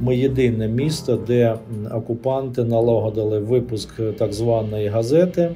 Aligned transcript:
Ми 0.00 0.16
єдине 0.16 0.68
місто, 0.68 1.16
де 1.26 1.56
окупанти 1.94 2.64
налагодили 2.64 3.38
випуск 3.38 4.00
так 4.18 4.32
званої 4.32 4.88
газети. 4.88 5.50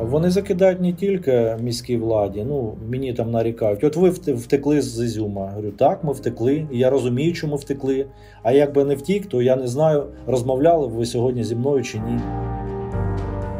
Вони 0.00 0.30
закидають 0.30 0.80
не 0.80 0.92
тільки 0.92 1.56
міській 1.60 1.96
владі, 1.96 2.44
ну 2.48 2.74
мені 2.88 3.12
там 3.12 3.30
нарікають. 3.30 3.84
От 3.84 3.96
ви 3.96 4.10
втекли 4.10 4.82
з 4.82 5.04
Ізюма. 5.04 5.50
Говорю, 5.50 5.70
так, 5.70 6.04
ми 6.04 6.12
втекли. 6.12 6.66
Я 6.72 6.90
розумію, 6.90 7.32
чому 7.32 7.56
втекли. 7.56 8.06
А 8.42 8.52
якби 8.52 8.84
не 8.84 8.94
втік, 8.94 9.26
то 9.26 9.42
я 9.42 9.56
не 9.56 9.66
знаю, 9.66 10.04
розмовляли 10.26 10.86
ви 10.86 11.06
сьогодні 11.06 11.44
зі 11.44 11.56
мною 11.56 11.82
чи 11.82 11.98
ні. 11.98 12.18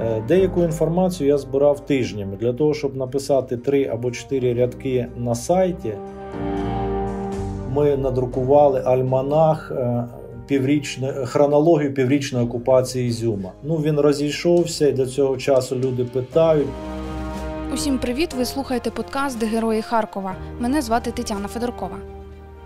Е, 0.02 0.22
деяку 0.28 0.62
інформацію 0.62 1.28
я 1.28 1.38
збирав 1.38 1.86
тижнями 1.86 2.36
для 2.40 2.52
того, 2.52 2.74
щоб 2.74 2.96
написати 2.96 3.56
три 3.56 3.86
або 3.86 4.10
чотири 4.10 4.54
рядки 4.54 5.06
на 5.16 5.34
сайті. 5.34 5.92
Ми 7.74 7.96
надрукували 7.96 8.82
альманах 8.84 9.72
е, 9.76 10.04
піврічне 10.46 11.12
хронологію 11.12 11.94
піврічної 11.94 12.46
окупації 12.46 13.08
Ізюма. 13.08 13.52
Ну 13.62 13.76
він 13.76 14.00
розійшовся, 14.00 14.88
і 14.88 14.92
до 14.92 15.06
цього 15.06 15.36
часу 15.36 15.76
люди 15.76 16.04
питають. 16.04 16.68
Усім 17.74 17.98
привіт! 17.98 18.34
Ви 18.34 18.44
слухаєте 18.44 18.90
подкаст 18.90 19.38
«Де 19.38 19.46
Герої 19.46 19.82
Харкова. 19.82 20.34
Мене 20.60 20.82
звати 20.82 21.10
Тетяна 21.10 21.48
Федоркова. 21.48 21.96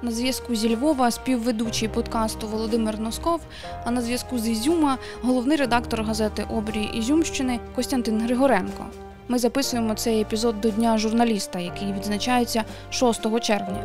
На 0.02 0.10
зв'язку 0.10 0.55
зі 0.55 0.77
Львова 0.77 1.10
співведучий 1.10 1.88
подкасту 1.88 2.46
Володимир 2.46 3.01
Носков. 3.01 3.41
А 3.84 3.91
на 3.91 4.01
зв'язку 4.01 4.38
з 4.38 4.48
Ізюма 4.48 4.98
головний 5.23 5.57
редактор 5.57 6.02
газети 6.02 6.45
Обрій 6.57 6.91
Ізюмщини 6.98 7.60
Костянтин 7.74 8.20
Григоренко. 8.20 8.84
Ми 9.29 9.38
записуємо 9.38 9.95
цей 9.95 10.20
епізод 10.20 10.60
до 10.60 10.70
Дня 10.70 10.98
журналіста, 10.98 11.59
який 11.59 11.93
відзначається 11.93 12.65
6 12.91 13.41
червня. 13.41 13.82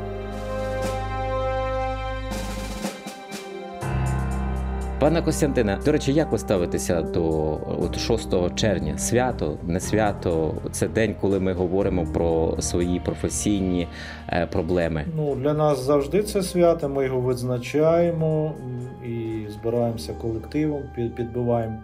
Пане 5.02 5.22
Костянтине, 5.22 5.80
до 5.86 5.92
речі, 5.92 6.14
як 6.14 6.32
ви 6.32 6.38
ставитеся 6.38 7.02
до 7.02 7.24
от 7.80 8.00
6 8.00 8.56
червня? 8.56 8.98
Свято, 8.98 9.58
не 9.64 9.80
свято? 9.80 10.54
Це 10.72 10.88
день, 10.88 11.16
коли 11.22 11.40
ми 11.40 11.54
говоримо 11.54 12.06
про 12.06 12.56
свої 12.60 13.00
професійні 13.00 13.88
е, 14.30 14.46
проблеми. 14.46 15.06
Ну 15.16 15.36
для 15.36 15.54
нас 15.54 15.80
завжди 15.80 16.24
це 16.24 16.42
свято. 16.44 16.90
Ми 16.90 17.06
його 17.06 17.32
відзначаємо 17.32 18.54
і 19.06 19.46
збираємося 19.52 20.14
колективом, 20.14 20.84
підбиваємо 21.16 21.78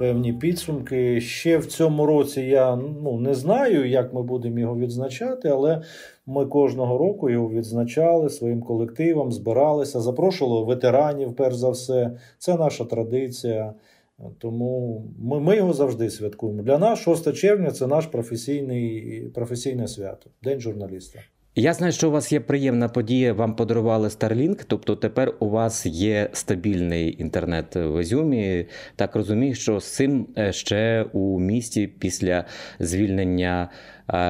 певні 0.00 0.32
підсумки. 0.32 1.20
Ще 1.20 1.58
в 1.58 1.66
цьому 1.66 2.06
році 2.06 2.40
я 2.40 2.76
ну, 2.76 3.20
не 3.20 3.34
знаю, 3.34 3.88
як 3.88 4.14
ми 4.14 4.22
будемо 4.22 4.58
його 4.58 4.76
відзначати, 4.76 5.48
але 5.48 5.82
ми 6.26 6.46
кожного 6.46 6.98
року 6.98 7.30
його 7.30 7.50
відзначали 7.50 8.30
своїм 8.30 8.62
колективом, 8.62 9.32
збиралися, 9.32 10.00
запрошували 10.00 10.64
ветеранів, 10.64 11.36
перш 11.36 11.56
за 11.56 11.70
все. 11.70 12.18
Це 12.38 12.56
наша 12.56 12.84
традиція. 12.84 13.74
Тому 14.38 15.04
ми 15.18 15.40
ми 15.40 15.56
його 15.56 15.72
завжди 15.72 16.10
святкуємо. 16.10 16.62
Для 16.62 16.78
нас 16.78 16.98
6 16.98 17.32
червня 17.32 17.70
це 17.70 17.86
наш 17.86 18.06
професійний, 18.06 19.20
професійне 19.34 19.88
свято, 19.88 20.30
День 20.42 20.60
журналіста. 20.60 21.20
Я 21.54 21.72
знаю, 21.72 21.92
що 21.92 22.08
у 22.08 22.12
вас 22.12 22.32
є 22.32 22.40
приємна 22.40 22.88
подія. 22.88 23.32
Вам 23.32 23.56
подарували 23.56 24.08
Starlink, 24.08 24.64
тобто 24.66 24.96
тепер 24.96 25.34
у 25.40 25.48
вас 25.48 25.86
є 25.86 26.30
стабільний 26.32 27.22
інтернет 27.22 27.76
в 27.76 28.00
Ізюмі. 28.00 28.66
Так 28.96 29.16
розумію, 29.16 29.54
що 29.54 29.80
з 29.80 29.94
цим 29.94 30.26
е, 30.38 30.52
ще 30.52 31.06
у 31.12 31.40
місті 31.40 31.86
після 31.86 32.44
звільнення 32.80 33.68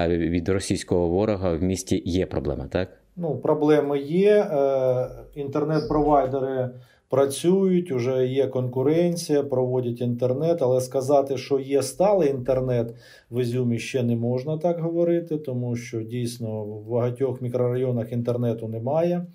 від 0.08 0.48
російського 0.48 1.08
ворога 1.08 1.52
в 1.52 1.62
місті 1.62 2.02
є 2.04 2.26
проблема, 2.26 2.66
так? 2.66 2.88
Ну, 3.16 3.36
проблеми 3.36 3.98
є. 3.98 4.36
Е, 4.36 5.08
інтернет-провайдери 5.34 6.70
працюють, 7.10 7.92
вже 7.92 8.26
є 8.26 8.46
конкуренція, 8.46 9.42
проводять 9.42 10.00
інтернет, 10.00 10.62
але 10.62 10.80
сказати, 10.80 11.36
що 11.36 11.58
є 11.58 11.82
сталий 11.82 12.30
інтернет 12.30 12.94
в 13.30 13.40
Ізюмі 13.40 13.78
ще 13.78 14.02
не 14.02 14.16
можна 14.16 14.58
так 14.58 14.80
говорити, 14.80 15.38
тому 15.38 15.76
що 15.76 16.02
дійсно 16.02 16.64
в 16.64 16.90
багатьох 16.90 17.42
мікрорайонах 17.42 18.12
інтернету 18.12 18.68
немає. 18.68 19.26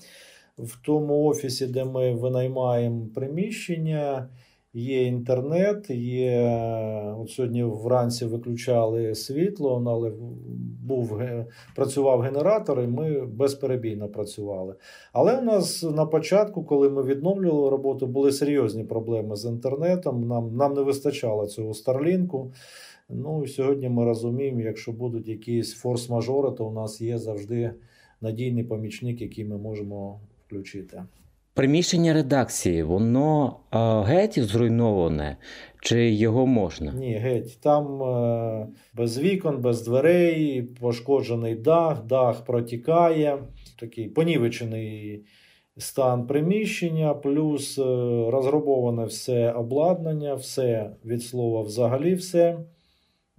В 0.57 0.81
тому 0.85 1.23
офісі, 1.23 1.67
де 1.67 1.85
ми 1.85 2.13
винаймаємо 2.13 3.07
приміщення. 3.15 4.27
Є 4.77 5.03
інтернет, 5.03 5.89
є 5.89 6.41
от 7.19 7.29
сьогодні 7.29 7.63
вранці 7.63 8.25
виключали 8.25 9.15
світло, 9.15 9.83
але 9.87 10.11
був 10.83 11.21
працював 11.75 12.21
генератор, 12.21 12.81
і 12.81 12.87
ми 12.87 13.25
безперебійно 13.25 14.07
працювали. 14.07 14.75
Але 15.13 15.37
у 15.37 15.41
нас 15.41 15.83
на 15.83 16.05
початку, 16.05 16.63
коли 16.63 16.89
ми 16.89 17.03
відновлювали 17.03 17.69
роботу, 17.69 18.07
були 18.07 18.31
серйозні 18.31 18.83
проблеми 18.83 19.35
з 19.35 19.45
інтернетом. 19.45 20.27
Нам 20.27 20.55
нам 20.55 20.73
не 20.73 20.81
вистачало 20.81 21.47
цього 21.47 21.73
старлінку. 21.73 22.51
Ну 23.09 23.43
і 23.43 23.47
сьогодні 23.47 23.89
ми 23.89 24.05
розуміємо, 24.05 24.61
якщо 24.61 24.91
будуть 24.91 25.27
якісь 25.27 25.85
форс-мажори, 25.85 26.55
то 26.55 26.65
у 26.65 26.71
нас 26.71 27.01
є 27.01 27.17
завжди 27.17 27.71
надійний 28.21 28.63
помічник, 28.63 29.21
який 29.21 29.45
ми 29.45 29.57
можемо 29.57 30.19
включити. 30.45 31.03
Приміщення 31.55 32.13
редакції, 32.13 32.83
воно 32.83 33.59
а, 33.69 34.01
геть 34.01 34.39
зруйноване, 34.39 35.37
чи 35.81 36.09
його 36.11 36.45
можна? 36.45 36.93
Ні, 36.93 37.13
геть. 37.13 37.59
Там 37.61 38.03
е, 38.03 38.67
без 38.93 39.19
вікон, 39.19 39.61
без 39.61 39.81
дверей, 39.81 40.61
пошкоджений 40.61 41.55
дах, 41.55 42.05
дах 42.05 42.45
протікає, 42.45 43.37
такий 43.79 44.09
понівечений 44.09 45.25
стан 45.77 46.27
приміщення, 46.27 47.13
плюс 47.13 47.79
е, 47.79 47.81
розграбоване 48.31 49.05
все 49.05 49.51
обладнання, 49.51 50.35
все 50.35 50.89
від 51.05 51.23
слова 51.23 51.61
взагалі 51.61 52.13
все. 52.15 52.57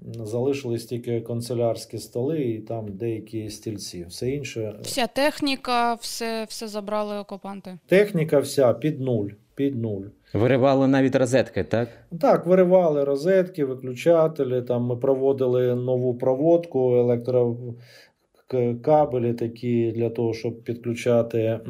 Залишились 0.02 0.84
тільки 0.84 1.20
канцелярські 1.20 1.98
столи 1.98 2.42
і 2.42 2.58
там 2.58 2.86
деякі 2.88 3.50
стільці. 3.50 4.06
Все 4.08 4.30
інше. 4.30 4.74
Вся 4.82 5.06
техніка, 5.06 5.94
все 5.94 6.46
все 6.48 6.68
забрали 6.68 7.18
окупанти. 7.18 7.78
Техніка 7.86 8.38
вся 8.38 8.72
під 8.72 9.00
нуль. 9.00 9.28
Під 9.54 9.82
нуль. 9.82 10.02
Виривали 10.34 10.88
навіть 10.88 11.16
розетки, 11.16 11.64
так? 11.64 11.88
Так, 12.20 12.46
виривали 12.46 13.04
розетки, 13.04 13.64
виключателі. 13.64 14.62
Там 14.62 14.82
ми 14.82 14.96
проводили 14.96 15.74
нову 15.74 16.14
проводку, 16.14 16.96
електрокабелі 16.96 19.34
такі 19.34 19.92
для 19.92 20.10
того, 20.10 20.34
щоб 20.34 20.62
підключати 20.62 21.60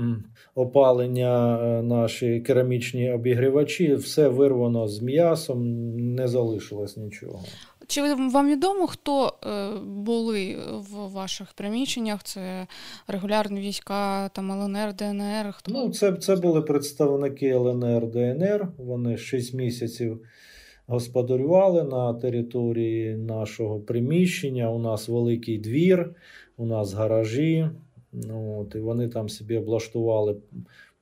опалення 0.54 1.58
е, 1.62 1.82
наші 1.82 2.41
керамічні 2.41 3.12
обігрівачі. 3.12 3.94
Все 3.94 4.28
вирвано 4.28 4.88
з 4.88 5.03
м'ясом, 5.03 5.76
не 6.14 6.28
залишилось 6.28 6.97
нічого. 6.97 7.41
Чи 7.86 8.14
вам 8.14 8.50
відомо, 8.50 8.86
хто 8.86 9.32
е, 9.47 9.70
були 9.86 10.56
в 10.72 11.12
ваших 11.12 11.52
приміщеннях? 11.52 12.22
Це 12.22 12.66
регулярні 13.08 13.60
війська, 13.60 14.28
там 14.28 14.52
ЛНР, 14.52 14.94
ДНР? 14.94 15.52
Хто? 15.52 15.72
Ну, 15.72 15.91
це 15.91 16.12
це 16.12 16.36
були 16.36 16.62
представники 16.62 17.46
ЛНР 17.46 18.06
ДНР. 18.06 18.69
Вони 18.78 19.16
6 19.16 19.54
місяців 19.54 20.20
господарювали 20.86 21.84
на 21.84 22.14
території 22.14 23.16
нашого 23.16 23.80
приміщення. 23.80 24.70
У 24.70 24.78
нас 24.78 25.08
великий 25.08 25.58
двір, 25.58 26.14
у 26.56 26.66
нас 26.66 26.92
гаражі. 26.92 27.69
Ну, 28.12 28.60
от, 28.60 28.75
І 28.75 28.78
вони 28.78 29.08
там 29.08 29.28
собі 29.28 29.56
облаштували. 29.56 30.36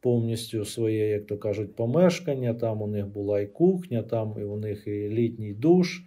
Повністю 0.00 0.65
своє, 0.65 1.09
як 1.09 1.27
то 1.27 1.39
кажуть, 1.39 1.77
помешкання. 1.77 2.55
Там 2.55 2.83
у 2.83 2.87
них 2.87 3.06
була 3.06 3.41
і 3.41 3.47
кухня, 3.47 4.03
там 4.03 4.34
і 4.39 4.43
у 4.43 4.56
них 4.56 4.87
і 4.87 5.09
літній 5.09 5.53
душ, 5.53 6.03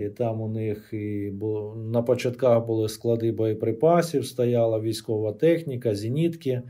і 0.00 0.08
там 0.08 0.40
у 0.40 0.48
них 0.48 0.88
і 0.92 1.30
було, 1.30 1.74
на 1.74 2.02
початках 2.02 2.66
були 2.66 2.88
склади 2.88 3.32
боєприпасів, 3.32 4.26
стояла 4.26 4.80
військова 4.80 5.32
техніка, 5.32 5.94
зенітки. 5.94 6.62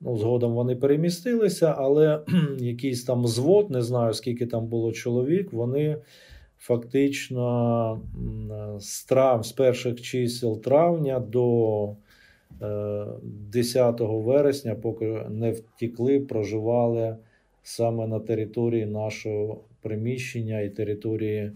Ну, 0.00 0.16
Згодом 0.16 0.54
вони 0.54 0.76
перемістилися, 0.76 1.74
але 1.78 2.20
якийсь 2.58 3.04
там 3.04 3.26
звод, 3.26 3.70
не 3.70 3.82
знаю, 3.82 4.14
скільки 4.14 4.46
там 4.46 4.66
було 4.66 4.92
чоловік, 4.92 5.52
вони 5.52 5.96
фактично 6.58 8.00
з 8.78 9.04
трав, 9.04 9.46
з 9.46 9.52
перших 9.52 10.00
чисел 10.00 10.60
травня 10.60 11.20
до 11.20 11.96
10 13.22 14.00
е, 14.00 14.04
вересня, 14.04 14.74
поки 14.74 15.06
не 15.30 15.50
втікли, 15.50 16.20
проживали 16.20 17.16
саме 17.62 18.06
на 18.06 18.20
території 18.20 18.86
нашого 18.86 19.60
приміщення 19.82 20.60
і 20.60 20.68
території 20.68 21.52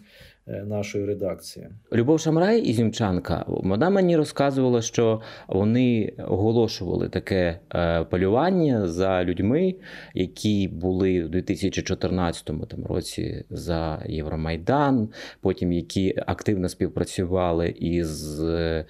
нашої 0.49 1.05
редакції. 1.05 1.69
Любов 1.93 2.21
Шамрай 2.21 2.61
Ізюмчанка, 2.61 3.45
вона 3.47 3.91
мені 3.91 4.17
розказувала, 4.17 4.83
що 4.83 5.21
вони 5.49 6.13
оголошували 6.29 7.09
таке 7.09 7.59
е, 7.75 8.05
полювання 8.05 8.89
за 8.89 9.25
людьми, 9.25 9.75
які 10.15 10.69
були 10.69 11.25
у 11.25 11.29
2014 11.29 12.51
році 12.89 13.45
за 13.51 14.03
Євромайдан, 14.07 15.09
потім 15.41 15.73
які 15.73 16.15
активно 16.27 16.69
співпрацювали 16.69 17.69
із 17.69 18.43
е, 18.45 18.85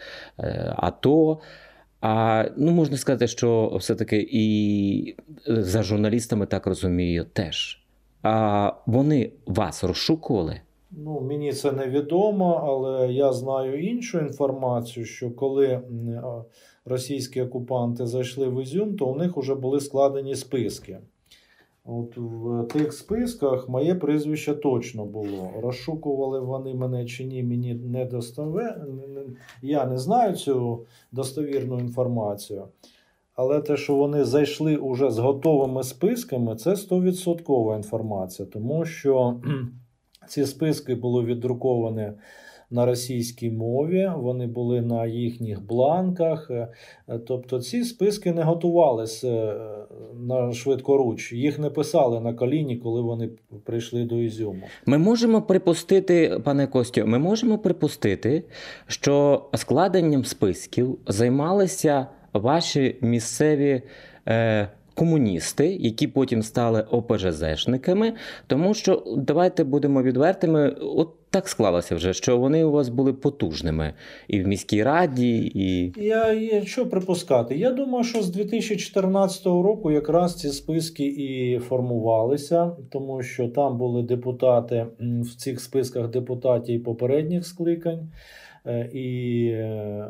АТО. 0.77 1.41
А 2.01 2.45
ну 2.57 2.73
можна 2.73 2.97
сказати, 2.97 3.27
що 3.27 3.77
все-таки 3.81 4.29
і 4.31 5.17
за 5.47 5.83
журналістами 5.83 6.47
так 6.47 6.67
розумію 6.67 7.25
теж. 7.33 7.85
А 8.23 8.73
вони 8.87 9.31
вас 9.47 9.85
розшукували? 9.85 10.61
Ну, 10.91 11.21
мені 11.21 11.53
це 11.53 11.73
невідомо, 11.73 12.63
але 12.65 13.13
я 13.13 13.33
знаю 13.33 13.89
іншу 13.91 14.19
інформацію, 14.19 15.07
що 15.07 15.31
коли 15.31 15.81
російські 16.85 17.43
окупанти 17.43 18.07
зайшли 18.07 18.49
в 18.49 18.63
Ізюм, 18.63 18.97
то 18.97 19.07
у 19.07 19.17
них 19.17 19.37
вже 19.37 19.55
були 19.55 19.81
складені 19.81 20.35
списки. 20.35 20.99
От 21.85 22.17
В 22.17 22.65
тих 22.73 22.93
списках 22.93 23.69
моє 23.69 23.95
прізвище 23.95 24.55
точно 24.55 25.05
було. 25.05 25.51
Розшукували 25.63 26.41
вони 26.41 26.75
мене 26.75 27.07
чи 27.07 27.25
ні, 27.25 27.43
мені 27.43 27.75
не 27.75 28.05
достове. 28.05 28.87
Я 29.63 29.87
не 29.87 29.99
знаю 29.99 30.37
цю 30.37 30.87
достовірну 31.13 31.79
інформацію. 31.79 32.69
Але 33.35 33.61
те, 33.61 33.77
що 33.77 33.95
вони 33.95 34.25
зайшли 34.25 34.77
уже 34.77 35.11
з 35.11 35.19
готовими 35.19 35.83
списками, 35.83 36.57
це 36.57 36.71
100% 36.71 37.77
інформація, 37.77 38.49
тому 38.53 38.85
що 38.85 39.41
ці 40.29 40.47
списки 40.47 40.95
були 40.95 41.25
віддруковані 41.25 42.13
на 42.71 42.87
російській 42.87 43.51
мові, 43.51 44.11
вони 44.17 44.47
були 44.47 44.81
на 44.81 45.07
їхніх 45.07 45.67
бланках. 45.67 46.51
Е, 46.51 46.69
тобто 47.27 47.61
ці 47.61 47.85
списки 47.85 48.33
не 48.33 48.43
готувалися 48.43 49.29
е, 49.29 49.57
на 50.21 50.53
швидкоруч, 50.53 51.33
їх 51.33 51.59
не 51.59 51.71
писали 51.71 52.21
на 52.21 52.35
коліні, 52.35 52.77
коли 52.77 53.01
вони 53.01 53.31
прийшли 53.65 54.05
до 54.05 54.17
Ізюму. 54.17 54.63
Ми 54.87 54.99
можемо 54.99 55.43
припустити, 55.43 56.41
пане 56.45 56.67
Костю, 56.67 57.07
ми 57.07 57.19
можемо 57.19 57.59
припустити, 57.59 58.45
що 58.87 59.45
складенням 59.55 60.25
списків 60.25 60.99
займалися 61.07 62.07
ваші 62.33 62.97
місцеві. 63.01 63.83
Е, 64.29 64.69
комуністи, 64.99 65.77
які 65.81 66.07
потім 66.07 66.43
стали 66.43 66.85
ОПЖЗшниками, 66.91 68.13
тому 68.47 68.75
що 68.75 69.03
давайте 69.17 69.65
будемо 69.65 70.03
відвертими. 70.03 70.77
От 70.81 71.09
так 71.31 71.49
склалося 71.49 71.95
вже, 71.95 72.13
що 72.13 72.39
вони 72.39 72.65
у 72.65 72.71
вас 72.71 72.89
були 72.89 73.13
потужними 73.13 73.95
і 74.29 74.43
в 74.43 74.47
міській 74.47 74.83
раді, 74.83 75.53
і 75.55 75.93
я, 75.97 76.33
я 76.33 76.65
що 76.65 76.89
припускати? 76.89 77.57
Я 77.57 77.71
думаю, 77.71 78.05
що 78.05 78.23
з 78.23 78.31
2014 78.31 79.47
року 79.47 79.91
якраз 79.91 80.35
ці 80.35 80.49
списки 80.49 81.05
і 81.07 81.59
формувалися, 81.59 82.71
тому 82.91 83.23
що 83.23 83.49
там 83.49 83.79
були 83.79 84.03
депутати 84.03 84.87
в 85.01 85.37
цих 85.37 85.61
списках 85.61 86.09
депутатів 86.09 86.77
і 86.77 86.79
попередніх 86.79 87.47
скликань 87.47 88.13
е, 88.67 88.91
і 88.93 89.47
е, 89.51 90.09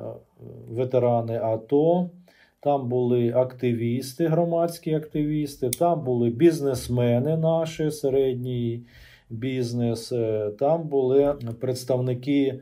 ветерани 0.69 1.39
АТО. 1.39 2.11
Там 2.61 2.89
були 2.89 3.33
активісти, 3.33 4.27
громадські 4.27 4.95
активісти, 4.95 5.71
там 5.71 6.05
були 6.05 6.31
бізнесмени 6.31 7.37
наші, 7.37 7.91
середній 7.91 8.83
бізнес, 9.31 10.13
е, 10.13 10.51
там 10.59 10.89
були 10.89 11.35
представники 11.61 12.61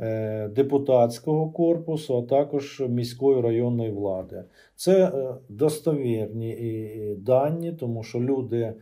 е, 0.00 0.48
депутатського 0.48 1.50
корпусу, 1.50 2.18
а 2.18 2.22
також 2.22 2.82
міської 2.88 3.40
районної 3.40 3.90
влади. 3.90 4.44
Це 4.76 5.04
е, 5.04 5.34
достовірні 5.48 7.16
дані, 7.18 7.72
тому 7.72 8.02
що 8.02 8.20
люди 8.20 8.74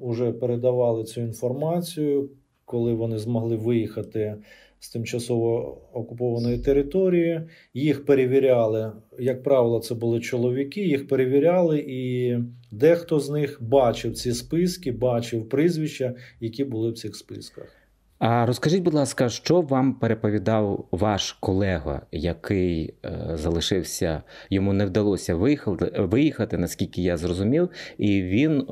вже 0.00 0.32
передавали 0.32 1.04
цю 1.04 1.20
інформацію, 1.20 2.28
коли 2.64 2.94
вони 2.94 3.18
змогли 3.18 3.56
виїхати 3.56 4.36
з 4.82 4.90
тимчасово 4.90 5.78
окупованої 5.92 6.58
території. 6.58 7.40
Їх 7.74 8.04
перевіряли, 8.04 8.92
як 9.18 9.42
правило, 9.42 9.80
це 9.80 9.94
були 9.94 10.20
чоловіки. 10.20 10.80
Їх 10.80 11.08
перевіряли, 11.08 11.84
і 11.88 12.34
дехто 12.70 13.20
з 13.20 13.30
них 13.30 13.58
бачив 13.60 14.14
ці 14.14 14.32
списки, 14.32 14.92
бачив 14.92 15.48
прізвища, 15.48 16.14
які 16.40 16.64
були 16.64 16.90
в 16.90 16.94
цих 16.94 17.16
списках. 17.16 17.81
А 18.24 18.46
розкажіть, 18.46 18.82
будь 18.82 18.94
ласка, 18.94 19.28
що 19.28 19.60
вам 19.60 19.94
переповідав 19.94 20.84
ваш 20.90 21.32
колега, 21.32 22.02
який 22.12 22.94
е, 23.04 23.30
залишився, 23.34 24.22
йому 24.50 24.72
не 24.72 24.86
вдалося 24.86 25.34
виїхати, 25.34 25.92
виїхати, 25.98 26.58
наскільки 26.58 27.02
я 27.02 27.16
зрозумів, 27.16 27.68
і 27.98 28.22
він 28.22 28.60
е, 28.60 28.64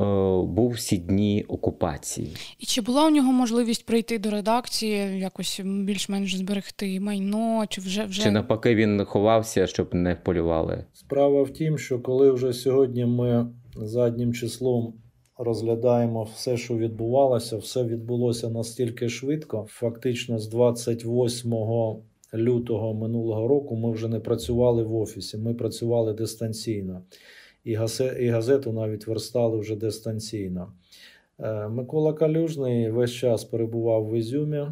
був 0.47 0.71
всі 0.71 0.97
дні 0.97 1.45
окупації. 1.49 2.37
І 2.59 2.67
чи 2.67 2.81
була 2.81 3.07
у 3.07 3.11
нього 3.11 3.33
можливість 3.33 3.87
прийти 3.87 4.19
до 4.19 4.31
редакції, 4.31 5.19
якось 5.19 5.61
більш-менш 5.65 6.37
зберегти 6.37 7.01
майно, 7.01 7.65
чи 7.69 7.81
вже 7.81 8.05
вже 8.05 8.23
чи 8.23 8.31
навпаки 8.31 8.75
він 8.75 9.05
ховався, 9.05 9.67
щоб 9.67 9.95
не 9.95 10.15
полювали? 10.15 10.85
Справа 10.95 11.43
в 11.43 11.51
тім, 11.51 11.79
що 11.79 12.01
коли 12.01 12.33
вже 12.33 12.53
сьогодні 12.53 13.07
ми 13.07 13.47
заднім 13.77 14.35
числом 14.35 14.95
розглядаємо 15.41 16.29
все, 16.35 16.57
що 16.57 16.77
відбувалося, 16.77 17.57
все 17.57 17.85
відбулося 17.85 18.49
настільки 18.49 19.09
швидко. 19.09 19.67
Фактично, 19.69 20.39
з 20.39 20.49
28 20.49 21.53
лютого 22.35 22.95
минулого 22.95 23.49
року 23.49 23.77
ми 23.77 23.93
вже 23.93 24.09
не 24.09 24.21
працювали 24.21 24.83
в 24.83 24.97
офісі, 24.97 25.39
ми 25.39 25.55
працювали 25.55 26.13
дистанційно. 26.13 27.03
І 28.19 28.29
газету 28.29 28.73
навіть 28.73 29.07
верстали 29.07 29.59
вже 29.59 29.77
дистанційно. 29.77 30.73
Е, 31.39 31.69
Микола 31.69 32.13
Калюжний 32.13 32.91
весь 32.91 33.13
час 33.13 33.45
перебував 33.45 34.11
в 34.11 34.15
Ізюмі. 34.15 34.67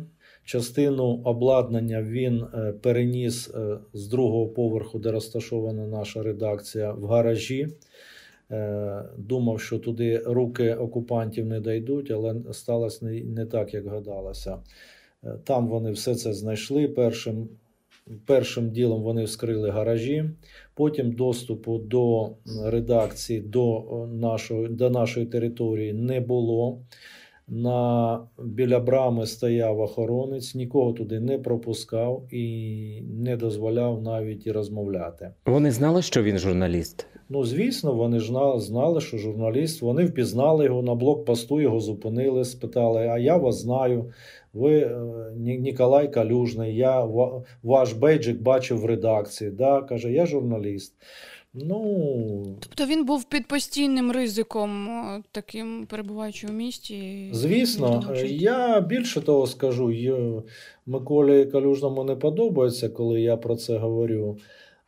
Частину 0.44 1.22
обладнання 1.24 2.02
він 2.02 2.42
е, 2.54 2.72
переніс 2.82 3.50
е, 3.54 3.78
з 3.92 4.06
другого 4.08 4.46
поверху, 4.46 4.98
де 4.98 5.10
розташована 5.10 5.86
наша 5.86 6.22
редакція, 6.22 6.92
в 6.92 7.04
гаражі. 7.06 7.68
Е, 8.50 9.04
думав, 9.18 9.60
що 9.60 9.78
туди 9.78 10.22
руки 10.26 10.74
окупантів 10.74 11.46
не 11.46 11.60
дійдуть, 11.60 12.10
але 12.10 12.34
сталося 12.52 13.06
не, 13.06 13.46
так, 13.46 13.74
як 13.74 13.86
гадалося. 13.86 14.58
Е, 15.24 15.34
там 15.44 15.68
вони 15.68 15.90
все 15.90 16.14
це 16.14 16.32
знайшли. 16.32 16.88
Першим 16.88 17.48
першим 18.26 18.70
ділом 18.70 19.02
вони 19.02 19.24
вскрили 19.24 19.70
гаражі, 19.70 20.24
потім 20.74 21.12
доступу 21.12 21.78
до 21.78 22.30
редакції 22.64 23.40
до 23.40 23.84
нашої, 24.12 24.68
до 24.68 24.90
нашої 24.90 25.26
території 25.26 25.92
не 25.92 26.20
було. 26.20 26.78
На 27.50 28.20
Біля 28.44 28.80
брами 28.80 29.26
стояв 29.26 29.80
охоронець, 29.80 30.54
нікого 30.54 30.92
туди 30.92 31.20
не 31.20 31.38
пропускав 31.38 32.26
і 32.30 33.02
не 33.02 33.36
дозволяв 33.36 34.02
навіть 34.02 34.46
і 34.46 34.52
розмовляти. 34.52 35.30
Вони 35.46 35.70
знали, 35.70 36.02
що 36.02 36.22
він 36.22 36.38
журналіст. 36.38 37.06
Ну, 37.28 37.44
звісно, 37.44 37.94
вони 37.94 38.20
ж 38.20 38.32
знали, 38.56 39.00
що 39.00 39.18
журналіст. 39.18 39.82
Вони 39.82 40.04
впізнали 40.04 40.64
його 40.64 40.82
на 40.82 40.94
блокпосту, 40.94 41.60
його 41.60 41.80
зупинили, 41.80 42.44
спитали: 42.44 43.08
А 43.08 43.18
я 43.18 43.36
вас 43.36 43.60
знаю. 43.60 44.12
Ви 44.52 44.78
е, 44.78 44.98
Ніколай 45.36 46.12
Калюжний, 46.12 46.76
я 46.76 47.08
ваш 47.62 47.92
бейджик 47.92 48.40
бачив 48.42 48.78
в 48.78 48.84
редакції. 48.84 49.50
Да? 49.50 49.82
Каже, 49.82 50.12
я 50.12 50.26
журналіст. 50.26 50.94
Ну, 51.54 52.56
Тобто 52.60 52.86
він 52.86 53.04
був 53.04 53.24
під 53.24 53.48
постійним 53.48 54.12
ризиком, 54.12 54.88
таким 55.32 55.86
перебуваючи 55.90 56.46
в 56.46 56.52
місті. 56.52 57.28
Звісно, 57.32 58.14
я 58.26 58.80
більше 58.80 59.20
того 59.20 59.46
скажу, 59.46 59.92
Миколі 60.86 61.46
Калюжному 61.46 62.04
не 62.04 62.16
подобається, 62.16 62.88
коли 62.88 63.20
я 63.20 63.36
про 63.36 63.56
це 63.56 63.78
говорю. 63.78 64.38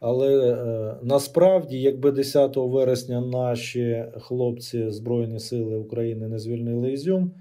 Але 0.01 0.53
е, 0.53 0.97
насправді, 1.03 1.81
якби 1.81 2.11
10 2.11 2.57
вересня 2.57 3.21
наші 3.21 4.05
хлопці 4.21 4.91
Збройні 4.91 5.41
Сили 5.41 5.77
України 5.77 6.29
не 6.29 6.39
звільнили 6.39 6.93
Ізюм, 6.93 7.33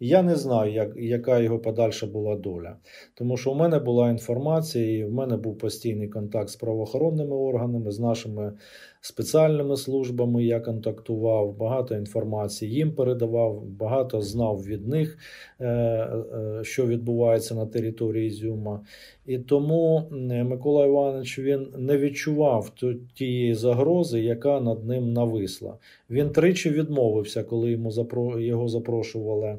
я 0.00 0.22
не 0.22 0.36
знаю, 0.36 0.72
як, 0.72 0.96
яка 0.96 1.38
його 1.38 1.58
подальша 1.58 2.06
була 2.06 2.36
доля. 2.36 2.76
Тому 3.14 3.36
що 3.36 3.52
в 3.52 3.56
мене 3.56 3.78
була 3.78 4.10
інформація, 4.10 4.98
і 4.98 5.04
в 5.04 5.12
мене 5.12 5.36
був 5.36 5.58
постійний 5.58 6.08
контакт 6.08 6.48
з 6.48 6.56
правоохоронними 6.56 7.36
органами, 7.36 7.90
з 7.90 8.00
нашими 8.00 8.52
спеціальними 9.00 9.76
службами. 9.76 10.44
Я 10.44 10.60
контактував, 10.60 11.56
багато 11.56 11.94
інформації 11.94 12.72
їм 12.72 12.92
передавав, 12.92 13.62
багато 13.64 14.22
знав 14.22 14.64
від 14.64 14.88
них, 14.88 15.18
е, 15.60 15.66
е, 15.66 16.60
що 16.62 16.86
відбувається 16.86 17.54
на 17.54 17.66
території 17.66 18.26
Ізюма. 18.26 18.80
І 19.26 19.38
тому 19.38 20.02
Микола 20.44 20.86
Іванович 20.86 21.38
він 21.38 21.66
не 21.76 21.98
відчував 21.98 22.72
тієї 23.14 23.54
загрози, 23.54 24.20
яка 24.20 24.60
над 24.60 24.86
ним 24.86 25.12
нависла. 25.12 25.74
Він 26.10 26.30
тричі 26.30 26.70
відмовився, 26.70 27.42
коли 27.42 27.70
йому 27.70 27.92
його 28.38 28.68
запрошували. 28.68 29.58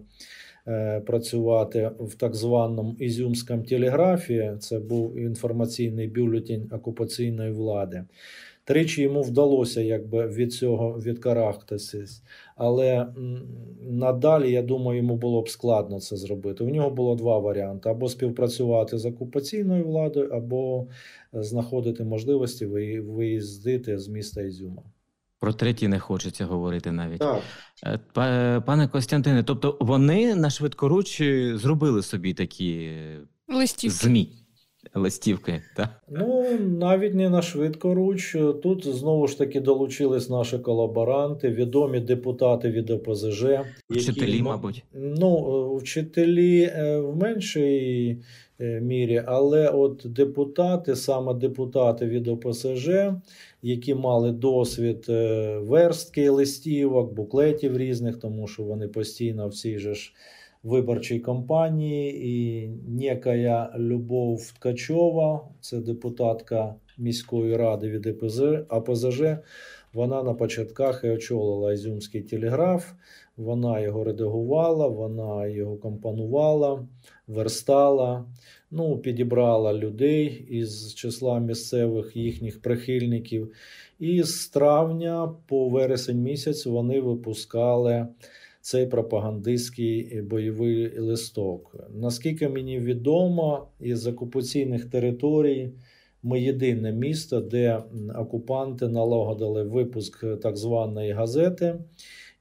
Е, 0.68 1.00
працювати 1.00 1.92
в 2.00 2.16
так 2.16 2.36
званому 2.36 2.96
Ізюмському 3.00 3.64
телеграфі, 3.64 4.52
це 4.60 4.80
був 4.80 5.18
інформаційний 5.18 6.08
бюлетень 6.08 6.70
окупаційної 6.72 7.52
влади. 7.52 8.04
Тричі 8.64 9.02
йому 9.02 9.22
вдалося 9.22 9.82
якби 9.82 10.28
від 10.28 10.54
цього 10.54 11.00
відкарахтатись. 11.00 12.24
Але 12.56 13.08
надалі, 13.82 14.52
я 14.52 14.62
думаю, 14.62 14.98
йому 14.98 15.16
було 15.16 15.42
б 15.42 15.50
складно 15.50 16.00
це 16.00 16.18
зробити. 16.18 16.64
У 16.64 16.70
нього 16.70 16.90
було 16.90 17.16
два 17.16 17.40
варіанти: 17.40 17.90
або 17.90 18.10
співпрацювати 18.10 18.98
з 18.98 19.06
окупаційною 19.06 19.86
владою, 19.86 20.30
або 20.30 20.88
знаходити 21.34 22.04
можливості 22.04 22.66
виїздити 23.02 24.00
з 24.00 24.08
міста 24.08 24.42
Ізюма. 24.42 24.84
Про 25.40 25.54
треті 25.54 25.88
не 25.88 26.00
хочеться 26.00 26.46
говорити 26.46 26.92
навіть. 26.92 27.20
Так. 27.20 27.42
Е, 28.18 28.60
пане 28.60 28.88
Костянтине, 28.88 29.44
тобто 29.44 29.78
вони 29.82 30.36
на 30.36 30.50
швидкоруч 30.50 31.22
зробили 31.54 32.04
собі 32.04 32.34
такі 32.34 32.92
Листівки. 33.48 33.98
ЗМІ. 33.98 34.47
Листівки, 34.98 35.62
так? 35.76 35.90
Ну, 36.10 36.46
навіть 36.60 37.14
не 37.14 37.30
на 37.30 37.42
швидкоруч. 37.42 38.36
Тут 38.64 38.88
знову 38.88 39.28
ж 39.28 39.38
таки 39.38 39.62
долучились 39.62 40.30
наші 40.30 40.58
колаборанти, 40.60 41.50
відомі 41.50 42.00
депутати 42.00 42.70
від 42.70 42.90
ОПЗЖ. 42.90 43.46
Вчителі, 43.90 44.32
які, 44.32 44.44
мабуть. 44.44 44.84
Ну, 44.94 45.76
вчителі 45.76 46.62
е, 46.62 46.98
в 46.98 47.18
меншій 47.18 48.18
е, 48.60 48.82
мірі, 48.82 49.24
але 49.26 49.70
от 49.70 50.02
депутати, 50.06 50.96
саме 50.96 51.34
депутати 51.34 52.06
від 52.06 52.28
ОПСЖ, 52.28 52.90
які 53.62 53.96
мали 53.96 54.32
досвід 54.32 55.06
е, 55.10 55.58
верстки 55.58 56.30
листівок, 56.30 57.14
буклетів 57.14 57.78
різних, 57.78 58.18
тому 58.18 58.48
що 58.48 58.64
вони 58.64 58.88
постійно 58.88 59.48
в 59.48 59.54
цій 59.54 59.80
же 59.80 59.96
ж 59.96 60.14
виборчій 60.68 61.20
кампанії, 61.20 62.28
і 62.28 62.68
некая 62.88 63.74
Любов 63.78 64.52
Ткачова, 64.52 65.42
це 65.62 65.80
депутатка 65.80 66.76
міської 66.98 67.58
ради 67.58 67.90
від 67.90 68.24
АПЗЖ, 68.70 69.22
вона 69.94 70.24
на 70.24 70.34
початках 70.34 71.04
і 71.04 71.10
очолила 71.10 71.74
Ізюмський 71.74 72.22
телеграф, 72.22 72.92
вона 73.38 73.80
його 73.80 74.04
редагувала, 74.04 74.88
вона 74.88 75.48
його 75.48 75.78
компонувала, 75.78 76.88
верстала, 77.28 78.26
ну, 78.72 78.98
підібрала 78.98 79.74
людей 79.74 80.48
із 80.50 80.94
числа 80.94 81.40
місцевих 81.40 82.16
їхніх 82.16 82.62
прихильників. 82.62 83.52
І 84.00 84.24
з 84.24 84.48
травня 84.48 85.36
по 85.48 85.70
вересень 85.70 86.22
місяць 86.22 86.66
вони 86.66 87.02
випускали 87.02 88.08
цей 88.68 88.86
пропагандистський 88.86 90.22
бойовий 90.22 91.00
листок. 91.00 91.76
Наскільки 91.96 92.50
мені 92.50 92.80
відомо, 92.80 93.68
із 93.80 94.08
окупаційних 94.08 94.86
територій 94.86 95.72
ми 96.24 96.42
єдине 96.42 96.92
місто, 96.92 97.42
де 97.42 97.84
окупанти 98.16 98.88
налагодили 98.88 99.64
випуск 99.64 100.26
так 100.42 100.58
званої 100.58 101.12
газети 101.12 101.76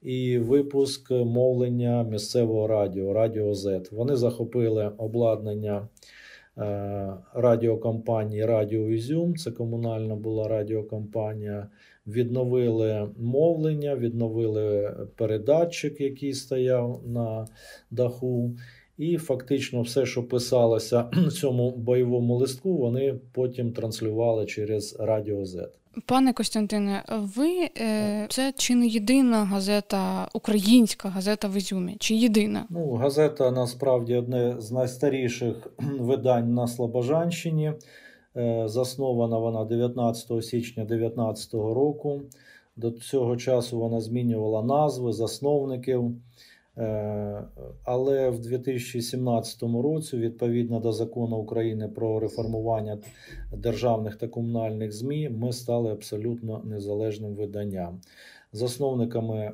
і 0.02 0.38
випуск 0.38 1.10
мовлення 1.10 2.02
місцевого 2.02 2.66
радіо 2.66 3.12
Радіо 3.12 3.52
Z. 3.52 3.94
Вони 3.94 4.16
захопили 4.16 4.92
обладнання. 4.98 5.88
Е, 6.58 7.12
радіокомпанії 7.34 8.44
Радіо 8.44 8.90
Ізюм, 8.90 9.36
це 9.36 9.50
комунальна 9.50 10.16
була 10.16 10.48
радіокомпанія 10.48 11.68
відновили 12.06 13.08
мовлення, 13.18 13.96
відновили 13.96 14.96
передатчик, 15.16 16.00
який 16.00 16.32
стояв 16.32 17.00
на 17.06 17.46
даху. 17.90 18.56
І 18.98 19.16
фактично 19.16 19.82
все, 19.82 20.06
що 20.06 20.22
писалося 20.22 21.08
в 21.12 21.32
цьому 21.32 21.70
бойовому 21.70 22.36
листку, 22.36 22.76
вони 22.76 23.14
потім 23.32 23.72
транслювали 23.72 24.46
через 24.46 24.96
Радіо 25.00 25.40
Z. 25.40 25.68
Пане 26.06 26.32
Костянтине, 26.32 27.02
ви 27.08 27.68
е, 27.80 28.26
це 28.28 28.52
чи 28.56 28.74
не 28.74 28.86
єдина 28.86 29.44
газета, 29.44 30.28
українська 30.34 31.08
газета 31.08 31.48
в 31.48 31.56
Ізюмі? 31.56 31.96
Чи 31.98 32.14
єдина? 32.14 32.66
Ну, 32.70 32.92
газета 32.92 33.50
насправді 33.50 34.14
одне 34.14 34.56
з 34.58 34.72
найстаріших 34.72 35.66
видань 35.98 36.54
на 36.54 36.68
Слобожанщині. 36.68 37.72
Е, 38.36 38.68
заснована 38.68 39.38
вона 39.38 39.64
19 39.64 40.44
січня 40.44 40.84
2019 40.84 41.54
року. 41.54 42.22
До 42.76 42.90
цього 42.90 43.36
часу 43.36 43.78
вона 43.78 44.00
змінювала 44.00 44.62
назви 44.62 45.12
засновників. 45.12 46.12
Е, 46.78 47.42
але 47.84 48.30
в 48.30 48.38
2017 48.38 49.62
році, 49.62 50.16
відповідно 50.16 50.80
до 50.80 50.92
закону 50.92 51.36
України 51.36 51.88
про 51.88 52.20
реформування 52.20 52.98
державних 53.52 54.16
та 54.16 54.28
комунальних 54.28 54.92
ЗМІ, 54.92 55.28
ми 55.28 55.52
стали 55.52 55.92
абсолютно 55.92 56.62
незалежним 56.64 57.34
виданням. 57.34 58.00
Засновниками 58.52 59.52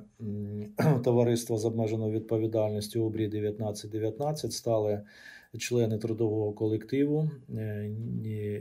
товариства 1.05 1.59
з 1.59 1.65
обмеженою 1.65 2.13
відповідальністю 2.13 3.05
обрій 3.05 3.27
1919 3.27 4.53
стали 4.53 5.03
члени 5.59 5.99
трудового 5.99 6.53
колективу. 6.53 7.31
Е, 7.57 7.91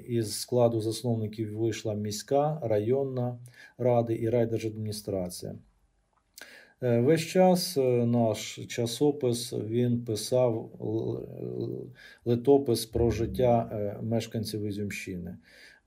із 0.07 0.39
складу 0.39 0.81
засновників 0.81 1.57
вийшла 1.57 1.93
міська, 1.93 2.59
районна 2.63 3.39
ради 3.77 4.15
і 4.15 4.29
райдержадміністрація. 4.29 5.55
Е, 6.83 6.99
весь 6.99 7.21
час 7.21 7.77
е, 7.77 8.05
наш 8.05 8.55
часопис 8.55 9.53
він 9.53 10.05
писав 10.05 10.71
литопис 12.25 12.85
про 12.85 13.11
життя 13.11 13.99
мешканців 14.03 14.65
Ізюмщини. 14.65 15.37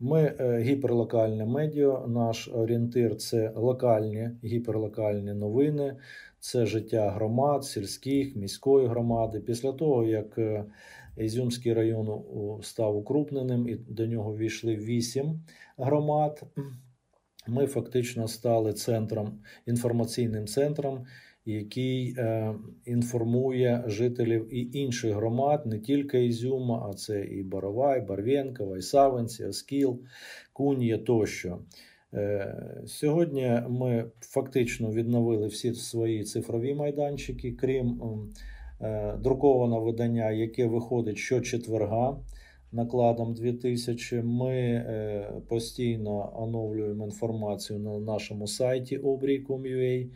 Ми 0.00 0.34
гіперлокальне 0.60 1.44
медіа, 1.46 2.06
наш 2.06 2.48
орієнтир 2.48 3.16
це 3.16 3.52
локальні 3.56 4.30
гіперлокальні 4.44 5.32
новини, 5.32 5.96
це 6.44 6.66
життя 6.66 7.10
громад, 7.10 7.64
сільських, 7.64 8.36
міської 8.36 8.86
громади. 8.86 9.40
Після 9.40 9.72
того, 9.72 10.04
як 10.04 10.38
е, 10.38 10.64
Ізюмський 11.16 11.72
район 11.72 12.22
став 12.62 12.96
укрупненим 12.96 13.68
і 13.68 13.74
до 13.74 14.06
нього 14.06 14.36
війшли 14.36 14.76
вісім 14.76 15.40
громад, 15.78 16.42
ми 17.46 17.66
фактично 17.66 18.28
стали 18.28 18.72
центром, 18.72 19.38
інформаційним 19.66 20.46
центром, 20.46 21.06
який 21.44 22.14
е, 22.18 22.54
інформує 22.84 23.84
жителів 23.86 24.54
і 24.54 24.78
інших 24.78 25.14
громад, 25.14 25.66
не 25.66 25.78
тільки 25.78 26.26
Ізюма, 26.26 26.88
а 26.90 26.94
це 26.94 27.24
і 27.24 27.42
Боровай, 27.42 28.00
Барвєнкова, 28.00 28.78
і 28.78 28.82
Савинці, 28.82 29.44
Оскіл, 29.44 30.00
Кун'є 30.52 30.98
тощо. 30.98 31.58
Е, 32.14 32.54
сьогодні 32.86 33.62
ми 33.68 34.04
фактично 34.20 34.90
відновили 34.90 35.46
всі 35.46 35.74
свої 35.74 36.24
цифрові 36.24 36.74
майданчики, 36.74 37.52
крім 37.52 38.00
е, 38.80 39.14
друкованого 39.18 39.80
видання, 39.80 40.30
яке 40.30 40.66
виходить 40.66 41.18
щочетверга 41.18 42.16
накладом 42.74 43.34
2000. 43.34 44.22
Ми 44.22 44.52
е, 44.52 45.26
постійно 45.48 46.32
оновлюємо 46.36 47.04
інформацію 47.04 47.78
на 47.78 47.98
нашому 47.98 48.46
сайті 48.46 48.96
обрій.com.ua. 48.96 50.06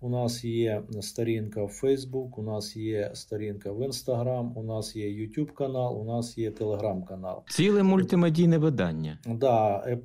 У 0.00 0.08
нас 0.08 0.44
є 0.44 0.82
сторінка 1.00 1.64
в 1.64 1.80
Facebook, 1.82 2.28
у 2.36 2.42
нас 2.42 2.76
є 2.76 3.10
сторінка 3.14 3.72
в 3.72 3.80
Instagram, 3.80 4.52
у 4.54 4.62
нас 4.62 4.96
є 4.96 5.06
YouTube 5.06 5.52
канал, 5.52 6.00
у 6.00 6.04
нас 6.04 6.38
є 6.38 6.50
Telegram 6.50 7.04
канал. 7.04 7.42
Ціле 7.48 7.82
мультимедійне 7.82 8.58
видання. 8.58 9.18
Да, 9.26 9.84
е, 9.86 9.96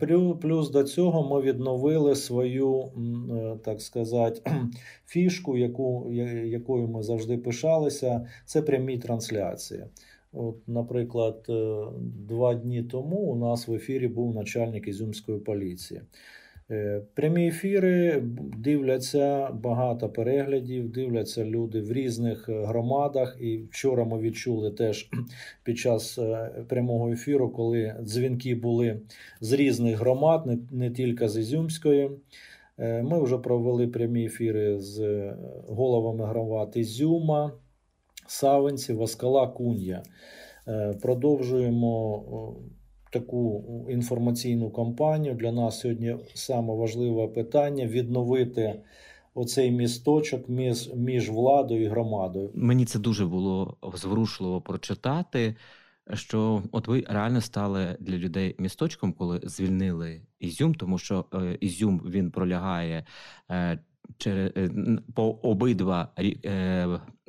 плюс 0.42 0.70
до 0.70 0.84
цього 0.84 1.36
ми 1.36 1.42
відновили 1.42 2.16
свою, 2.16 2.82
е, 2.82 3.58
так 3.66 3.82
сказати, 3.82 4.52
фішку, 5.08 5.58
яку, 5.58 6.12
якою 6.46 6.88
ми 6.88 7.04
завжди 7.04 7.38
пишалися. 7.38 8.28
Це 8.46 8.62
прямі 8.62 8.98
трансляції. 8.98 9.84
От, 10.34 10.68
Наприклад, 10.68 11.46
е, 11.50 11.86
два 12.28 12.54
дні 12.54 12.84
тому 12.84 13.18
у 13.18 13.36
нас 13.36 13.68
в 13.68 13.74
ефірі 13.74 14.08
був 14.08 14.36
начальник 14.36 14.88
Ізюмської 14.88 15.40
поліції. 15.40 16.02
Е, 16.72 17.02
прямі 17.14 17.48
ефіри 17.48 18.24
дивляться 18.58 19.52
багато 19.52 20.10
переглядів, 20.10 20.90
дивляться 20.92 21.46
люди 21.46 21.82
в 21.82 21.92
різних 21.92 22.50
е, 22.50 22.66
громадах. 22.66 23.38
І 23.40 23.58
вчора 23.58 24.06
ми 24.06 24.20
відчули 24.20 24.72
теж 24.72 25.10
під 25.64 25.78
час 25.78 26.20
прямого 26.68 27.12
ефіру, 27.12 27.50
коли 27.50 27.96
дзвінки 28.02 28.56
були 28.56 29.02
з 29.42 29.54
різних 29.54 30.00
громад, 30.00 30.46
не, 30.46 30.58
не 30.72 30.92
тільки 30.92 31.30
з 31.30 31.38
Ізюмської. 31.38 32.12
Ми 32.78 33.24
вже 33.24 33.38
провели 33.38 33.88
прямі 33.88 34.26
ефіри 34.26 34.80
з 34.80 35.30
головами 35.68 36.26
громад 36.26 36.72
Ізюма. 36.76 37.52
Савинці, 38.32 38.94
Васкала, 38.94 39.48
Кун'я. 39.48 40.04
Е, 40.68 40.94
продовжуємо 41.02 42.56
таку 43.12 43.66
інформаційну 43.90 44.70
кампанію. 44.70 45.36
Для 45.36 45.52
нас 45.52 45.80
сьогодні 45.80 46.16
саме 46.34 46.74
важливе 46.74 47.28
питання 47.28 47.86
відновити 47.86 48.82
оцей 49.34 49.72
місточок 49.72 50.50
між, 50.50 50.94
між 50.96 51.30
владою 51.30 51.84
і 51.84 51.88
громадою. 51.88 52.52
Мені 52.54 52.86
це 52.86 53.00
дуже 53.00 53.26
було 53.26 53.78
зворушливо 53.94 54.62
прочитати. 54.62 55.56
що 56.14 56.64
от 56.72 56.88
ви 56.88 57.04
реально 57.10 57.42
стали 57.42 57.98
для 58.00 58.18
людей 58.18 58.56
місточком, 58.60 59.14
коли 59.14 59.40
звільнили 59.44 60.22
Ізюм, 60.40 60.76
тому 60.76 60.98
що 60.98 61.26
е, 61.34 61.58
Ізюм 61.62 62.02
він 62.06 62.32
пролягає 62.32 63.06
е, 63.52 63.80
через 64.18 64.52
по 65.16 65.24
обидва 65.32 66.08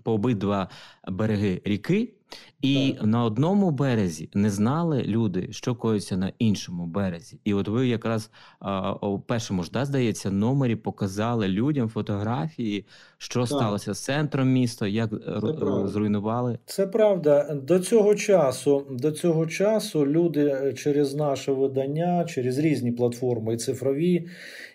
по 0.02 0.12
обидва 0.12 0.68
береги 1.08 1.62
ріки. 1.64 2.14
І 2.62 2.94
так. 2.98 3.06
на 3.06 3.24
одному 3.24 3.70
березі 3.70 4.28
не 4.34 4.50
знали 4.50 5.02
люди, 5.02 5.48
що 5.50 5.74
коїться 5.74 6.16
на 6.16 6.32
іншому 6.38 6.86
березі. 6.86 7.40
І 7.44 7.54
от 7.54 7.68
ви 7.68 7.88
якраз 7.88 8.30
а, 8.60 8.92
у 8.92 9.18
першому 9.18 9.62
ж 9.62 9.70
да, 9.72 9.84
здається 9.84 10.30
номері 10.30 10.76
показали 10.76 11.48
людям 11.48 11.88
фотографії, 11.88 12.84
що 13.18 13.40
так. 13.40 13.48
сталося 13.48 13.94
з 13.94 14.04
центром 14.04 14.48
міста, 14.48 14.86
як 14.86 15.10
Це 15.10 15.88
зруйнували. 15.88 16.58
Це 16.66 16.86
правда. 16.86 17.54
До 17.54 17.78
цього 17.78 18.14
часу 18.14 18.86
до 18.90 19.12
цього 19.12 19.46
часу 19.46 20.06
люди 20.06 20.46
е, 20.46 20.72
через 20.72 21.14
наше 21.14 21.52
видання, 21.52 22.24
через 22.24 22.58
різні 22.58 22.92
платформи, 22.92 23.54
і 23.54 23.56
цифрові 23.56 24.28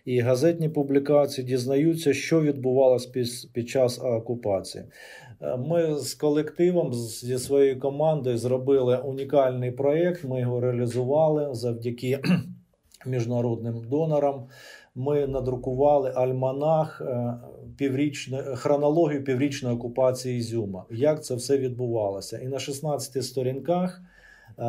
і 0.05 0.19
газетні 0.19 0.69
публікації 0.69 1.47
дізнаються, 1.47 2.13
що 2.13 2.41
відбувалося 2.41 3.09
під, 3.09 3.27
під 3.53 3.69
час 3.69 3.99
окупації. 4.03 4.83
Е, 5.41 5.57
ми 5.57 5.95
з 5.95 6.13
колективом 6.13 6.93
зі 6.93 7.37
своєю 7.37 7.79
командою 7.79 8.37
зробили 8.37 8.97
унікальний 8.97 9.71
проєкт. 9.71 10.23
Ми 10.23 10.39
його 10.39 10.59
реалізували 10.59 11.49
завдяки 11.55 12.19
міжнародним 13.05 13.81
донорам. 13.89 14.45
Ми 14.95 15.27
надрукували 15.27 16.11
альманах 16.15 17.01
е, 17.01 17.33
піврічної 17.77 18.43
хронологію 18.43 19.23
піврічної 19.23 19.75
окупації 19.75 20.37
Ізюма. 20.37 20.85
Як 20.89 21.23
це 21.23 21.35
все 21.35 21.57
відбувалося? 21.57 22.37
І 22.37 22.47
на 22.47 22.59
16 22.59 23.25
сторінках 23.25 24.01
е, 24.01 24.63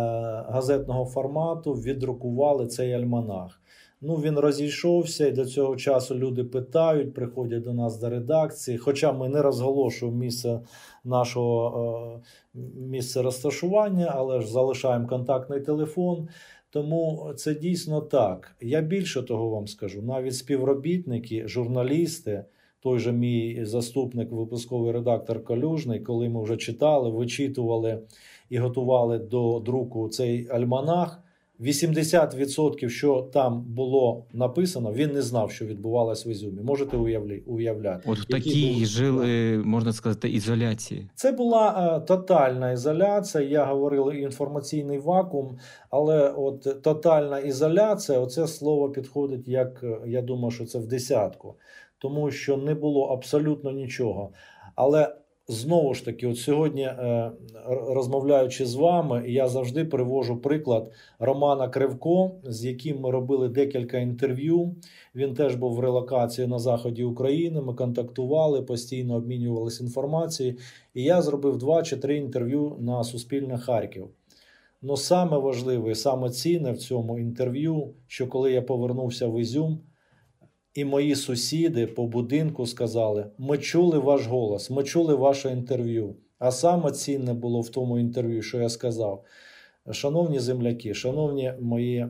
газетного 0.49 1.05
формату 1.05 1.73
віддрукували 1.73 2.67
цей 2.67 2.93
альманах. 2.93 3.61
Ну, 4.01 4.15
він 4.17 4.39
розійшовся, 4.39 5.27
і 5.27 5.33
до 5.33 5.47
цього 5.47 5.77
часу 5.77 6.15
люди 6.15 6.45
питають, 6.45 7.15
приходять 7.15 7.63
до 7.63 7.73
нас 7.73 8.01
до 8.01 8.11
редакції. 8.11 8.79
Хоча 8.79 9.13
ми 9.13 9.29
не 9.29 9.43
розголошуємо 9.43 10.19
місце 10.19 10.61
нашого 11.05 12.23
е, 12.55 12.61
місце 12.91 13.23
розташування, 13.23 14.13
але 14.15 14.41
ж 14.41 14.49
залишаємо 14.49 15.09
контактний 15.09 15.61
телефон. 15.61 16.29
Тому 16.71 17.33
це 17.37 17.55
дійсно 17.55 18.01
так. 18.01 18.57
Я 18.61 18.81
більше 18.81 19.23
того 19.23 19.51
вам 19.51 19.67
скажу: 19.67 20.03
навіть 20.03 20.37
співробітники, 20.37 21.49
журналісти, 21.49 22.45
той 22.81 22.99
же 22.99 23.13
мій 23.13 23.65
заступник, 23.65 24.33
випусковий 24.33 24.93
редактор 24.93 25.45
Калюжний, 25.45 26.01
коли 26.01 26.29
ми 26.29 26.43
вже 26.43 26.57
читали, 26.57 27.11
вичитували 27.11 28.03
і 28.51 28.59
готували 28.59 29.19
до 29.19 29.61
друку 29.61 30.09
цей 30.09 30.49
альманах. 30.49 31.23
80%, 31.61 32.89
що 32.89 33.23
там 33.33 33.63
було 33.63 34.27
написано, 34.33 34.93
він 34.93 35.13
не 35.13 35.23
знав, 35.23 35.51
що 35.51 35.67
відбувалось 35.67 36.27
в 36.27 36.29
Ізюмі. 36.29 36.63
Можете 36.63 36.97
уявляти. 37.47 38.11
От 38.11 38.19
в 38.19 38.25
такій 38.25 38.73
були... 38.73 38.87
жили, 38.87 39.59
можна 39.59 39.93
сказати, 39.93 40.29
ізоляції. 40.29 41.11
Це 41.15 41.33
була 41.33 41.97
е, 41.97 42.07
тотальна 42.07 42.73
ізоляція. 42.73 43.45
Я 43.45 43.65
говорив 43.65 44.15
інформаційний 44.15 44.99
вакуум, 44.99 45.59
але 45.91 46.31
от 46.31 46.83
тотальна 46.83 47.39
ізоляція, 47.39 48.19
оце 48.19 48.47
слово 48.47 48.91
підходить, 48.91 49.49
як 49.49 49.81
е, 49.83 49.99
я 50.07 50.23
думаю, 50.23 50.51
що 50.51 50.65
це 50.65 50.79
в 50.79 50.87
десятку, 50.87 51.55
тому 51.99 52.31
що 52.31 52.57
не 52.57 52.75
було 52.75 53.05
абсолютно 53.05 53.73
нічого. 53.73 54.33
Але 54.75 55.17
Знову 55.51 55.95
ж 55.95 56.05
таки, 56.05 56.27
от 56.27 56.39
сьогодні, 56.39 56.83
е, 56.83 57.33
розмовляючи 57.89 58.67
з 58.67 58.75
вами, 58.75 59.25
я 59.27 59.49
завжди 59.49 59.85
привожу 59.85 60.37
приклад 60.37 60.93
Романа 61.19 61.69
Кривко, 61.69 62.31
з 62.45 62.65
яким 62.65 63.01
ми 63.01 63.11
робили 63.11 63.49
декілька 63.49 63.99
інтерв'ю. 63.99 64.75
Він 65.15 65.35
теж 65.35 65.55
був 65.55 65.75
в 65.75 65.81
релокації 65.81 66.47
на 66.47 66.59
заході 66.59 67.05
України. 67.05 67.61
Ми 67.61 67.75
контактували, 67.75 68.63
постійно 68.63 69.15
обмінювалися 69.15 69.85
інформацією. 69.85 70.57
І 70.95 71.03
я 71.03 71.23
зробив 71.23 71.59
два 71.59 71.83
чи 71.83 71.97
три 71.97 72.17
інтерв'ю 72.17 72.77
на 72.81 73.05
Суспільне 73.05 73.59
Харків. 73.59 74.09
Ну 74.83 74.97
саме 74.97 75.39
важливе, 75.39 75.95
саме 75.95 76.31
цінне 76.31 76.73
в 76.73 76.79
цьому 76.79 77.19
інтерв'ю, 77.19 77.95
що 78.07 78.27
коли 78.27 78.53
я 78.53 78.63
повернувся 78.63 79.27
в 79.29 79.41
Ізюм. 79.41 79.81
І 80.79 80.85
мої 80.85 81.15
сусіди 81.15 81.87
по 81.87 82.07
будинку 82.07 82.67
сказали: 82.67 83.27
ми 83.39 83.59
чули 83.59 83.99
ваш 83.99 84.27
голос, 84.27 84.71
ми 84.71 84.85
чули 84.85 85.15
ваше 85.15 85.53
інтерв'ю. 85.53 86.17
А 86.39 86.51
саме 86.51 86.93
цінне 86.93 87.35
було 87.35 87.61
в 87.61 87.69
тому 87.69 87.99
інтерв'ю, 87.99 88.43
що 88.43 88.61
я 88.61 88.69
сказав. 88.69 89.25
Шановні 89.93 90.39
земляки, 90.39 90.95
шановні 90.95 91.53
мої 91.61 92.07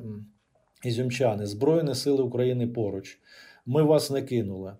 ізюмчани, 0.84 1.46
Збройні 1.46 1.94
Сили 1.94 2.22
України 2.22 2.66
поруч, 2.66 3.18
ми 3.66 3.82
вас 3.82 4.10
не 4.10 4.22
кинули. 4.22 4.76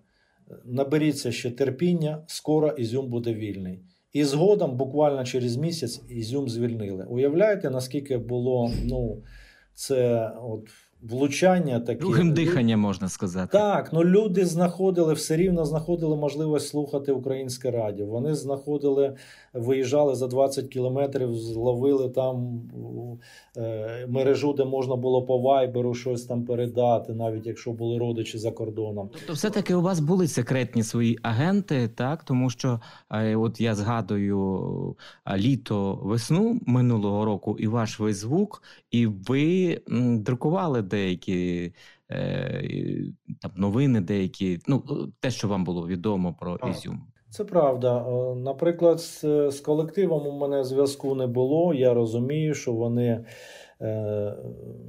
Наберіться 0.65 1.31
ще 1.31 1.51
терпіння, 1.51 2.23
скоро 2.27 2.69
Ізюм 2.69 3.09
буде 3.09 3.33
вільний. 3.33 3.79
І 4.13 4.23
згодом, 4.23 4.77
буквально 4.77 5.23
через 5.23 5.57
місяць, 5.57 6.01
Ізюм 6.09 6.49
звільнили. 6.49 7.05
Уявляєте, 7.09 7.69
наскільки 7.69 8.17
було 8.17 8.71
ну, 8.83 9.23
це 9.73 10.31
от 10.41 10.69
влучання 11.01 11.79
такі. 11.79 11.99
Другим 11.99 12.33
диханням 12.33 12.79
можна 12.79 13.09
сказати. 13.09 13.49
Так, 13.51 13.93
ну 13.93 14.03
люди 14.03 14.45
знаходили 14.45 15.13
все 15.13 15.37
рівно 15.37 15.65
знаходили 15.65 16.15
можливість 16.15 16.67
слухати 16.67 17.11
українське 17.11 17.71
радіо. 17.71 18.05
Вони 18.05 18.35
знаходили, 18.35 19.15
виїжджали 19.53 20.15
за 20.15 20.27
20 20.27 20.67
кілометрів, 20.67 21.33
зловили 21.35 22.09
там 22.09 22.61
е, 23.57 24.07
мережу, 24.09 24.53
де 24.53 24.65
можна 24.65 24.95
було 24.95 25.25
по 25.25 25.37
вайберу 25.37 25.93
щось 25.93 26.25
там 26.25 26.45
передати, 26.45 27.13
навіть 27.13 27.47
якщо 27.47 27.71
були 27.71 27.97
родичі 27.97 28.37
за 28.37 28.51
кордоном. 28.51 29.09
Тобто, 29.13 29.33
все-таки 29.33 29.75
у 29.75 29.81
вас 29.81 29.99
були 29.99 30.27
секретні 30.27 30.83
свої 30.83 31.19
агенти, 31.21 31.87
так 31.95 32.23
тому 32.23 32.49
що 32.49 32.79
е, 33.11 33.35
от 33.35 33.61
я 33.61 33.75
згадую 33.75 34.95
літо 35.37 35.99
весну 36.03 36.59
минулого 36.65 37.25
року 37.25 37.55
і 37.59 37.67
ваш 37.67 37.91
Фейсбук, 37.91 38.63
і 38.91 39.07
ви 39.07 39.79
м, 39.91 40.19
друкували 40.23 40.81
деякі 40.89 41.71
е, 42.11 42.63
там 43.41 43.51
новини, 43.55 44.01
деякі, 44.01 44.59
ну 44.67 44.83
те, 45.19 45.31
що 45.31 45.47
вам 45.47 45.63
було 45.63 45.87
відомо 45.87 46.35
про 46.39 46.59
Ізюм. 46.69 47.01
Це 47.29 47.43
правда. 47.43 47.97
Е, 47.97 48.35
наприклад, 48.35 49.01
з, 49.01 49.21
з 49.51 49.59
колективом 49.59 50.27
у 50.27 50.31
мене 50.31 50.63
зв'язку 50.63 51.15
не 51.15 51.27
було. 51.27 51.73
Я 51.73 51.93
розумію, 51.93 52.53
що 52.53 52.73
вони 52.73 53.25
е, 53.81 54.33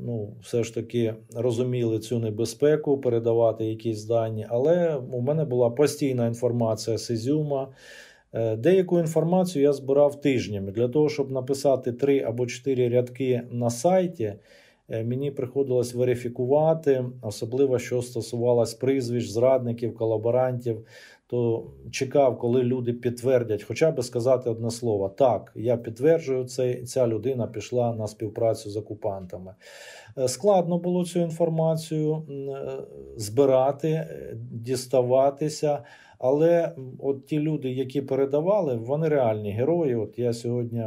ну, 0.00 0.34
все 0.42 0.62
ж 0.62 0.74
таки 0.74 1.14
розуміли 1.36 1.98
цю 1.98 2.18
небезпеку, 2.18 2.98
передавати 2.98 3.64
якісь 3.64 4.04
дані, 4.04 4.46
але 4.50 4.96
у 5.12 5.20
мене 5.20 5.44
була 5.44 5.70
постійна 5.70 6.26
інформація 6.26 6.98
з 6.98 7.10
Ізюма. 7.10 7.68
Е, 8.32 8.56
деяку 8.56 8.98
інформацію 8.98 9.62
я 9.62 9.72
збирав 9.72 10.20
тижнями 10.20 10.72
для 10.72 10.88
того, 10.88 11.08
щоб 11.08 11.30
написати 11.30 11.92
три 11.92 12.22
або 12.22 12.46
чотири 12.46 12.88
рядки 12.88 13.42
на 13.50 13.70
сайті. 13.70 14.34
Е, 14.90 15.04
мені 15.04 15.30
приходилось 15.30 15.94
верифікувати, 15.94 17.04
особливо 17.22 17.78
що 17.78 18.02
стосувалось 18.02 18.74
прізвищ, 18.74 19.30
зрадників, 19.30 19.94
колаборантів. 19.94 20.86
То 21.26 21.66
чекав, 21.90 22.38
коли 22.38 22.62
люди 22.62 22.92
підтвердять, 22.92 23.62
хоча 23.62 23.90
б 23.90 24.02
сказати 24.02 24.50
одне 24.50 24.70
слово: 24.70 25.08
так, 25.08 25.52
я 25.54 25.76
підтверджую 25.76 26.44
це, 26.44 26.74
ця 26.74 27.06
людина 27.06 27.46
пішла 27.46 27.94
на 27.94 28.06
співпрацю 28.06 28.70
з 28.70 28.76
окупантами. 28.76 29.54
Е, 30.18 30.28
складно 30.28 30.78
було 30.78 31.04
цю 31.04 31.20
інформацію 31.20 32.22
е, 32.30 32.56
збирати, 33.16 34.06
діставатися. 34.52 35.82
Але 36.18 36.72
от 36.98 37.26
ті 37.26 37.38
люди, 37.38 37.70
які 37.70 38.02
передавали, 38.02 38.76
вони 38.76 39.08
реальні 39.08 39.52
герої. 39.52 39.94
От 39.94 40.18
я 40.18 40.32
сьогодні 40.32 40.84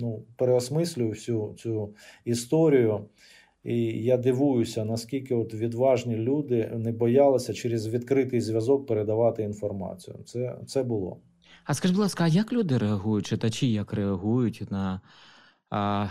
ну, 0.00 0.22
переосмислюю 0.36 1.10
всю 1.10 1.54
цю 1.56 1.90
історію. 2.24 3.00
І 3.66 4.02
я 4.02 4.16
дивуюся, 4.16 4.84
наскільки 4.84 5.34
от 5.34 5.54
відважні 5.54 6.16
люди 6.16 6.72
не 6.76 6.92
боялися 6.92 7.54
через 7.54 7.88
відкритий 7.88 8.40
зв'язок 8.40 8.86
передавати 8.86 9.42
інформацію. 9.42 10.16
Це 10.24 10.56
це 10.66 10.82
було. 10.82 11.20
А 11.64 11.74
скажіть, 11.74 11.96
будь 11.96 12.02
ласка, 12.02 12.24
а 12.24 12.28
як 12.28 12.52
люди 12.52 12.78
реагують, 12.78 13.26
читачі 13.26 13.72
як 13.72 13.92
реагують 13.92 14.70
на 14.70 15.00
а, 15.70 16.06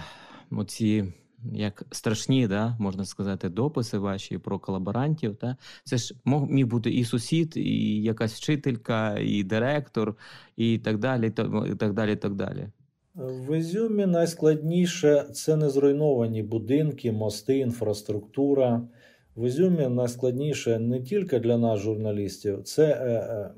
оці 0.51 1.13
як 1.53 1.83
страшні, 1.91 2.47
да, 2.47 2.77
можна 2.79 3.05
сказати, 3.05 3.49
дописи 3.49 3.97
ваші 3.97 4.37
про 4.37 4.59
колаборантів? 4.59 5.35
Та? 5.35 5.57
Це 5.83 5.97
ж 5.97 6.15
міг 6.25 6.67
бути 6.67 6.91
і 6.91 7.05
сусід, 7.05 7.57
і 7.57 8.01
якась 8.03 8.33
вчителька, 8.33 9.17
і 9.19 9.43
директор, 9.43 10.15
і 10.55 10.77
так 10.77 10.97
далі. 10.97 11.27
І 11.27 11.75
так 11.75 11.93
далі, 11.93 12.13
і 12.13 12.15
так 12.15 12.35
далі. 12.35 12.69
В 13.15 13.57
Ізюмі 13.57 14.05
найскладніше 14.05 15.25
це 15.33 15.55
не 15.55 15.69
зруйновані 15.69 16.43
будинки, 16.43 17.11
мости, 17.11 17.57
інфраструктура. 17.57 18.87
В 19.35 19.47
Ізюмі 19.47 19.87
найскладніше 19.87 20.79
не 20.79 21.01
тільки 21.01 21.39
для 21.39 21.57
нас, 21.57 21.79
журналістів, 21.79 22.63
це 22.63 22.85
е, 22.85 22.95
е, 22.95 23.51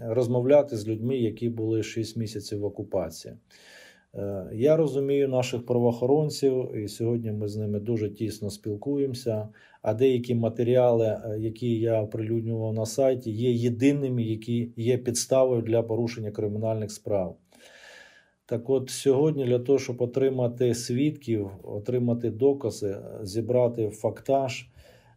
розмовляти 0.00 0.76
з 0.76 0.88
людьми, 0.88 1.16
які 1.16 1.48
були 1.48 1.82
6 1.82 2.16
місяців 2.16 2.60
в 2.60 2.64
окупації. 2.64 3.34
Е, 4.14 4.46
я 4.52 4.76
розумію 4.76 5.28
наших 5.28 5.66
правоохоронців, 5.66 6.76
і 6.76 6.88
сьогодні 6.88 7.32
ми 7.32 7.48
з 7.48 7.56
ними 7.56 7.80
дуже 7.80 8.10
тісно 8.10 8.50
спілкуємося. 8.50 9.48
А 9.82 9.94
деякі 9.94 10.34
матеріали, 10.34 11.20
які 11.38 11.80
я 11.80 12.02
оприлюднював 12.02 12.74
на 12.74 12.86
сайті, 12.86 13.30
є 13.30 13.52
єдиними, 13.52 14.22
які 14.22 14.72
є 14.76 14.98
підставою 14.98 15.62
для 15.62 15.82
порушення 15.82 16.30
кримінальних 16.30 16.90
справ. 16.90 17.36
Так 18.48 18.70
от 18.70 18.90
сьогодні, 18.90 19.44
для 19.44 19.58
того, 19.58 19.78
щоб 19.78 20.02
отримати 20.02 20.74
свідків, 20.74 21.50
отримати 21.62 22.30
докази, 22.30 22.96
зібрати 23.22 23.90
фактаж. 23.90 24.66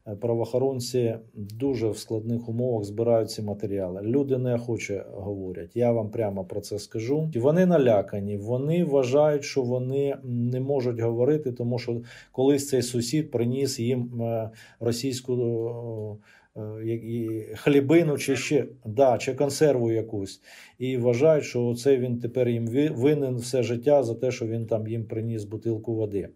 Е, 0.08 0.16
правоохоронці 0.16 1.16
дуже 1.34 1.90
в 1.90 1.98
складних 1.98 2.50
умовах 2.50 2.84
збирають 2.84 3.32
ці 3.32 3.42
матеріали. 3.42 4.02
Люди 4.02 4.38
не 4.38 4.56
охоче 4.56 5.06
говорять. 5.14 5.76
Я 5.76 5.92
вам 5.92 6.10
прямо 6.10 6.46
про 6.46 6.62
це 6.62 6.80
скажу. 6.80 7.32
Вони 7.36 7.66
налякані, 7.66 8.38
вони 8.38 8.84
вважають, 8.84 9.44
що 9.44 9.62
вони 9.62 10.18
не 10.24 10.60
можуть 10.60 11.00
говорити, 11.00 11.52
тому 11.52 11.80
що 11.80 12.02
колись 12.32 12.68
цей 12.68 12.82
сусід 12.82 13.32
приніс 13.32 13.80
їм 13.80 14.22
е, 14.22 14.50
російську. 14.80 16.18
Е, 16.58 17.56
хлібину 17.56 18.18
чи 18.18 18.36
ще 18.36 18.68
да, 18.86 19.18
чи 19.18 19.34
консерву 19.34 19.92
якусь, 19.92 20.42
і 20.78 20.98
вважають, 20.98 21.46
що 21.46 21.74
це 21.76 21.98
він 21.98 22.20
тепер 22.20 22.50
їм 22.50 22.66
винен 22.96 23.36
все 23.36 23.64
життя 23.64 24.04
за 24.04 24.16
те, 24.16 24.32
що 24.32 24.48
він 24.48 24.66
там 24.66 24.88
їм 24.88 25.06
приніс 25.06 25.44
бутилку 25.44 25.96
води. 25.96 26.30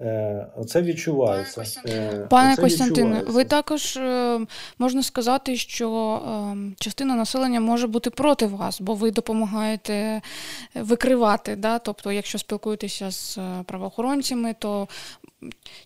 Е, 0.00 0.46
це 0.66 0.82
відчувається. 0.82 1.64
Пане 2.30 2.56
Костянтине, 2.56 3.18
е, 3.18 3.24
ви 3.26 3.44
також 3.44 3.96
е, 3.96 4.40
можна 4.78 5.02
сказати, 5.02 5.56
що 5.56 6.20
частина 6.76 7.14
населення 7.14 7.60
може 7.60 7.86
бути 7.86 8.10
проти 8.10 8.46
вас, 8.46 8.80
бо 8.80 8.94
ви 8.94 9.10
допомагаєте 9.10 10.20
викривати. 10.74 11.56
Да? 11.56 11.78
Тобто, 11.78 12.12
якщо 12.12 12.38
спілкуєтеся 12.38 13.10
з 13.10 13.38
правоохоронцями, 13.66 14.54
то 14.58 14.88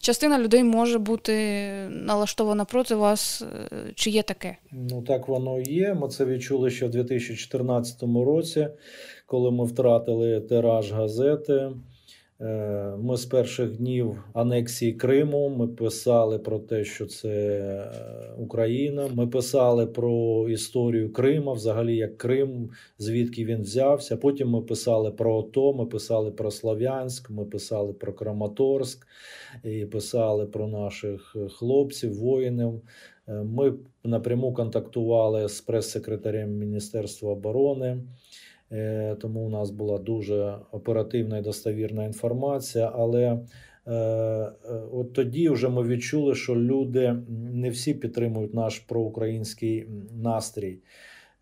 частина 0.00 0.38
людей 0.38 0.64
може 0.64 0.98
бути 0.98 1.62
налаштована 1.90 2.64
проти 2.64 2.94
вас. 2.94 3.44
Чи 3.94 4.10
є 4.10 4.22
таке? 4.22 4.56
Ну 4.72 5.02
так 5.02 5.28
воно 5.28 5.60
є. 5.60 5.94
Ми 5.94 6.08
це 6.08 6.24
відчули 6.24 6.70
ще 6.70 6.86
в 6.86 6.90
2014 6.90 8.02
році, 8.02 8.68
коли 9.26 9.50
ми 9.50 9.64
втратили 9.64 10.40
тираж 10.40 10.92
газети. 10.92 11.70
Е, 12.40 12.96
ми 12.98 13.16
з 13.16 13.26
перших 13.26 13.76
днів 13.76 14.24
анексії 14.32 14.92
Криму 14.92 15.48
ми 15.48 15.68
писали 15.68 16.38
про 16.38 16.58
те, 16.58 16.84
що 16.84 17.06
це 17.06 17.28
е, 17.28 17.90
Україна. 18.38 19.08
Ми 19.14 19.26
писали 19.26 19.86
про 19.86 20.46
історію 20.48 21.12
Крима, 21.12 21.52
взагалі 21.52 21.96
як 21.96 22.18
Крим, 22.18 22.70
звідки 22.98 23.44
він 23.44 23.62
взявся. 23.62 24.16
Потім 24.16 24.50
ми 24.50 24.62
писали 24.62 25.10
про 25.10 25.36
ОТО, 25.36 25.72
ми 25.74 25.86
писали 25.86 26.30
про 26.30 26.50
Слов'янськ, 26.50 27.30
ми 27.30 27.44
писали 27.44 27.92
про 27.92 28.12
Краматорськ 28.12 29.06
і 29.64 29.84
писали 29.84 30.46
про 30.46 30.68
наших 30.68 31.36
хлопців, 31.50 32.14
воїнів. 32.14 32.82
Е, 33.28 33.32
ми 33.32 33.74
напряму 34.04 34.52
контактували 34.52 35.48
з 35.48 35.60
прес-секретарем 35.60 36.50
Міністерства 36.50 37.32
оборони. 37.32 37.98
Е, 38.72 39.16
тому 39.20 39.40
у 39.40 39.48
нас 39.48 39.70
була 39.70 39.98
дуже 39.98 40.54
оперативна 40.72 41.38
і 41.38 41.42
достовірна 41.42 42.04
інформація. 42.04 42.92
Але 42.94 43.24
е, 43.24 43.92
е, 43.92 44.52
от 44.92 45.12
тоді 45.12 45.48
вже 45.48 45.68
ми 45.68 45.82
відчули, 45.82 46.34
що 46.34 46.56
люди 46.56 47.16
не 47.52 47.70
всі 47.70 47.94
підтримують 47.94 48.54
наш 48.54 48.78
проукраїнський 48.78 49.86
настрій. 50.22 50.78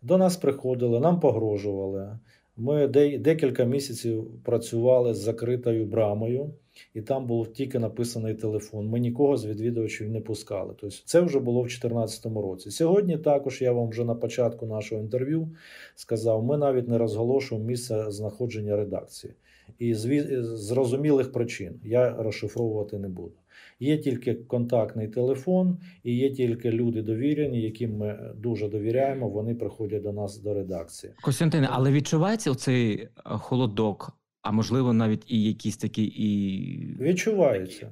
До 0.01 0.17
нас 0.17 0.37
приходили, 0.37 0.99
нам 0.99 1.19
погрожували. 1.19 2.19
Ми 2.57 2.87
декілька 3.17 3.63
місяців 3.63 4.27
працювали 4.43 5.13
з 5.13 5.17
закритою 5.17 5.85
брамою 5.85 6.49
і 6.93 7.01
там 7.01 7.27
був 7.27 7.53
тільки 7.53 7.79
написаний 7.79 8.33
телефон. 8.33 8.87
Ми 8.87 8.99
нікого 8.99 9.37
з 9.37 9.45
відвідувачів 9.45 10.09
не 10.09 10.21
пускали. 10.21 10.73
Тобто 10.79 10.95
це 11.05 11.21
вже 11.21 11.39
було 11.39 11.61
в 11.61 11.63
2014 11.63 12.25
році. 12.25 12.71
Сьогодні 12.71 13.17
також 13.17 13.61
я 13.61 13.71
вам 13.71 13.89
вже 13.89 14.05
на 14.05 14.15
початку 14.15 14.65
нашого 14.65 15.01
інтерв'ю 15.01 15.49
сказав: 15.95 16.43
ми 16.43 16.57
навіть 16.57 16.87
не 16.87 16.97
розголошуємо 16.97 17.67
місце 17.67 18.11
знаходження 18.11 18.75
редакції. 18.75 19.33
І 19.79 19.93
з 19.93 20.23
зрозумілих 20.43 21.31
причин 21.31 21.79
я 21.83 22.15
розшифровувати 22.19 22.97
не 22.97 23.09
буду. 23.09 23.35
Є 23.79 23.97
тільки 23.97 24.33
контактний 24.33 25.07
телефон, 25.07 25.77
і 26.03 26.15
є 26.15 26.29
тільки 26.29 26.71
люди 26.71 27.01
довірені, 27.01 27.61
яким 27.61 27.97
ми 27.97 28.33
дуже 28.35 28.67
довіряємо. 28.67 29.29
Вони 29.29 29.55
приходять 29.55 30.03
до 30.03 30.11
нас 30.11 30.37
до 30.37 30.53
редакції. 30.53 31.13
Костянтине, 31.21 31.67
але 31.71 31.91
відчувається 31.91 32.55
цей 32.55 33.07
холодок 33.23 34.17
а 34.47 34.51
можливо, 34.51 34.93
навіть 34.93 35.23
і 35.27 35.43
якісь 35.43 35.77
такі 35.77 36.03
і. 36.03 36.97
Відчувається. 36.99 37.89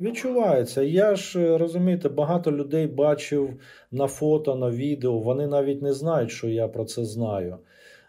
Відчувається. 0.00 0.82
Я 0.82 1.16
ж 1.16 1.40
е, 1.40 1.58
розумієте, 1.58 2.08
багато 2.08 2.52
людей 2.52 2.86
бачив 2.86 3.60
на 3.90 4.06
фото, 4.06 4.56
на 4.56 4.70
відео. 4.70 5.18
Вони 5.18 5.46
навіть 5.46 5.82
не 5.82 5.92
знають, 5.92 6.30
що 6.30 6.48
я 6.48 6.68
про 6.68 6.84
це 6.84 7.04
знаю. 7.04 7.58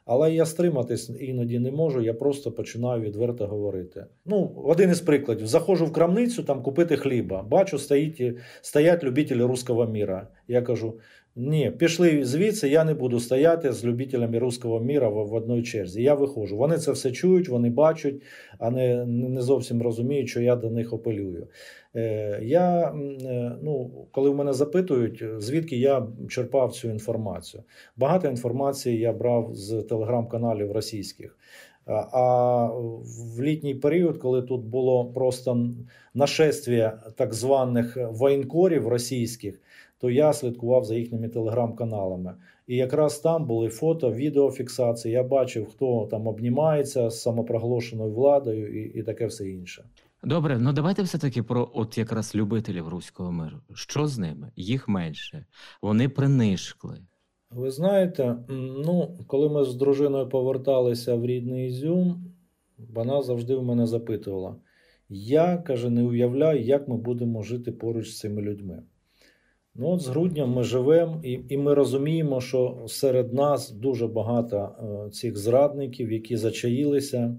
Але 0.05 0.33
я 0.33 0.45
стриматись 0.45 1.11
іноді 1.19 1.59
не 1.59 1.71
можу, 1.71 2.01
я 2.01 2.13
просто 2.13 2.51
починаю 2.51 3.01
відверто 3.01 3.47
говорити. 3.47 4.05
Ну, 4.25 4.63
один 4.65 4.89
із 4.89 5.01
прикладів: 5.01 5.47
заходжу 5.47 5.85
в 5.85 5.93
крамницю 5.93 6.43
там 6.43 6.63
купити 6.63 6.97
хліба. 6.97 7.43
Бачу, 7.43 7.77
стоїть, 7.77 8.37
стоять 8.61 9.03
любителі 9.03 9.43
руського 9.43 9.85
міра. 9.87 10.27
Я 10.47 10.61
кажу: 10.61 10.99
ні, 11.35 11.71
пішли 11.71 12.25
звідси, 12.25 12.69
я 12.69 12.83
не 12.83 12.93
буду 12.93 13.19
стояти 13.19 13.71
з 13.71 13.85
любителями 13.85 14.39
руського 14.39 14.79
міра 14.79 15.09
в, 15.09 15.33
одній 15.33 15.63
черзі. 15.63 16.03
Я 16.03 16.13
виходжу. 16.13 16.57
Вони 16.57 16.77
це 16.77 16.91
все 16.91 17.11
чують, 17.11 17.49
вони 17.49 17.69
бачать, 17.69 18.15
а 18.59 18.71
не 18.71 19.05
не 19.05 19.41
зовсім 19.41 19.81
розуміють, 19.81 20.29
що 20.29 20.41
я 20.41 20.55
до 20.55 20.69
них 20.69 20.93
апелюю. 20.93 21.47
Е, 21.95 22.39
я, 22.43 22.93
е, 23.25 23.51
ну, 23.61 23.91
Коли 24.11 24.29
в 24.29 24.35
мене 24.35 24.53
запитують, 24.53 25.23
звідки 25.37 25.77
я 25.77 26.07
черпав 26.29 26.71
цю 26.71 26.89
інформацію. 26.89 27.63
Багато 27.97 28.27
інформації 28.27 28.99
я 28.99 29.13
брав 29.13 29.49
з 29.53 29.81
телеграм-каналів 29.81 30.71
російських. 30.71 31.37
А 32.11 32.65
в 33.35 33.41
літній 33.41 33.75
період, 33.75 34.17
коли 34.17 34.41
тут 34.41 34.61
було 34.61 35.05
просто 35.05 35.69
нашествие 36.13 36.93
так 37.15 37.33
званих 37.33 37.97
воєнкорів 38.11 38.87
російських, 38.87 39.61
то 39.99 40.09
я 40.09 40.33
слідкував 40.33 40.85
за 40.85 40.95
їхніми 40.95 41.29
телеграм-каналами. 41.29 42.35
І 42.67 42.75
якраз 42.75 43.19
там 43.19 43.45
були 43.45 43.69
фото, 43.69 44.11
відеофіксації. 44.11 45.13
Я 45.13 45.23
бачив, 45.23 45.67
хто 45.69 46.07
там 46.11 46.27
обнімається 46.27 47.09
з 47.09 47.21
самопроголошеною 47.21 48.13
владою 48.13 48.83
і, 48.83 48.99
і 48.99 49.03
таке 49.03 49.25
все 49.25 49.49
інше. 49.49 49.83
Добре, 50.23 50.57
ну 50.59 50.73
давайте 50.73 51.01
все-таки 51.01 51.43
про 51.43 51.71
от 51.73 51.97
якраз 51.97 52.35
любителів 52.35 52.87
руського 52.87 53.31
миру. 53.31 53.57
Що 53.73 54.07
з 54.07 54.17
ними? 54.17 54.51
Їх 54.55 54.87
менше. 54.87 55.45
Вони 55.81 56.09
принишкли. 56.09 56.99
Ви 57.51 57.71
знаєте, 57.71 58.35
ну, 58.85 59.17
коли 59.27 59.49
ми 59.49 59.63
з 59.63 59.75
дружиною 59.75 60.29
поверталися 60.29 61.15
в 61.15 61.25
рідний 61.25 61.67
Ізюм, 61.67 62.25
вона 62.93 63.21
завжди 63.21 63.55
в 63.55 63.63
мене 63.63 63.87
запитувала: 63.87 64.55
я 65.09 65.57
каже, 65.57 65.89
не 65.89 66.03
уявляю, 66.03 66.61
як 66.61 66.87
ми 66.87 66.97
будемо 66.97 67.43
жити 67.43 67.71
поруч 67.71 68.09
з 68.09 68.19
цими 68.19 68.41
людьми. 68.41 68.83
Ну, 69.75 69.89
от 69.89 70.01
з 70.01 70.07
грудня 70.07 70.45
ми 70.45 70.63
живемо, 70.63 71.19
і 71.23 71.39
і 71.49 71.57
ми 71.57 71.73
розуміємо, 71.73 72.41
що 72.41 72.77
серед 72.87 73.33
нас 73.33 73.71
дуже 73.71 74.07
багато 74.07 74.57
е, 74.57 75.09
цих 75.11 75.37
зрадників, 75.37 76.11
які 76.11 76.37
зачаїлися. 76.37 77.35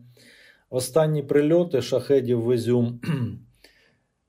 Останні 0.70 1.22
прильоти 1.22 1.82
шахедів 1.82 2.44
в 2.44 2.54
Ізюм. 2.54 3.00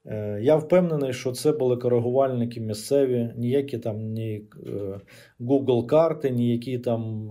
Е, 0.05 0.39
я 0.41 0.55
впевнений, 0.55 1.13
що 1.13 1.31
це 1.31 1.51
були 1.51 1.77
коригувальники 1.77 2.61
місцеві, 2.61 3.33
ніякі 3.37 3.77
там 3.77 3.99
ні 3.99 4.43
е, 4.67 4.99
Google 5.39 5.85
карти, 5.85 6.29
ніякі 6.29 6.79
там 6.79 7.29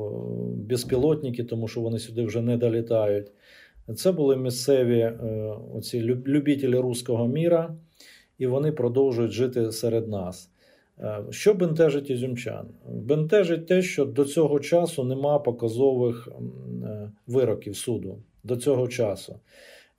безпілотники, 0.55 1.45
тому 1.45 1.69
що 1.69 1.81
вони 1.81 1.99
сюди 1.99 2.23
вже 2.23 2.43
не 2.43 2.57
долітають. 2.57 3.33
Це 3.97 4.13
були 4.13 4.37
місцеві 4.37 5.13
оці 5.75 6.01
любителі 6.03 6.77
руського 6.77 7.29
міра, 7.29 7.75
і 8.39 8.47
вони 8.47 8.73
продовжують 8.73 9.33
жити 9.33 9.73
серед 9.73 10.09
нас. 10.09 10.50
Е, 11.03 11.25
що 11.31 11.55
бентежить 11.55 12.11
ізюмчан? 12.11 12.67
Бентежить 12.89 13.67
те, 13.67 13.83
що 13.83 14.05
до 14.05 14.25
цього 14.25 14.61
часу 14.61 15.05
нема 15.05 15.39
показових 15.39 16.29
е, 16.85 17.11
вироків 17.27 17.77
суду. 17.77 18.19
До 18.45 18.57
цього 18.57 18.89
часу. 18.89 19.41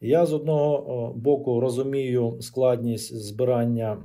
Я 0.02 0.26
з 0.26 0.34
одного 0.34 1.14
боку 1.16 1.60
розумію 1.60 2.38
складність 2.42 3.16
збирання 3.16 3.98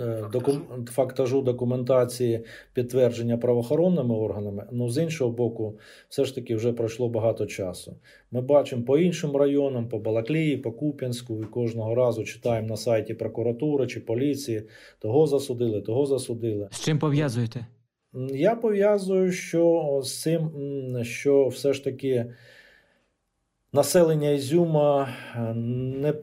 Е, 0.00 0.24
докум... 0.32 0.62
фактажу 0.86 1.42
документації 1.42 2.44
підтвердження 2.72 3.36
правоохоронними 3.36 4.14
органами. 4.14 4.66
Ну 4.72 4.90
з 4.90 5.02
іншого 5.02 5.30
боку, 5.30 5.78
все 6.08 6.24
ж 6.24 6.34
таки 6.34 6.54
вже 6.54 6.72
пройшло 6.72 7.08
багато 7.08 7.46
часу. 7.46 7.96
Ми 8.30 8.40
бачимо 8.40 8.82
по 8.82 8.98
іншим 8.98 9.36
районам, 9.36 9.88
по 9.88 9.98
Балаклії, 9.98 10.56
по 10.56 10.72
Куп'янську, 10.72 11.40
і 11.42 11.44
кожного 11.44 11.94
разу 11.94 12.24
читаємо 12.24 12.68
на 12.68 12.76
сайті 12.76 13.14
прокуратури 13.14 13.86
чи 13.86 14.00
поліції, 14.00 14.62
того 14.98 15.26
засудили, 15.26 15.80
того 15.80 16.06
засудили. 16.06 16.68
З 16.70 16.80
чим 16.80 16.98
пов'язуєте? 16.98 17.66
Я 18.34 18.54
пов'язую, 18.54 19.32
що 19.32 20.00
з 20.04 20.20
цим, 20.20 20.50
що 21.02 21.48
все 21.48 21.72
ж 21.72 21.84
таки. 21.84 22.26
Населення 23.72 24.30
Ізюма 24.30 25.08
не 25.54 26.14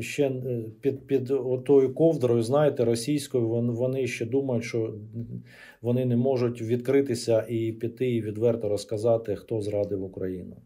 ще 0.00 0.32
під 0.80 1.06
під 1.06 1.30
отою 1.30 1.94
ковдрою, 1.94 2.42
знаєте, 2.42 2.84
російською, 2.84 3.48
вони 3.48 4.06
ще 4.06 4.26
думають, 4.26 4.64
що 4.64 4.94
вони 5.82 6.04
не 6.04 6.16
можуть 6.16 6.62
відкритися 6.62 7.46
і 7.48 7.72
піти 7.72 8.10
і 8.14 8.22
відверто 8.22 8.68
розказати, 8.68 9.36
хто 9.36 9.60
зрадив 9.60 10.04
Україну. 10.04 10.56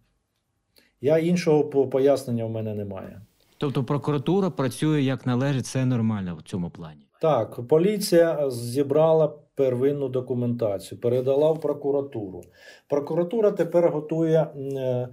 Я 1.00 1.18
іншого 1.18 1.64
пояснення 1.64 2.44
в 2.44 2.50
мене 2.50 2.74
немає. 2.74 3.20
Тобто 3.58 3.84
прокуратура 3.84 4.50
працює 4.50 5.02
як 5.02 5.26
належить, 5.26 5.66
це 5.66 5.84
нормально 5.84 6.36
в 6.40 6.42
цьому 6.42 6.70
плані. 6.70 7.06
Так, 7.20 7.60
поліція 7.68 8.50
зібрала 8.50 9.34
первинну 9.54 10.08
документацію, 10.08 11.00
передала 11.00 11.52
в 11.52 11.60
прокуратуру. 11.60 12.42
Прокуратура 12.88 13.50
тепер 13.50 13.90
готує 13.90 14.40
е, 14.40 15.08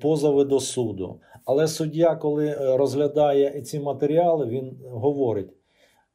позови 0.00 0.44
до 0.44 0.60
суду. 0.60 1.20
Але 1.44 1.68
суддя, 1.68 2.16
коли 2.16 2.46
е, 2.46 2.76
розглядає 2.76 3.62
ці 3.62 3.80
матеріали, 3.80 4.46
він 4.46 4.78
говорить: 4.84 5.50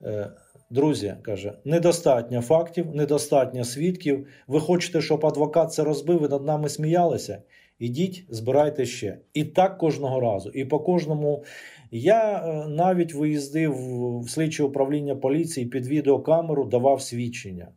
е, 0.03 0.31
друзі, 0.69 1.15
каже, 1.21 1.53
недостатньо 1.65 2.41
фактів, 2.41 2.95
недостатньо 2.95 3.63
свідків. 3.63 4.27
Ви 4.47 4.59
хочете, 4.59 5.01
щоб 5.01 5.25
адвокат 5.25 5.73
це 5.73 5.83
розбив 5.83 6.25
і 6.25 6.27
над 6.27 6.45
нами 6.45 6.69
сміялися? 6.69 7.41
Ідіть, 7.79 8.25
збирайте 8.29 8.85
ще. 8.85 9.17
І 9.33 9.43
так 9.43 9.77
кожного 9.77 10.19
разу. 10.19 10.49
І 10.49 10.65
по 10.65 10.79
кожному. 10.79 11.43
Я 11.91 12.37
е, 12.37 12.67
навіть 12.67 13.13
виїздив 13.13 13.73
в 14.19 14.29
слідче 14.29 14.63
управління 14.63 15.15
поліції 15.15 15.65
під 15.65 15.87
відеокамеру, 15.87 16.65
давав 16.65 17.01
свідчення. 17.01 17.67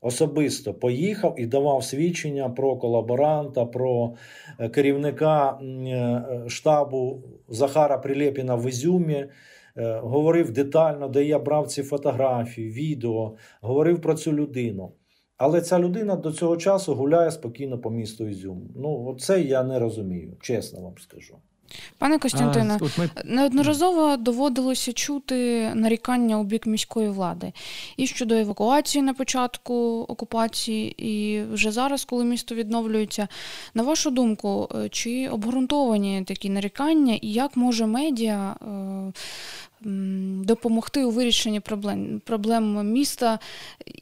Особисто 0.00 0.74
поїхав 0.74 1.34
і 1.38 1.46
давав 1.46 1.84
свідчення 1.84 2.48
про 2.48 2.76
колаборанта, 2.76 3.64
про 3.64 4.14
е, 4.58 4.68
керівника 4.68 5.60
е, 5.60 6.44
штабу 6.48 7.22
Захара 7.48 7.98
Прилєпіна 7.98 8.54
в 8.54 8.68
Ізюмі. 8.68 9.26
Говорив 10.00 10.50
детально, 10.50 11.08
де 11.08 11.24
я 11.24 11.38
брав 11.38 11.66
ці 11.66 11.82
фотографії, 11.82 12.70
відео, 12.70 13.36
говорив 13.60 14.00
про 14.00 14.14
цю 14.14 14.32
людину. 14.32 14.92
Але 15.38 15.60
ця 15.60 15.78
людина 15.78 16.16
до 16.16 16.32
цього 16.32 16.56
часу 16.56 16.94
гуляє 16.94 17.30
спокійно 17.30 17.78
по 17.78 17.90
місту 17.90 18.28
Ізюм. 18.28 18.68
Ну, 18.76 19.16
це 19.20 19.40
я 19.40 19.62
не 19.62 19.78
розумію, 19.78 20.36
чесно 20.40 20.80
вам 20.80 20.98
скажу. 20.98 21.36
Пане 21.98 22.18
Костянтине, 22.18 22.78
ми... 22.98 23.10
неодноразово 23.24 24.16
доводилося 24.16 24.92
чути 24.92 25.70
нарікання 25.74 26.38
у 26.38 26.44
бік 26.44 26.66
міської 26.66 27.08
влади 27.08 27.52
і 27.96 28.06
щодо 28.06 28.34
евакуації 28.34 29.02
на 29.02 29.14
початку 29.14 30.06
окупації, 30.08 30.94
і 30.98 31.42
вже 31.52 31.70
зараз, 31.70 32.04
коли 32.04 32.24
місто 32.24 32.54
відновлюється. 32.54 33.28
На 33.74 33.82
вашу 33.82 34.10
думку, 34.10 34.68
е, 34.74 34.88
чи 34.88 35.28
обґрунтовані 35.28 36.24
такі 36.24 36.50
нарікання, 36.50 37.14
і 37.14 37.32
як 37.32 37.56
може 37.56 37.86
медіа 37.86 38.56
е, 38.62 39.12
допомогти 40.44 41.04
у 41.04 41.10
вирішенні 41.10 41.60
проблем 41.60 42.20
проблем 42.24 42.92
міста 42.92 43.38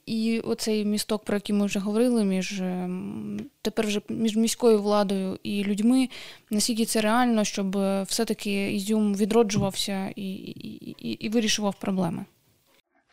і 0.06 0.40
оцей 0.40 0.84
місток, 0.84 1.24
про 1.24 1.36
який 1.36 1.56
ми 1.56 1.66
вже 1.66 1.78
говорили, 1.78 2.24
між 2.24 2.60
ем, 2.60 3.40
тепер 3.62 3.86
вже 3.86 4.00
між 4.08 4.36
міською 4.36 4.82
владою 4.82 5.38
і 5.42 5.64
людьми, 5.64 6.08
наскільки 6.50 6.84
це 6.84 7.00
реально, 7.00 7.44
щоб 7.44 7.78
все-таки 8.02 8.72
Ізюм 8.72 9.14
відроджувався 9.14 10.12
і, 10.16 10.34
і, 10.34 10.96
і, 10.98 11.10
і 11.10 11.28
вирішував 11.28 11.74
проблеми. 11.80 12.24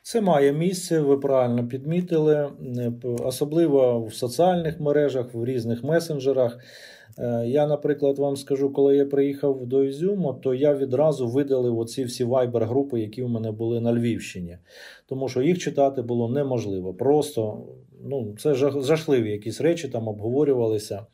Це 0.06 0.22
має 0.22 0.54
місце, 0.54 1.00
ви 1.00 1.18
правильно 1.18 1.68
підмітили, 1.68 2.50
особливо 3.20 4.06
в 4.06 4.14
соціальних 4.14 4.80
мережах, 4.80 5.34
в 5.34 5.46
різних 5.46 5.84
месенджерах. 5.84 6.60
Е, 7.20 7.44
я, 7.48 7.68
наприклад, 7.68 8.20
вам 8.20 8.36
скажу, 8.36 8.74
коли 8.74 8.98
я 8.98 9.06
приїхав 9.06 9.66
до 9.66 9.84
Ізюму, 9.84 10.34
то 10.34 10.54
я 10.54 10.74
відразу 10.74 11.28
видалив 11.28 11.80
оці 11.80 12.04
всі 12.04 12.24
вайбер-групи, 12.24 13.02
які 13.02 13.24
в 13.24 13.30
мене 13.30 13.52
були 13.52 13.82
на 13.82 13.94
Львівщині. 13.94 14.58
Тому 15.06 15.30
що 15.30 15.42
їх 15.42 15.60
читати 15.60 16.02
було 16.02 16.30
неможливо. 16.30 16.94
Просто 16.94 17.66
ну, 18.04 18.36
це 18.40 18.54
жахливі 18.82 19.32
якісь 19.32 19.62
речі 19.62 19.88
там 19.88 20.08
обговорювалися. 20.08 21.06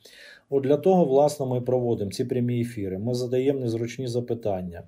От 0.50 0.64
Для 0.64 0.78
того, 0.78 1.06
власне, 1.06 1.46
ми 1.46 1.62
проводимо 1.62 2.12
ці 2.12 2.26
прямі 2.26 2.62
ефіри. 2.62 2.98
Ми 2.98 3.14
задаємо 3.14 3.60
незручні 3.60 4.08
запитання. 4.08 4.84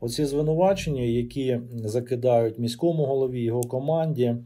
Оці 0.00 0.24
звинувачення, 0.24 1.02
які 1.02 1.60
закидають 1.74 2.58
міському 2.58 3.04
голові, 3.04 3.42
його 3.42 3.60
команді. 3.60 4.36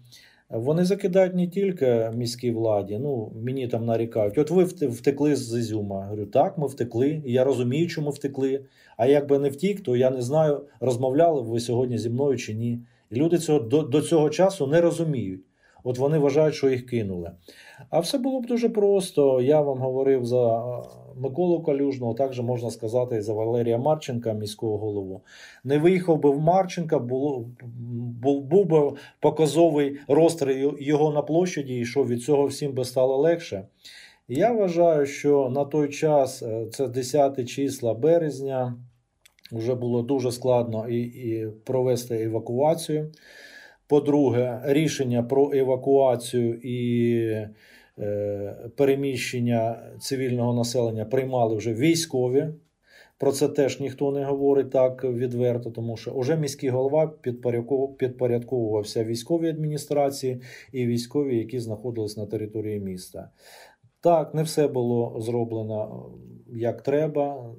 Вони 0.50 0.84
закидають 0.84 1.34
не 1.34 1.46
тільки 1.46 2.10
міській 2.14 2.50
владі, 2.50 2.98
ну 3.02 3.32
мені 3.44 3.68
там 3.68 3.84
нарікають. 3.84 4.38
От 4.38 4.50
ви 4.50 4.64
втекли 4.64 5.36
з 5.36 5.58
Ізюма. 5.58 6.04
Говорю, 6.04 6.26
так, 6.26 6.58
ми 6.58 6.66
втекли. 6.66 7.22
Я 7.24 7.44
розумію, 7.44 7.88
чому 7.88 8.10
втекли. 8.10 8.64
А 8.96 9.06
якби 9.06 9.38
не 9.38 9.48
втік, 9.48 9.80
то 9.80 9.96
я 9.96 10.10
не 10.10 10.22
знаю, 10.22 10.60
розмовляли 10.80 11.42
б 11.42 11.44
ви 11.44 11.60
сьогодні 11.60 11.98
зі 11.98 12.10
мною 12.10 12.38
чи 12.38 12.54
ні. 12.54 12.80
І 13.10 13.16
люди 13.16 13.38
цього 13.38 13.60
до, 13.60 13.82
до 13.82 14.02
цього 14.02 14.30
часу 14.30 14.66
не 14.66 14.80
розуміють. 14.80 15.40
От 15.84 15.98
вони 15.98 16.18
вважають, 16.18 16.54
що 16.54 16.68
їх 16.68 16.86
кинули. 16.86 17.30
А 17.90 18.00
все 18.00 18.18
було 18.18 18.40
б 18.40 18.46
дуже 18.46 18.68
просто. 18.68 19.40
Я 19.40 19.60
вам 19.60 19.78
говорив 19.78 20.24
за 20.24 20.62
Миколу 21.20 21.62
Калюжного, 21.62 22.14
також 22.14 22.40
можна 22.40 22.70
сказати 22.70 23.16
і 23.16 23.20
за 23.20 23.32
Валерія 23.32 23.78
Марченка, 23.78 24.32
міського 24.32 24.78
голову. 24.78 25.20
Не 25.64 25.78
виїхав 25.78 26.20
би 26.20 26.30
в 26.30 26.40
Марченка, 26.40 26.98
було, 26.98 27.44
був, 28.22 28.42
був 28.42 28.66
би 28.66 28.92
показовий 29.20 29.98
розстріл 30.08 30.76
його 30.80 31.12
на 31.12 31.22
площаді, 31.22 31.78
і 31.78 31.84
що 31.84 32.04
від 32.04 32.22
цього 32.22 32.46
всім 32.46 32.72
би 32.72 32.84
стало 32.84 33.16
легше. 33.16 33.64
Я 34.28 34.52
вважаю, 34.52 35.06
що 35.06 35.48
на 35.54 35.64
той 35.64 35.88
час, 35.88 36.42
е, 36.42 36.66
це 36.70 36.88
10 36.88 37.44
числа 37.44 37.94
березня, 37.94 38.74
вже 39.52 39.74
було 39.74 40.02
дуже 40.02 40.32
складно 40.32 40.88
і, 40.88 41.00
і 41.00 41.46
провести 41.64 42.22
евакуацію. 42.22 43.12
По-друге, 43.86 44.60
рішення 44.64 45.22
про 45.22 45.52
евакуацію 45.54 46.60
і 46.62 47.46
переміщення 48.76 49.82
цивільного 50.00 50.54
населення 50.54 51.04
приймали 51.04 51.56
вже 51.56 51.74
військові. 51.74 52.48
Про 53.18 53.32
це 53.32 53.48
теж 53.48 53.80
ніхто 53.80 54.12
не 54.12 54.24
говорить 54.24 54.70
так 54.70 55.04
відверто, 55.04 55.70
тому 55.70 55.96
що 55.96 56.18
вже 56.18 56.36
міський 56.36 56.70
голова 56.70 57.12
підпорядковувався 57.98 59.04
військовій 59.04 59.48
адміністрації 59.48 60.40
і 60.72 60.86
військові, 60.86 61.38
які 61.38 61.60
знаходились 61.60 62.16
на 62.16 62.26
території 62.26 62.80
міста. 62.80 63.30
Так, 64.00 64.34
не 64.34 64.42
все 64.42 64.68
було 64.68 65.16
зроблено 65.20 66.06
як 66.52 66.82
треба, 66.82 67.54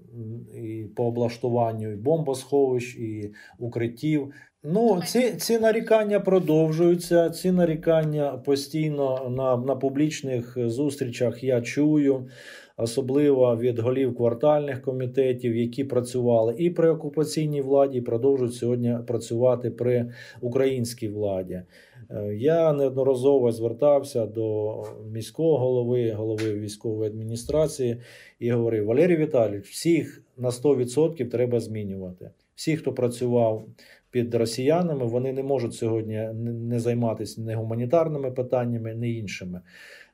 і 0.53 0.85
по 0.95 1.05
облаштуванню 1.05 1.91
і 1.91 1.95
бомбосховищ, 1.95 2.95
і 2.95 3.33
укриттів. 3.59 4.33
Ну, 4.63 5.01
ці 5.05 5.31
ці 5.31 5.59
нарікання 5.59 6.19
продовжуються. 6.19 7.29
Ці 7.29 7.51
нарікання 7.51 8.31
постійно 8.31 9.29
на 9.29 9.57
на 9.57 9.75
публічних 9.75 10.57
зустрічах 10.69 11.43
я 11.43 11.61
чую, 11.61 12.27
особливо 12.77 13.57
від 13.57 13.79
голів 13.79 14.15
квартальних 14.15 14.81
комітетів, 14.81 15.55
які 15.55 15.83
працювали 15.83 16.55
і 16.57 16.69
при 16.69 16.89
окупаційній 16.89 17.61
владі, 17.61 17.97
і 17.97 18.01
продовжують 18.01 18.55
сьогодні 18.55 18.97
працювати 19.07 19.71
при 19.71 20.11
українській 20.41 21.07
владі. 21.07 21.61
Е, 22.15 22.35
я 22.35 22.73
неодноразово 22.73 23.51
звертався 23.51 24.25
до 24.25 24.75
міського 25.11 25.57
голови, 25.57 26.11
голови 26.11 26.53
військової 26.53 27.09
адміністрації 27.09 27.97
і 28.39 28.51
говорив: 28.51 28.85
Валерій 28.85 29.17
Віталійович, 29.17 29.69
всіх 29.69 30.23
на 30.37 30.49
100% 30.49 31.29
треба 31.29 31.59
змінювати. 31.59 32.31
Всі, 32.55 32.77
хто 32.77 32.93
працював 32.93 33.65
під 34.11 34.35
росіянами, 34.35 35.05
вони 35.05 35.33
не 35.33 35.43
можуть 35.43 35.73
сьогодні 35.73 36.29
не 36.43 36.79
займатися 36.79 37.41
не 37.41 37.55
гуманітарними 37.55 38.31
питаннями, 38.31 38.95
не 38.95 39.09
іншими. 39.09 39.61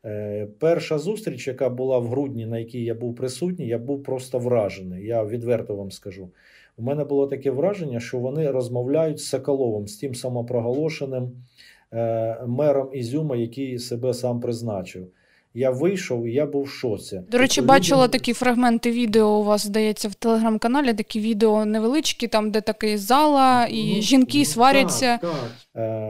Е, 0.05 0.47
перша 0.59 0.97
зустріч, 0.97 1.47
яка 1.47 1.69
була 1.69 1.97
в 1.97 2.07
грудні, 2.07 2.45
на 2.45 2.59
якій 2.59 2.83
я 2.83 2.95
був 2.95 3.15
присутній, 3.15 3.67
я 3.67 3.77
був 3.77 4.03
просто 4.03 4.39
вражений. 4.39 5.05
Я 5.05 5.23
відверто 5.23 5.75
вам 5.75 5.91
скажу. 5.91 6.29
У 6.77 6.83
мене 6.83 7.03
було 7.03 7.27
таке 7.27 7.51
враження, 7.51 7.99
що 7.99 8.19
вони 8.19 8.51
розмовляють 8.51 9.19
з 9.19 9.25
Соколовим, 9.25 9.87
з 9.87 9.97
тим 9.97 10.15
самопроголошеним 10.15 11.31
мером 12.47 12.89
Ізюма, 12.93 13.35
який 13.35 13.79
себе 13.79 14.13
сам 14.13 14.39
призначив. 14.39 15.07
Я 15.53 15.71
вийшов 15.71 16.25
і 16.25 16.33
я 16.33 16.45
був 16.45 16.63
в 16.63 16.69
шоці. 16.69 17.21
До 17.31 17.37
речі, 17.37 17.55
тобто, 17.61 17.67
бачила 17.67 18.03
люди... 18.03 18.11
такі 18.11 18.33
фрагменти 18.33 18.91
відео. 18.91 19.27
У 19.27 19.43
вас 19.43 19.65
здається 19.65 20.07
в 20.07 20.15
телеграм-каналі 20.15 20.93
такі 20.93 21.19
відео 21.19 21.65
невеличкі, 21.65 22.27
там 22.27 22.51
де 22.51 22.61
такий 22.61 22.97
зала, 22.97 23.65
і 23.65 23.95
ну, 23.95 24.01
жінки 24.01 24.39
ну, 24.39 24.45
сваряться. 24.45 25.17
Так, 25.17 25.31
Е, 25.31 25.37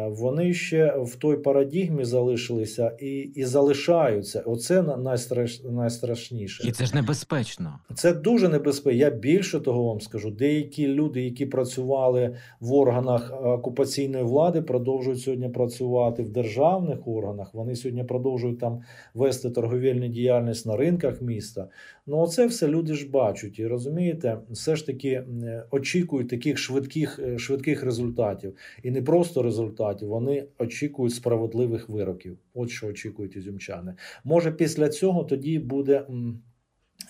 вони 0.09 0.53
ще 0.53 0.95
в 0.97 1.15
той 1.15 1.37
парадігмі 1.37 2.05
залишилися 2.05 2.91
і 2.99 3.17
і 3.17 3.45
залишаються. 3.45 4.43
Оце 4.45 4.81
найстраш, 4.81 5.63
найстрашніше. 5.63 6.67
І 6.67 6.71
це 6.71 6.85
ж 6.85 6.95
небезпечно. 6.95 7.79
Це 7.95 8.13
дуже 8.13 8.49
небезпечно. 8.49 8.99
Я 8.99 9.09
більше 9.09 9.59
того 9.59 9.83
вам 9.83 10.01
скажу. 10.01 10.31
Деякі 10.31 10.87
люди, 10.87 11.21
які 11.21 11.45
працювали 11.45 12.35
в 12.59 12.73
органах 12.73 13.33
окупаційної 13.43 14.23
влади, 14.23 14.61
продовжують 14.61 15.21
сьогодні 15.21 15.49
працювати 15.49 16.23
в 16.23 16.29
державних 16.29 17.07
органах. 17.07 17.53
Вони 17.53 17.75
сьогодні 17.75 18.03
продовжують 18.03 18.59
там 18.59 18.81
вести 19.13 19.49
торговельну 19.49 20.07
діяльність 20.07 20.65
на 20.65 20.77
ринках 20.77 21.21
міста. 21.21 21.67
Ну, 22.09 22.17
оце 22.17 22.47
все 22.47 22.67
люди 22.67 22.93
ж 22.93 23.09
бачать 23.09 23.59
і 23.59 23.67
розумієте, 23.67 24.39
все 24.49 24.75
ж 24.75 24.85
таки 24.85 25.23
очікують 25.71 26.29
таких 26.29 26.57
швидких 26.57 27.19
е, 27.19 27.37
швидких 27.37 27.83
результатів. 27.83 28.55
І 28.83 28.91
не 28.91 29.01
просто 29.01 29.43
результатів, 29.43 30.07
вони 30.07 30.45
очікують 30.59 31.13
справедливих 31.13 31.89
вироків. 31.89 32.37
От 32.53 32.69
що 32.69 32.87
очікують 32.87 33.35
ізюмчани. 33.35 33.93
Може, 34.23 34.51
після 34.51 34.89
цього 34.89 35.23
тоді 35.23 35.59
буде. 35.59 36.05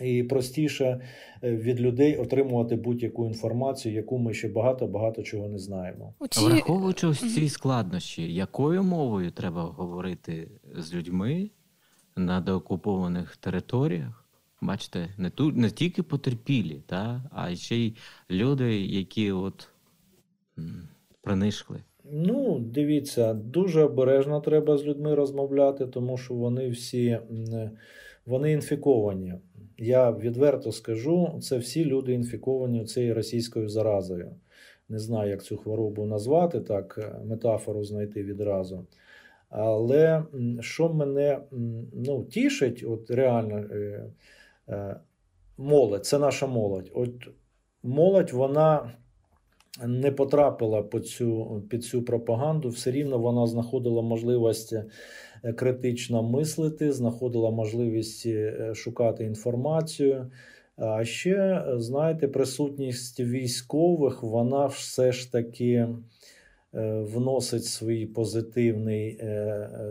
І 0.01 0.23
простіше 0.23 1.01
е, 1.43 1.55
від 1.55 1.81
людей 1.81 2.17
отримувати 2.17 2.75
будь-яку 2.75 3.25
інформацію, 3.25 3.95
яку 3.95 4.17
ми 4.17 4.33
ще 4.33 4.49
багато 4.49 4.87
багато 4.87 5.23
чого 5.23 5.47
не 5.47 5.57
знаємо. 5.57 6.13
Оці... 6.19 6.45
Враховуючи 6.45 7.07
ось 7.07 7.35
ці 7.35 7.49
складнощі, 7.49 8.33
якою 8.33 8.83
мовою 8.83 9.31
треба 9.31 9.61
говорити 9.63 10.47
з 10.75 10.93
людьми 10.93 11.49
на 12.15 12.41
деокупованих 12.41 13.37
територіях? 13.37 14.26
Бачите, 14.61 15.09
не 15.17 15.29
ту 15.29 15.51
не 15.51 15.69
тільки 15.69 16.03
потерпілі, 16.03 16.81
та, 16.85 17.21
а 17.31 17.55
ще 17.55 17.75
й 17.75 17.93
люди, 18.31 18.81
які 18.81 19.31
от 19.31 19.67
м, 20.57 20.87
принишкли. 21.21 21.79
Ну, 22.11 22.59
дивіться, 22.59 23.33
дуже 23.33 23.83
обережно 23.83 24.41
треба 24.41 24.77
з 24.77 24.85
людьми 24.85 25.15
розмовляти, 25.15 25.87
тому 25.87 26.17
що 26.17 26.33
вони 26.33 26.69
всі 26.69 27.19
вони 28.25 28.51
інфіковані. 28.51 29.33
Я 29.77 30.11
відверто 30.11 30.71
скажу, 30.71 31.39
це 31.41 31.57
всі 31.57 31.85
люди 31.85 32.13
інфіковані 32.13 32.85
цією 32.85 33.13
російською 33.13 33.69
заразою. 33.69 34.31
Не 34.89 34.99
знаю, 34.99 35.29
як 35.29 35.43
цю 35.43 35.57
хворобу 35.57 36.05
назвати, 36.05 36.59
так, 36.59 37.15
метафору 37.25 37.83
знайти 37.83 38.23
відразу. 38.23 38.85
Але 39.49 40.23
що 40.59 40.89
мене 40.89 41.39
ну, 41.93 42.23
тішить, 42.23 42.83
от 42.87 43.11
реально. 43.11 43.65
Е, 44.69 44.95
молодь, 45.57 46.05
це 46.05 46.19
наша 46.19 46.47
молодь. 46.47 46.91
От 46.93 47.11
молодь, 47.83 48.31
вона 48.31 48.91
не 49.85 50.11
потрапила 50.11 50.83
під 50.83 51.07
цю, 51.07 51.61
під 51.69 51.83
цю 51.83 52.01
пропаганду, 52.01 52.69
все 52.69 52.91
рівно 52.91 53.19
вона 53.19 53.47
знаходила 53.47 54.01
можливість 54.01 54.73
е, 54.73 54.85
критично 55.53 56.23
мислити, 56.23 56.91
знаходила 56.91 57.51
можливість 57.51 58.25
е, 58.25 58.71
шукати 58.75 59.23
інформацію. 59.23 60.31
А 60.75 61.05
ще, 61.05 61.65
знаєте, 61.75 62.27
присутність 62.27 63.19
військових, 63.19 64.23
вона 64.23 64.65
все 64.65 65.11
ж 65.11 65.31
таки 65.31 65.87
вносить 66.73 67.65
свій 67.65 68.05
позитивний 68.05 69.21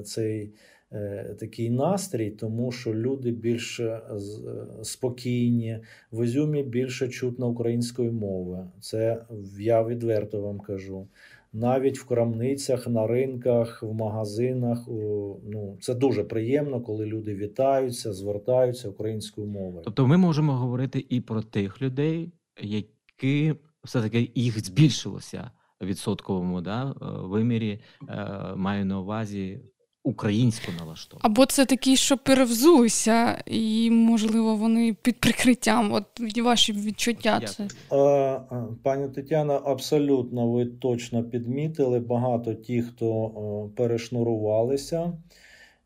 цей. 0.04 0.52
Е, 0.92 1.36
такий 1.40 1.70
настрій, 1.70 2.30
тому 2.30 2.72
що 2.72 2.94
люди 2.94 3.30
більш 3.30 3.80
е, 3.80 4.00
спокійні, 4.82 5.78
в 6.12 6.24
Ізюмі 6.24 6.62
більше 6.62 7.08
чутно 7.08 7.48
української 7.48 8.10
мови. 8.10 8.66
Це 8.80 9.24
я 9.58 9.82
відверто 9.84 10.40
вам 10.40 10.60
кажу. 10.60 11.08
Навіть 11.52 11.98
в 11.98 12.06
крамницях, 12.06 12.88
на 12.88 13.06
ринках, 13.06 13.82
в 13.82 13.92
магазинах 13.92 14.84
ну 15.48 15.78
це 15.80 15.94
дуже 15.94 16.24
приємно, 16.24 16.80
коли 16.80 17.06
люди 17.06 17.34
вітаються, 17.34 18.12
звертаються 18.12 18.88
українською 18.88 19.46
мовою. 19.46 19.82
Тобто, 19.84 20.06
ми 20.06 20.16
можемо 20.16 20.52
говорити 20.52 21.06
і 21.08 21.20
про 21.20 21.42
тих 21.42 21.82
людей, 21.82 22.32
які 22.62 23.54
все 23.84 24.02
таки 24.02 24.30
їх 24.34 24.64
збільшилося 24.64 25.50
відсотковому 25.82 26.60
да, 26.60 26.90
е, 26.90 26.94
вимірі. 27.02 27.80
Маю 28.56 28.84
на 28.84 29.00
увазі 29.00 29.60
українсько 30.06 30.72
налаштовані. 30.78 31.20
Або 31.24 31.46
це 31.46 31.64
такі, 31.66 31.96
що 31.96 32.16
перевзулися, 32.16 33.42
і, 33.46 33.90
можливо, 33.90 34.56
вони 34.56 34.96
під 35.02 35.20
прикриттям. 35.20 35.92
От 35.92 36.04
ваші 36.42 36.72
відчуття. 36.72 37.40
це. 37.40 37.68
Пані 38.82 39.08
Тетяна, 39.08 39.60
абсолютно 39.64 40.52
ви 40.52 40.66
точно 40.66 41.24
підмітили. 41.24 42.00
Багато 42.00 42.54
ті, 42.54 42.82
хто 42.82 43.70
перешнурувалися. 43.76 45.12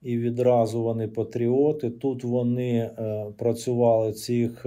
І 0.02 0.18
відразу 0.18 0.82
вони 0.82 1.08
патріоти. 1.08 1.90
Тут 1.90 2.24
вони 2.24 2.72
е, 2.78 3.26
працювали 3.38 4.12
цих 4.12 4.66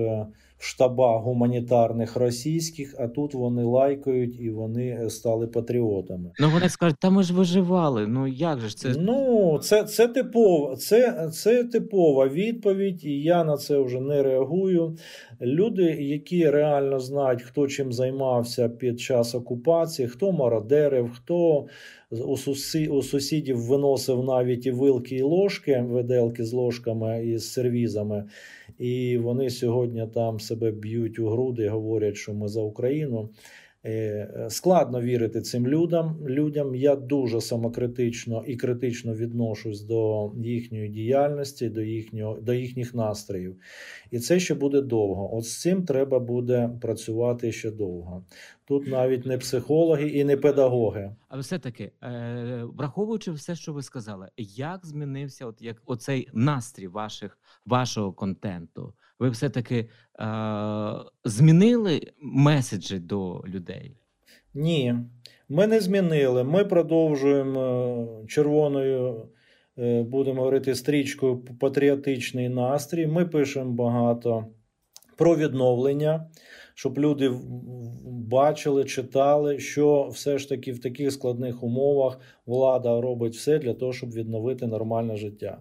штабах 0.63 1.23
гуманітарних 1.23 2.15
російських, 2.15 2.95
а 2.99 3.08
тут 3.08 3.34
вони 3.34 3.63
лайкають 3.63 4.39
і 4.39 4.49
вони 4.49 4.88
е, 4.88 5.10
стали 5.10 5.47
патріотами. 5.47 6.32
Ну 6.39 6.49
вони 6.54 6.69
скажуть, 6.69 6.97
та 6.99 7.10
ми 7.10 7.23
ж 7.23 7.34
виживали. 7.34 8.08
Ну 8.08 8.28
як 8.28 8.60
же 8.60 8.69
ж 8.69 8.78
це? 8.78 8.95
Ну 8.99 9.60
це 9.63 9.84
це 9.84 10.08
типова, 10.08 10.76
це, 10.76 11.30
це 11.34 11.63
типова 11.63 12.28
відповідь, 12.28 13.06
і 13.06 13.21
я 13.21 13.43
на 13.43 13.58
це 13.58 13.80
вже 13.80 13.99
не 13.99 14.23
реагую. 14.23 14.97
Люди, 15.41 15.84
які 15.84 16.49
реально 16.49 16.99
знають, 16.99 17.41
хто 17.41 17.67
чим 17.67 17.93
займався 17.93 18.69
під 18.69 18.99
час 18.99 19.36
окупації, 19.36 20.08
хто 20.08 20.32
мародерив, 20.32 21.12
хто 21.13 21.65
у 22.89 23.02
сусідів 23.02 23.58
виносив 23.58 24.23
навіть 24.23 24.65
і 24.65 24.71
вилки, 24.71 25.15
і 25.15 25.21
ложки, 25.21 25.86
виделки 25.89 26.43
з 26.43 26.54
ложками 26.54 27.26
і 27.26 27.38
з 27.38 27.52
сервізами. 27.52 28.26
І 28.77 29.17
вони 29.17 29.49
сьогодні 29.49 30.07
там 30.13 30.39
себе 30.39 30.71
б'ють 30.71 31.19
у 31.19 31.29
груди, 31.29 31.69
говорять, 31.69 32.15
що 32.15 32.33
ми 32.33 32.47
за 32.47 32.62
Україну. 32.62 33.29
Е, 33.85 34.47
складно 34.49 35.01
вірити 35.01 35.41
цим 35.41 35.67
людям. 35.67 36.17
людям. 36.27 36.75
Я 36.75 36.95
дуже 36.95 37.41
самокритично 37.41 38.43
і 38.47 38.55
критично 38.55 39.13
відношусь 39.13 39.81
до 39.81 40.31
їхньої 40.37 40.89
діяльності, 40.89 41.69
до 41.69 41.81
їхнього, 41.81 42.39
до 42.41 42.53
їхніх 42.53 42.93
настроїв. 42.93 43.55
І 44.11 44.19
це 44.19 44.39
ще 44.39 44.55
буде 44.55 44.81
довго. 44.81 45.35
От 45.35 45.45
з 45.45 45.61
цим 45.61 45.85
треба 45.85 46.19
буде 46.19 46.69
працювати 46.81 47.51
ще 47.51 47.71
довго. 47.71 48.25
Тут 48.65 48.87
навіть 48.87 49.25
не 49.25 49.37
психологи 49.37 50.07
і 50.07 50.23
не 50.23 50.37
педагоги. 50.37 51.15
Але 51.27 51.41
все-таки, 51.41 51.91
е, 52.03 52.63
враховуючи 52.77 53.31
все, 53.31 53.55
що 53.55 53.73
ви 53.73 53.83
сказали, 53.83 54.29
як 54.37 54.85
змінився 54.85 55.45
от 55.45 55.61
як 55.61 55.81
оцей 55.85 56.29
настрій 56.33 56.87
ваших 56.87 57.37
вашого 57.65 58.13
контенту? 58.13 58.93
Ви 59.23 59.29
все-таки 59.29 59.75
е, 59.75 59.88
змінили 61.25 62.01
меседжі 62.21 62.99
до 62.99 63.43
людей? 63.47 63.97
Ні, 64.53 64.95
ми 65.49 65.67
не 65.67 65.79
змінили. 65.79 66.43
Ми 66.43 66.65
продовжуємо 66.65 67.62
е, 68.23 68.27
червоною, 68.27 69.27
е, 69.77 70.03
будемо 70.03 70.41
говорити, 70.41 70.75
стрічкою 70.75 71.38
патріотичний 71.59 72.49
настрій. 72.49 73.07
Ми 73.07 73.25
пишемо 73.25 73.71
багато 73.71 74.45
про 75.17 75.36
відновлення 75.36 76.29
щоб 76.73 76.99
люди 76.99 77.31
бачили, 78.05 78.83
читали, 78.83 79.59
що 79.59 80.07
все 80.12 80.38
ж 80.38 80.49
таки 80.49 80.71
в 80.71 80.79
таких 80.79 81.12
складних 81.12 81.63
умовах 81.63 82.19
влада 82.45 83.01
робить 83.01 83.36
все 83.36 83.59
для 83.59 83.73
того, 83.73 83.93
щоб 83.93 84.12
відновити 84.12 84.67
нормальне 84.67 85.17
життя. 85.17 85.57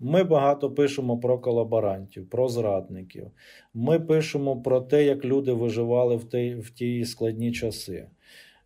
Ми 0.00 0.24
багато 0.24 0.70
пишемо 0.70 1.18
про 1.18 1.38
колаборантів, 1.38 2.30
про 2.30 2.48
зрадників. 2.48 3.26
Ми 3.74 4.00
пишемо 4.00 4.62
про 4.62 4.80
те, 4.80 5.04
як 5.04 5.24
люди 5.24 5.52
виживали 5.52 6.16
в 6.16 6.24
ті, 6.24 6.54
в 6.54 6.70
ті 6.70 7.04
складні 7.04 7.52
часи. 7.52 8.06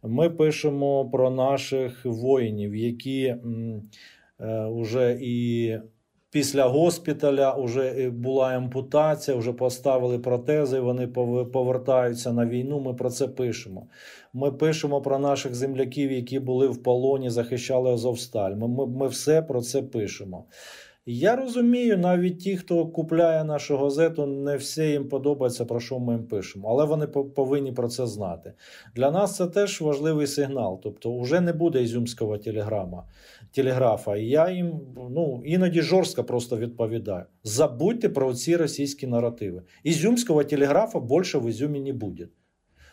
Ми 0.02 0.30
пишемо 0.30 1.10
про 1.10 1.30
наших 1.30 2.04
воїнів, 2.04 2.76
які 2.76 3.34
вже 4.68 5.12
е, 5.12 5.18
і 5.20 5.74
Після 6.32 6.64
госпіталя 6.64 7.54
вже 7.54 8.10
була 8.10 8.48
ампутація, 8.48 9.36
вже 9.36 9.52
поставили 9.52 10.18
протези. 10.18 10.80
Вони 10.80 11.06
повертаються 11.52 12.32
на 12.32 12.46
війну. 12.46 12.80
Ми 12.80 12.94
про 12.94 13.10
це 13.10 13.28
пишемо. 13.28 13.86
Ми 14.32 14.52
пишемо 14.52 15.00
про 15.00 15.18
наших 15.18 15.54
земляків, 15.54 16.12
які 16.12 16.40
були 16.40 16.68
в 16.68 16.82
полоні, 16.82 17.30
захищали 17.30 17.92
Азовсталь. 17.92 18.54
Ми, 18.54 18.68
ми, 18.68 18.86
Ми 18.86 19.08
все 19.08 19.42
про 19.42 19.60
це 19.60 19.82
пишемо. 19.82 20.44
Я 21.06 21.36
розумію, 21.36 21.98
навіть 21.98 22.38
ті, 22.38 22.56
хто 22.56 22.86
купляє 22.86 23.44
нашу 23.44 23.76
газету, 23.76 24.26
не 24.26 24.56
все 24.56 24.90
їм 24.90 25.08
подобається, 25.08 25.64
про 25.64 25.80
що 25.80 25.98
ми 25.98 26.12
їм 26.12 26.24
пишемо, 26.24 26.68
але 26.68 26.84
вони 26.84 27.06
повинні 27.06 27.72
про 27.72 27.88
це 27.88 28.06
знати. 28.06 28.52
Для 28.94 29.10
нас 29.10 29.36
це 29.36 29.46
теж 29.46 29.80
важливий 29.80 30.26
сигнал. 30.26 30.80
Тобто, 30.82 31.20
вже 31.20 31.40
не 31.40 31.52
буде 31.52 31.82
ізюмського 31.82 32.38
телеграма, 32.38 33.04
телеграфа. 33.52 34.16
І 34.16 34.26
я 34.26 34.50
їм 34.50 34.80
ну, 34.96 35.42
іноді 35.44 35.82
жорстко 35.82 36.24
просто 36.24 36.56
відповідаю: 36.56 37.24
забудьте 37.44 38.08
про 38.08 38.34
ці 38.34 38.56
російські 38.56 39.06
наративи. 39.06 39.62
Ізюмського 39.84 40.44
телеграфа 40.44 41.00
більше 41.00 41.38
в 41.38 41.48
Ізюмі 41.48 41.80
не 41.80 41.92
буде. 41.92 42.28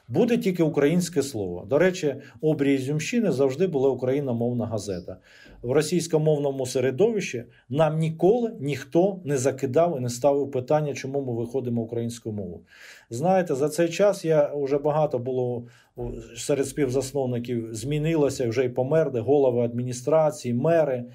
Буде 0.07 0.37
тільки 0.37 0.63
українське 0.63 1.23
слово. 1.23 1.65
До 1.69 1.77
речі, 1.77 2.15
обрій 2.41 2.77
Зюмщини 2.77 3.31
завжди 3.31 3.67
була 3.67 3.89
україномовна 3.89 4.65
газета. 4.65 5.17
В 5.61 5.71
російськомовному 5.71 6.65
середовищі 6.65 7.43
нам 7.69 7.99
ніколи 7.99 8.53
ніхто 8.59 9.19
не 9.23 9.37
закидав 9.37 9.97
і 9.97 10.01
не 10.01 10.09
ставив 10.09 10.51
питання, 10.51 10.93
чому 10.93 11.21
ми 11.21 11.33
виходимо 11.33 11.81
українською 11.81 12.35
мовою. 12.35 12.59
Знаєте, 13.09 13.55
за 13.55 13.69
цей 13.69 13.89
час 13.89 14.25
я 14.25 14.51
вже 14.55 14.77
багато 14.77 15.19
було 15.19 15.67
серед 16.37 16.67
співзасновників 16.67 17.75
змінилося 17.75 18.49
вже 18.49 18.65
й 18.65 18.69
померли 18.69 19.19
голови 19.19 19.61
адміністрації, 19.61 20.53
мери 20.53 21.05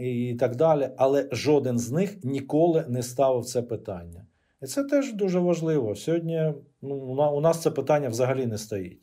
і 0.00 0.36
так 0.40 0.56
далі. 0.56 0.88
Але 0.96 1.28
жоден 1.32 1.78
з 1.78 1.90
них 1.90 2.24
ніколи 2.24 2.84
не 2.88 3.02
ставив 3.02 3.44
це 3.44 3.62
питання. 3.62 4.25
І 4.66 4.68
це 4.68 4.84
теж 4.84 5.12
дуже 5.12 5.38
важливо. 5.38 5.96
Сьогодні 5.96 6.52
ну, 6.82 6.94
у 7.34 7.40
нас 7.40 7.62
це 7.62 7.70
питання 7.70 8.08
взагалі 8.08 8.46
не 8.46 8.58
стоїть. 8.58 9.02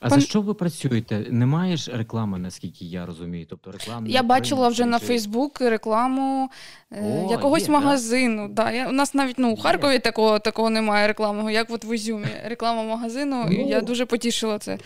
А 0.00 0.08
Пан... 0.08 0.20
за 0.20 0.26
що 0.26 0.40
ви 0.40 0.54
працюєте? 0.54 1.26
Немає 1.30 1.76
ж 1.76 1.96
реклами, 1.96 2.38
наскільки 2.38 2.84
я 2.84 3.06
розумію. 3.06 3.46
Тобто 3.50 3.72
реклами 3.72 4.10
я 4.10 4.22
бачила 4.22 4.68
вже 4.68 4.82
чи... 4.82 4.88
на 4.88 4.98
Фейсбук 4.98 5.60
рекламу 5.60 6.50
е, 6.90 7.24
О, 7.26 7.30
якогось 7.30 7.66
є, 7.66 7.72
магазину. 7.72 8.48
Да? 8.48 8.70
Я, 8.70 8.88
У 8.88 8.92
нас 8.92 9.14
навіть 9.14 9.38
ну, 9.38 9.52
у 9.52 9.56
Харкові 9.56 9.98
такого 9.98 10.38
такого 10.38 10.70
немає 10.70 11.06
рекламного, 11.06 11.50
як 11.50 11.70
от 11.70 11.84
в 11.84 11.94
Ізюмі. 11.94 12.26
Реклама 12.44 12.82
магазину, 12.82 13.44
ну, 13.46 13.52
і 13.52 13.68
я 13.68 13.80
дуже 13.80 14.06
потішила 14.06 14.58
це. 14.58 14.78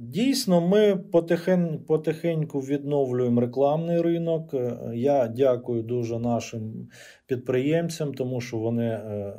Дійсно, 0.00 0.60
ми 0.60 0.96
потихень, 0.96 1.78
потихеньку 1.86 2.60
відновлюємо 2.60 3.40
рекламний 3.40 4.02
ринок. 4.02 4.54
Е, 4.54 4.78
я 4.94 5.28
дякую 5.28 5.82
дуже 5.82 6.18
нашим 6.18 6.88
підприємцям, 7.26 8.14
тому 8.14 8.40
що 8.40 8.56
вони 8.56 8.86
е, 8.86 9.36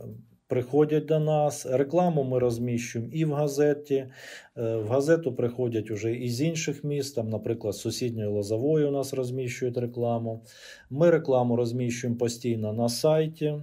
приходять 0.48 1.06
до 1.06 1.20
нас. 1.20 1.66
Рекламу 1.66 2.24
ми 2.24 2.40
розміщуємо 2.40 3.12
і 3.14 3.26
в 3.26 3.34
газеті. 3.34 3.96
Е, 3.96 4.76
в 4.76 4.88
газету 4.88 5.36
приходять 5.36 5.92
уже 5.92 6.16
і 6.16 6.30
з 6.30 6.42
інших 6.42 6.84
міст, 6.84 7.16
там, 7.16 7.30
наприклад, 7.30 7.76
сусідньої 7.76 8.30
Лозової 8.30 8.86
у 8.86 8.92
нас 8.92 9.14
розміщують 9.14 9.78
рекламу. 9.78 10.44
Ми 10.90 11.10
рекламу 11.10 11.56
розміщуємо 11.56 12.18
постійно 12.18 12.74
на 12.74 12.90
сайті. 12.90 13.56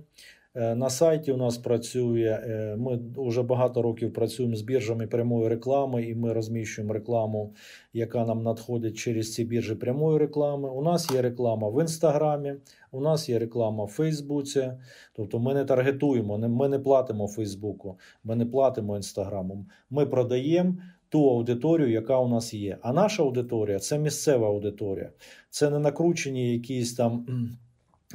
Е, 0.57 0.75
на 0.75 0.91
сайті 0.91 1.33
у 1.33 1.37
нас 1.37 1.59
працює. 1.59 2.41
Е, 2.45 2.77
ми 2.79 2.99
вже 3.17 3.43
багато 3.43 3.83
років 3.83 4.13
працюємо 4.13 4.57
з 4.57 4.63
біржами 4.63 5.07
прямої 5.07 5.49
реклами, 5.49 6.05
і 6.05 6.15
ми 6.15 6.33
розміщуємо 6.33 6.93
рекламу, 6.95 7.55
яка 7.93 8.25
нам 8.25 8.43
надходить 8.43 8.97
через 8.97 9.35
ці 9.35 9.45
біржі 9.45 9.75
прямої 9.75 10.19
реклами. 10.19 10.71
У 10.71 10.83
нас 10.83 11.11
є 11.15 11.23
реклама 11.23 11.69
в 11.69 11.81
інстаграмі, 11.81 12.55
у 12.93 13.01
нас 13.01 13.29
є 13.29 13.39
реклама 13.39 13.85
в 13.85 13.89
Фейсбуці. 13.89 14.73
Тобто 15.17 15.39
ми 15.39 15.55
не 15.55 15.65
таргетуємо, 15.65 16.39
ми 16.39 16.69
не 16.69 16.79
платимо 16.79 17.29
Фейсбуку, 17.29 17.99
ми 18.25 18.37
не 18.37 18.47
платимо 18.47 18.97
інстаграмом. 18.97 19.67
Ми 19.91 20.07
продаємо. 20.07 20.75
Ту 21.09 21.31
аудиторію, 21.31 21.91
яка 21.91 22.19
у 22.19 22.29
нас 22.29 22.55
є. 22.55 22.79
А 22.83 22.93
наша 22.93 23.23
аудиторія 23.23 23.79
це 23.79 23.99
місцева 23.99 24.49
аудиторія, 24.49 25.11
це 25.51 25.71
не 25.71 25.79
накручені 25.79 26.53
якісь 26.53 26.95
там 26.95 27.27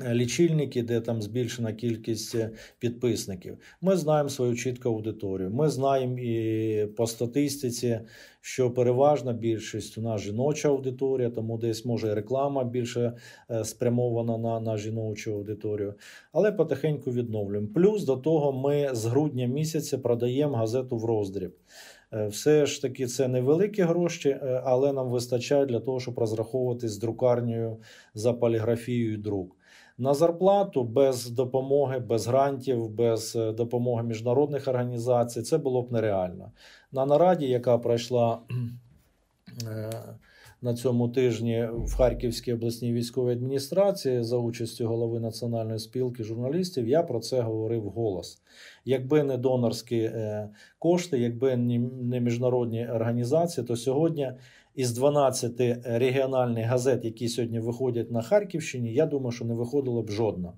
лічильники, 0.10 0.84
де 0.84 1.02
там 1.02 1.22
збільшена 1.22 1.74
кількість 1.74 2.36
е, 2.36 2.50
підписників. 2.80 3.58
Ми 3.82 3.98
знаємо 3.98 4.30
свою 4.30 4.56
чітку 4.56 4.90
аудиторію. 4.90 5.50
Ми 5.50 5.70
знаємо 5.70 6.20
і 6.20 6.86
по 6.86 7.08
статистиці, 7.08 8.00
що 8.42 8.72
переважна 8.72 9.34
більшість 9.34 9.98
у 9.98 10.02
нас 10.02 10.22
жіноча 10.22 10.70
аудиторія, 10.70 11.30
тому 11.30 11.58
десь 11.58 11.86
може 11.86 12.16
реклама 12.16 12.64
більше 12.64 13.14
е, 13.52 13.66
спрямована 13.66 14.38
на, 14.38 14.60
на 14.60 14.78
жіночу 14.78 15.34
аудиторію. 15.34 15.94
Але 16.32 16.52
потихеньку 16.52 17.12
відновлюємо. 17.12 17.68
Плюс 17.74 18.04
до 18.04 18.18
того 18.18 18.52
ми 18.54 18.90
з 18.94 19.06
грудня 19.06 19.46
місяця 19.46 19.98
продаємо 19.98 20.58
газету 20.58 20.98
в 20.98 21.06
роздріб. 21.06 21.56
Е, 22.14 22.28
все 22.28 22.66
ж 22.66 22.82
таки, 22.82 23.08
це 23.08 23.28
невеликі 23.28 23.82
гроші, 23.82 24.38
але 24.64 24.94
нам 24.94 25.10
вистачає 25.10 25.66
для 25.66 25.80
того, 25.80 26.00
щоб 26.00 26.20
розраховуватись 26.20 26.92
з 26.92 26.98
друкарнею 26.98 27.78
за 28.14 28.34
поліграфією 28.34 29.18
друк. 29.18 29.56
На 30.02 30.14
зарплату 30.14 30.84
без 30.84 31.30
допомоги, 31.30 32.00
без 32.00 32.28
грантів, 32.28 32.90
без 32.90 33.36
е, 33.36 33.52
допомоги 33.52 34.04
міжнародних 34.04 34.68
організацій 34.68 35.42
це 35.42 35.58
було 35.58 35.82
б 35.82 35.92
нереально. 35.92 36.52
На 36.92 37.06
нараді, 37.06 37.48
яка 37.48 37.78
пройшла 37.78 38.40
е, 39.68 39.90
на 40.62 40.74
цьому 40.74 41.10
тижні 41.10 41.70
в 41.74 41.96
Харківській 41.96 42.54
обласній 42.54 42.94
військовій 42.94 43.32
адміністрації 43.32 44.24
за 44.24 44.38
участю 44.38 44.88
голови 44.88 45.20
національної 45.20 45.80
спілки 45.80 46.24
журналістів, 46.24 46.88
я 46.88 47.04
про 47.04 47.20
це 47.20 47.42
говорив 47.42 47.84
голос. 47.84 48.42
Якби 48.86 49.24
не 49.24 49.38
донорські 49.38 49.98
е, 49.98 50.50
кошти, 50.80 51.20
якби 51.20 51.58
не 51.58 52.20
міжнародні 52.20 52.88
організації, 52.88 53.68
то 53.68 53.76
сьогодні 53.76 54.32
із 54.76 54.92
12 54.92 55.52
регіональних 55.86 56.66
газет, 56.66 57.06
які 57.06 57.30
сьогодні 57.30 57.60
виходять 57.60 58.12
на 58.12 58.22
Харківщині, 58.22 58.94
я 58.94 59.06
думаю, 59.06 59.32
що 59.32 59.46
не 59.46 59.54
виходило 59.54 60.04
б 60.04 60.12
жодна. 60.12 60.54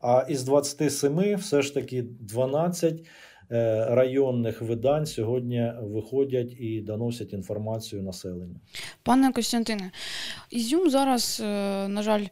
А 0.00 0.26
із 0.28 0.42
27 0.42 1.36
все 1.36 1.62
ж 1.62 1.74
таки 1.74 2.02
12 2.02 3.06
е, 3.50 3.86
районних 3.90 4.62
видань 4.62 5.06
сьогодні 5.06 5.72
виходять 5.82 6.52
і 6.58 6.80
доносять 6.80 7.32
інформацію 7.32 8.02
населенню. 8.02 8.60
Пане 9.02 9.32
Костянтине, 9.32 9.90
Ізюм 10.50 10.90
зараз, 10.90 11.40
е, 11.44 11.88
на 11.88 12.02
жаль, 12.02 12.24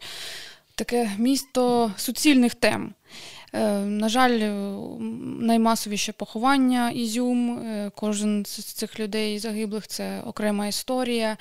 таке 0.74 1.10
місто 1.18 1.92
суцільних 1.96 2.54
тем. 2.54 2.94
Е, 3.52 3.80
на 3.84 4.08
жаль, 4.08 4.38
наймасовіше 5.40 6.12
поховання 6.12 6.90
Ізюм, 6.90 7.58
е, 7.58 7.90
кожен 7.94 8.46
з 8.46 8.64
цих 8.64 9.00
людей 9.00 9.38
загиблих 9.38 9.86
це 9.86 10.22
окрема 10.26 10.66
історія. 10.66 11.36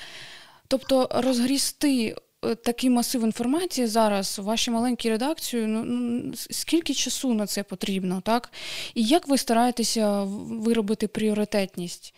Тобто 0.68 1.08
розгрісти 1.14 2.16
е, 2.44 2.54
такий 2.54 2.90
масив 2.90 3.22
інформації 3.22 3.86
зараз 3.86 4.38
вашій 4.38 4.70
маленькій 4.70 5.10
редакції, 5.10 5.66
ну, 5.66 5.84
ну 5.84 6.32
скільки 6.34 6.94
часу 6.94 7.34
на 7.34 7.46
це 7.46 7.62
потрібно, 7.62 8.22
так? 8.24 8.50
І 8.94 9.02
як 9.04 9.28
ви 9.28 9.38
стараєтеся 9.38 10.22
виробити 10.50 11.08
пріоритетність? 11.08 12.14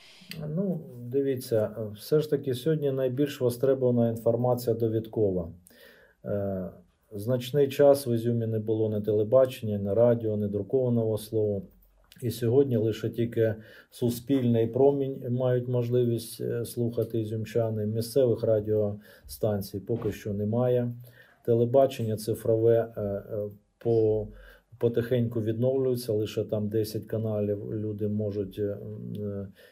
Ну, 0.57 0.81
дивіться, 0.99 1.71
все 1.97 2.21
ж 2.21 2.31
таки 2.31 2.55
сьогодні 2.55 2.93
найбільш 2.93 3.41
востребована 3.41 4.11
інформація 4.11 4.77
довідкова. 4.77 5.49
Значний 7.13 7.69
час 7.69 8.07
в 8.07 8.15
Ізюмі 8.15 8.47
не 8.47 8.59
було 8.59 8.99
ні 8.99 9.05
телебачення, 9.05 9.79
ні 9.79 9.93
радіо, 9.93 10.37
ні 10.37 10.49
друкованого 10.49 11.19
слова. 11.19 11.63
І 12.23 12.31
сьогодні 12.31 12.77
лише 12.77 13.11
тільки 13.11 13.55
суспільний 13.91 14.67
промінь 14.67 15.27
мають 15.31 15.69
можливість 15.69 16.41
е, 16.41 16.65
слухати 16.65 17.21
ізюмчани. 17.21 17.87
Місцевих 17.87 18.43
радіостанцій 18.43 19.81
поки 19.81 20.13
що 20.13 20.33
немає. 20.33 20.93
Телебачення 21.47 22.17
цифрове 22.17 22.93
е, 22.97 23.01
е, 23.03 23.25
по 23.79 24.29
потихеньку 24.79 25.43
відновлюється. 25.43 26.13
Лише 26.13 26.45
там 26.45 26.69
10 26.69 27.05
каналів 27.05 27.75
люди 27.75 28.09
можуть 28.09 28.61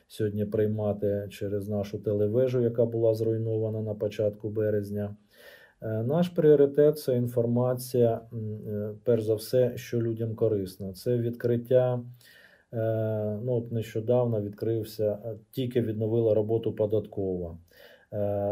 сьогодні 0.09 0.45
приймати 0.45 1.29
через 1.31 1.69
нашу 1.69 1.99
телевежу, 1.99 2.61
яка 2.61 2.85
була 2.85 3.15
зруйнована 3.15 3.83
на 3.83 3.95
початку 3.95 4.49
березня. 4.49 5.17
Е, 5.83 6.03
наш 6.03 6.29
пріоритет 6.29 6.99
це 6.99 7.17
інформація, 7.17 8.21
е, 8.33 8.91
перш 9.05 9.25
за 9.25 9.35
все, 9.35 9.73
що 9.77 10.03
людям 10.03 10.35
корисно. 10.35 10.93
Це 10.93 11.17
відкриття. 11.19 12.01
Е, 12.73 13.39
ну, 13.43 13.53
от 13.53 13.73
Нещодавно 13.73 14.41
відкрився, 14.41 15.19
тільки 15.51 15.81
відновила 15.81 16.35
роботу 16.35 16.73
податкова, 16.73 17.59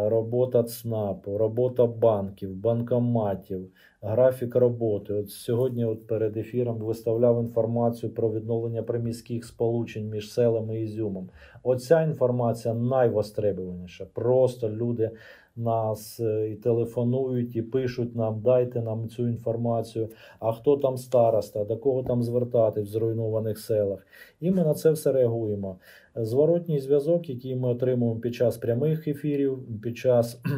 робота 0.09 0.63
ЦНАПу, 0.63 1.39
робота 1.39 1.87
банків, 1.87 2.55
банкоматів, 2.55 3.71
графік 4.03 4.57
роботи. 4.57 5.15
От 5.15 5.31
Сьогодні 5.31 5.85
от 5.85 6.07
перед 6.07 6.37
ефіром 6.37 6.79
виставляв 6.79 7.41
інформацію 7.41 8.15
про 8.15 8.33
відновлення 8.33 8.83
приміських 8.83 9.45
сполучень 9.45 10.09
між 10.09 10.33
селами 10.33 10.81
і 10.81 10.85
Ізюмом. 10.85 11.29
Оця 11.63 12.03
інформація 12.03 12.75
найвостребуваніша. 12.75 14.07
Просто 14.15 14.71
люди 14.71 15.11
нас 15.57 16.21
е, 16.21 16.51
і 16.51 16.57
телефонують, 16.57 17.57
і 17.57 17.63
пишуть 17.63 18.17
нам, 18.17 18.41
дайте 18.41 18.81
нам 18.81 19.09
цю 19.09 19.29
інформацію. 19.29 20.09
А 20.41 20.53
хто 20.53 20.77
там 20.77 20.97
староста, 20.97 21.65
до 21.65 21.77
кого 21.77 22.03
там 22.03 22.23
звертати 22.23 22.81
в 22.81 22.87
зруйнованих 22.87 23.59
селах? 23.59 24.07
І 24.41 24.51
ми 24.51 24.65
на 24.65 24.75
це 24.75 24.91
все 24.91 25.13
реагуємо. 25.13 25.79
Зворотній 26.15 26.81
зв'язок, 26.81 27.29
який 27.29 27.57
ми 27.57 27.69
отримуємо 27.69 28.21
під 28.21 28.35
час 28.35 28.57
прямих 28.57 29.09
ефірів, 29.09 29.81
під 29.83 29.97
час. 29.97 30.43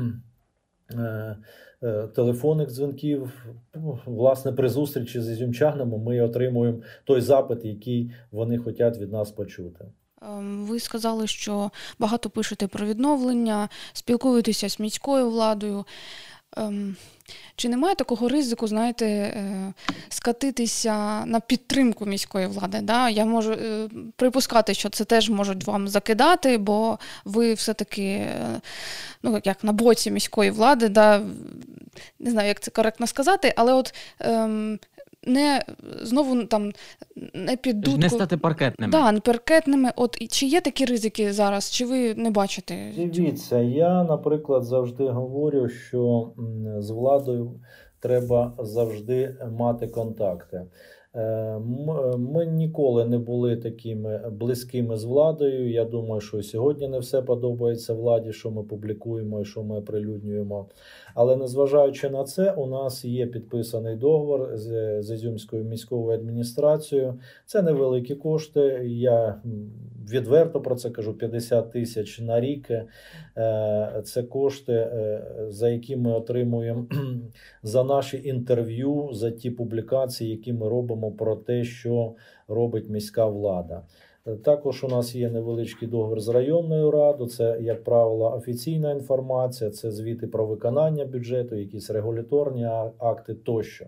Е, 0.94 1.36
е, 1.82 2.06
телефонних 2.06 2.70
дзвінків, 2.70 3.46
власне, 4.06 4.52
при 4.52 4.68
зустрічі 4.68 5.20
з 5.20 5.30
ізюмчанами 5.30 5.98
ми 5.98 6.20
отримуємо 6.20 6.78
той 7.04 7.20
запит, 7.20 7.64
який 7.64 8.10
вони 8.30 8.58
хочуть 8.58 8.98
від 8.98 9.12
нас 9.12 9.30
почути. 9.30 9.84
Ем, 10.22 10.64
ви 10.64 10.80
сказали, 10.80 11.26
що 11.26 11.70
багато 11.98 12.30
пишете 12.30 12.66
про 12.66 12.86
відновлення, 12.86 13.68
спілкуєтеся 13.92 14.68
з 14.68 14.80
міською 14.80 15.30
владою. 15.30 15.84
ем, 16.56 16.96
чи 17.56 17.68
немає 17.68 17.94
такого 17.94 18.28
ризику, 18.28 18.66
знаєте, 18.66 19.06
е, 19.06 19.72
скатитися 20.08 21.26
на 21.26 21.40
підтримку 21.40 22.06
міської 22.06 22.46
влади? 22.46 22.80
Да? 22.82 23.08
Я 23.08 23.24
можу 23.24 23.52
е, 23.52 23.88
припускати, 24.16 24.74
що 24.74 24.88
це 24.88 25.04
теж 25.04 25.30
можуть 25.30 25.64
вам 25.64 25.88
закидати, 25.88 26.58
бо 26.58 26.98
ви 27.24 27.54
все-таки 27.54 28.02
е, 28.02 28.60
ну, 29.22 29.40
як 29.44 29.64
на 29.64 29.72
боці 29.72 30.10
міської 30.10 30.50
влади, 30.50 30.88
да? 30.88 31.22
не 32.18 32.30
знаю, 32.30 32.48
як 32.48 32.60
це 32.60 32.70
коректно 32.70 33.06
сказати, 33.06 33.54
але 33.56 33.72
от. 33.72 33.94
Ем, 34.20 34.78
не 35.26 35.62
знову 36.02 36.44
там 36.44 36.72
не 37.34 37.56
під 37.56 37.80
дудку. 37.80 38.00
Не 38.00 38.10
стати 38.10 38.36
паркетними. 38.36 38.92
Да, 38.92 39.12
не 39.12 39.20
паркетними. 39.20 39.90
От 39.96 40.28
чи 40.28 40.46
є 40.46 40.60
такі 40.60 40.84
ризики 40.84 41.32
зараз, 41.32 41.70
чи 41.70 41.86
ви 41.86 42.14
не 42.14 42.30
бачите? 42.30 42.92
Дивіться, 42.96 43.58
я, 43.58 44.04
наприклад, 44.04 44.64
завжди 44.64 45.08
говорю, 45.08 45.68
що 45.68 46.32
з 46.78 46.90
владою 46.90 47.60
треба 48.00 48.52
завжди 48.58 49.36
мати 49.58 49.86
контакти. 49.86 50.66
Е, 51.14 51.58
ми 52.18 52.46
ніколи 52.46 53.04
не 53.04 53.18
були 53.18 53.56
такими 53.56 54.30
близькими 54.30 54.96
з 54.96 55.04
владою. 55.04 55.70
Я 55.70 55.84
думаю, 55.84 56.20
що 56.20 56.42
сьогодні 56.42 56.88
не 56.88 56.98
все 56.98 57.22
подобається 57.22 57.94
владі, 57.94 58.32
що 58.32 58.50
ми 58.50 58.62
публікуємо 58.62 59.40
і 59.40 59.44
що 59.44 59.62
ми 59.62 59.78
оприлюднюємо. 59.78 60.68
Але 61.20 61.36
незважаючи 61.36 62.10
на 62.10 62.24
це, 62.24 62.52
у 62.52 62.66
нас 62.66 63.04
є 63.04 63.26
підписаний 63.26 63.96
договор 63.96 64.56
з, 64.56 65.02
з 65.02 65.10
Ізюмською 65.10 65.64
міською 65.64 66.08
адміністрацією. 66.08 67.20
Це 67.46 67.62
невеликі 67.62 68.14
кошти. 68.14 68.60
Я 68.84 69.40
відверто 70.10 70.60
про 70.60 70.74
це 70.74 70.90
кажу: 70.90 71.14
50 71.14 71.72
тисяч 71.72 72.20
на 72.20 72.40
рік. 72.40 72.70
Е, 72.70 74.02
це 74.04 74.22
кошти, 74.22 74.72
е, 74.72 75.22
за 75.48 75.68
які 75.68 75.96
ми 75.96 76.12
отримуємо 76.12 76.86
за 77.62 77.84
наші 77.84 78.20
інтерв'ю, 78.24 79.08
за 79.12 79.30
ті 79.30 79.50
публікації, 79.50 80.30
які 80.30 80.52
ми 80.52 80.68
робимо 80.68 81.12
про 81.12 81.36
те, 81.36 81.64
що 81.64 82.14
робить 82.48 82.88
міська 82.88 83.26
влада. 83.26 83.82
Також 84.36 84.84
у 84.84 84.88
нас 84.88 85.14
є 85.14 85.30
невеличкий 85.30 85.88
договір 85.88 86.20
з 86.20 86.28
районною 86.28 86.90
радою. 86.90 87.30
Це, 87.30 87.58
як 87.60 87.84
правило, 87.84 88.34
офіційна 88.36 88.92
інформація, 88.92 89.70
це 89.70 89.90
звіти 89.90 90.26
про 90.26 90.46
виконання 90.46 91.04
бюджету, 91.04 91.56
якісь 91.56 91.90
регуляторні 91.90 92.68
акти 92.98 93.34
тощо. 93.34 93.86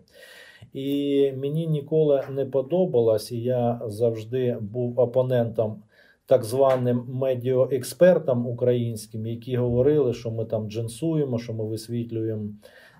І 0.72 1.32
мені 1.36 1.66
ніколи 1.66 2.22
не 2.30 2.46
подобалось, 2.46 3.32
і 3.32 3.42
я 3.42 3.80
завжди 3.86 4.56
був 4.60 5.00
опонентом 5.00 5.82
так 6.26 6.44
званим 6.44 7.04
медіаекспертам 7.08 8.46
українським, 8.46 9.26
які 9.26 9.56
говорили, 9.56 10.12
що 10.12 10.30
ми 10.30 10.44
там 10.44 10.70
джинсуємо, 10.70 11.38
що 11.38 11.54
ми 11.54 11.64
висвітлюємо 11.64 12.48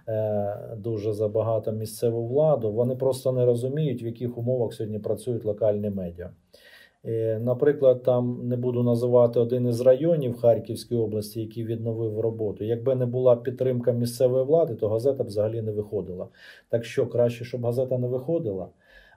е, 0.09 0.77
дуже 0.77 1.13
забагато 1.13 1.73
місцеву 1.73 2.27
владу. 2.29 2.73
Вони 2.73 2.97
просто 2.97 3.33
не 3.33 3.45
розуміють, 3.45 4.03
в 4.03 4.07
яких 4.07 4.39
умовах 4.39 4.75
сьогодні 4.75 4.99
працюють 4.99 5.45
локальні 5.45 5.91
медіа. 5.91 6.31
Е, 7.05 7.39
наприклад, 7.43 8.03
там 8.03 8.49
не 8.49 8.57
буду 8.57 8.83
називати 8.83 9.41
один 9.41 9.67
із 9.67 9.81
районів 9.81 10.37
Харківської 10.37 11.01
області, 11.01 11.41
який 11.41 11.65
відновив 11.65 12.21
роботу. 12.21 12.65
Якби 12.65 12.95
не 12.95 13.07
була 13.07 13.37
підтримка 13.37 13.93
місцевої 13.93 14.45
влади, 14.45 14.75
то 14.75 14.89
газета 14.89 15.25
взагалі 15.25 15.63
не 15.63 15.73
виходила. 15.73 16.29
Так 16.69 16.85
що 16.85 17.07
краще, 17.07 17.45
щоб 17.45 17.65
газета 17.65 17.99
не 17.99 18.09
виходила. 18.09 18.69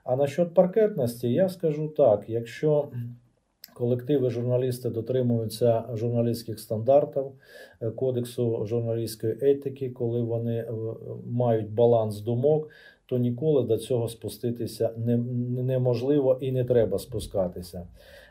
А 0.04 0.16
насчет 0.16 0.54
паркетності, 0.54 1.32
я 1.32 1.48
скажу 1.48 1.88
так: 1.88 2.24
якщо 2.28 2.88
колективи 3.74 4.30
журналісти 4.30 4.90
дотримуються 4.90 5.84
журналістських 5.94 6.60
стандартів, 6.60 7.24
е, 7.80 7.90
кодексу 7.90 8.66
журналістської 8.66 9.38
етики, 9.40 9.90
коли 9.90 10.22
вони 10.22 10.56
е, 10.56 10.72
мають 11.26 11.70
баланс 11.70 12.20
думок, 12.20 12.68
то 13.06 13.18
ніколи 13.18 13.62
до 13.62 13.78
цього 13.78 14.08
спуститися 14.08 14.90
неможливо 14.96 16.38
і 16.40 16.52
не 16.52 16.64
треба 16.64 16.98
спускатися. 16.98 17.86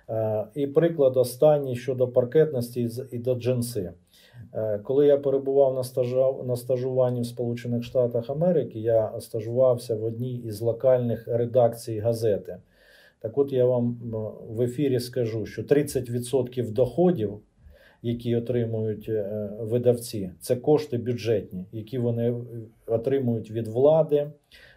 Е, 0.10 0.46
і 0.56 0.68
приклад 0.68 1.18
останній 1.18 1.76
щодо 1.76 2.08
паркетності 2.08 2.90
і 3.12 3.18
до 3.18 3.36
джинси. 3.36 3.92
Коли 4.84 5.08
я 5.08 5.18
перебував 5.18 5.74
на 6.46 6.56
стажуванні 6.56 7.22
в 7.22 7.26
Сполучених 7.26 7.84
Штатах 7.84 8.30
Америки, 8.30 8.80
я 8.80 9.20
стажувався 9.20 9.96
в 9.96 10.04
одній 10.04 10.36
із 10.36 10.62
локальних 10.62 11.28
редакцій 11.28 12.00
газети. 12.00 12.58
Так 13.20 13.38
от 13.38 13.54
я 13.54 13.66
вам 13.66 13.98
в 14.50 14.62
ефірі 14.62 15.00
скажу, 15.00 15.46
що 15.46 15.62
30% 15.62 16.72
доходів, 16.72 17.40
які 18.04 18.36
отримують 18.36 19.10
е, 19.10 19.49
видавці, 19.60 20.32
це 20.39 20.56
кошти 20.56 20.97
бюджетні, 20.97 21.66
які 21.72 21.97
вони 21.97 22.34
отримують 22.88 23.51
від 23.51 23.68
влади. 23.68 24.28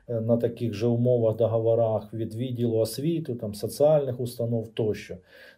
Е, 0.08 0.20
на 0.20 0.36
таких 0.36 0.74
же 0.74 0.86
умовах 0.86 1.36
договорах 1.36 2.14
від 2.14 2.34
відділу 2.34 2.78
освіту, 2.78 3.34
там 3.34 3.54
соціальних 3.54 4.20
установ 4.20 4.68
тощо. 4.68 5.16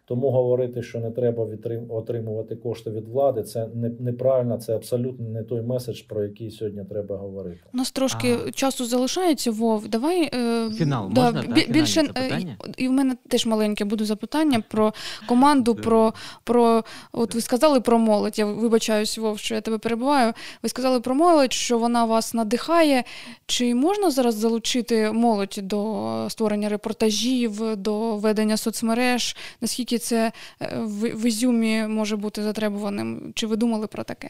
Тому 0.09 0.31
говорити, 0.31 0.83
що 0.83 0.99
не 0.99 1.11
треба 1.11 1.47
отримувати 1.89 2.55
кошти 2.55 2.91
від 2.91 3.07
влади, 3.07 3.43
це 3.43 3.67
неправильно, 3.99 4.57
це 4.57 4.75
абсолютно 4.75 5.29
не 5.29 5.43
той 5.43 5.61
меседж, 5.61 6.01
про 6.01 6.23
який 6.23 6.51
сьогодні 6.51 6.85
треба 6.89 7.17
говорити. 7.17 7.59
У 7.73 7.77
нас 7.77 7.91
трошки 7.91 8.37
а... 8.47 8.51
часу 8.51 8.85
залишається. 8.85 9.51
Вов, 9.51 9.87
давай 9.87 10.29
е, 10.33 10.69
фінал 10.69 11.09
да, 11.11 11.31
можна, 11.31 11.53
бі, 11.53 11.65
більше 11.69 12.01
запитання? 12.01 12.57
і 12.77 12.87
в 12.87 12.91
мене 12.91 13.15
теж 13.27 13.45
маленьке 13.45 13.85
буде 13.85 14.05
запитання 14.05 14.63
про 14.69 14.93
команду. 15.27 15.75
про 15.75 16.13
про 16.43 16.83
от 17.11 17.35
ви 17.35 17.41
сказали 17.41 17.81
про 17.81 17.99
молодь. 17.99 18.39
Я 18.39 18.45
вибачаюсь, 18.45 19.17
Вов, 19.17 19.39
що 19.39 19.55
я 19.55 19.61
тебе 19.61 19.77
перебуваю. 19.77 20.33
Ви 20.63 20.69
сказали 20.69 20.99
про 20.99 21.15
молодь, 21.15 21.53
що 21.53 21.77
вона 21.77 22.05
вас 22.05 22.33
надихає. 22.33 23.03
Чи 23.45 23.75
можна 23.75 24.11
зараз 24.11 24.35
залучити 24.35 25.11
молодь 25.11 25.59
до 25.63 26.25
створення 26.29 26.69
репортажів, 26.69 27.75
до 27.75 28.17
ведення 28.17 28.57
соцмереж? 28.57 29.35
Наскільки 29.61 29.98
це 29.99 30.31
е, 30.61 30.79
в, 30.79 31.21
в 31.21 31.25
Ізюмі 31.25 31.87
може 31.87 32.17
бути 32.17 32.43
затребуваним? 32.43 33.31
Чи 33.35 33.47
ви 33.47 33.55
думали 33.55 33.87
про 33.87 34.03
таке? 34.03 34.29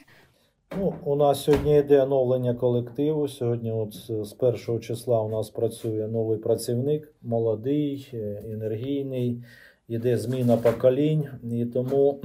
Ну, 0.78 0.94
У 1.06 1.16
нас 1.16 1.44
сьогодні 1.44 1.80
йде 1.80 2.02
оновлення 2.02 2.54
колективу. 2.54 3.28
Сьогодні, 3.28 3.72
от 3.72 3.94
з 4.28 4.34
першого 4.34 4.80
числа, 4.80 5.22
у 5.22 5.30
нас 5.30 5.50
працює 5.50 6.08
новий 6.08 6.38
працівник, 6.38 7.14
молодий, 7.22 8.10
е, 8.14 8.44
енергійний. 8.50 9.44
Йде 9.88 10.18
зміна 10.18 10.58
поколінь, 10.58 11.28
і 11.52 11.66
тому 11.66 12.20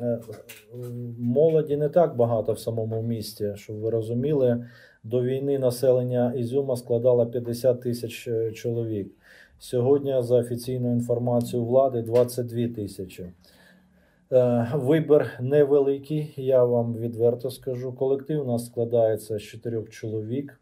е, 0.00 0.20
молоді 1.18 1.76
не 1.76 1.88
так 1.88 2.16
багато 2.16 2.52
в 2.52 2.58
самому 2.58 3.02
місті, 3.02 3.52
щоб 3.56 3.76
ви 3.76 3.90
розуміли. 3.90 4.66
До 5.04 5.22
війни 5.22 5.58
населення 5.58 6.32
Ізюма 6.36 6.76
складало 6.76 7.26
50 7.26 7.80
тисяч 7.80 8.28
чоловік. 8.54 9.12
Сьогодні, 9.62 10.22
за 10.22 10.36
офіційною 10.36 10.94
інформацією 10.94 11.68
влади, 11.68 12.02
22 12.02 12.68
тисячі. 12.68 13.24
Е, 14.32 14.68
вибір 14.74 15.30
невеликий, 15.40 16.34
я 16.36 16.64
вам 16.64 16.94
відверто 16.94 17.50
скажу. 17.50 17.92
Колектив 17.92 18.42
у 18.42 18.44
нас 18.44 18.66
складається 18.66 19.38
з 19.38 19.42
чотирьох 19.42 19.90
чоловік, 19.90 20.60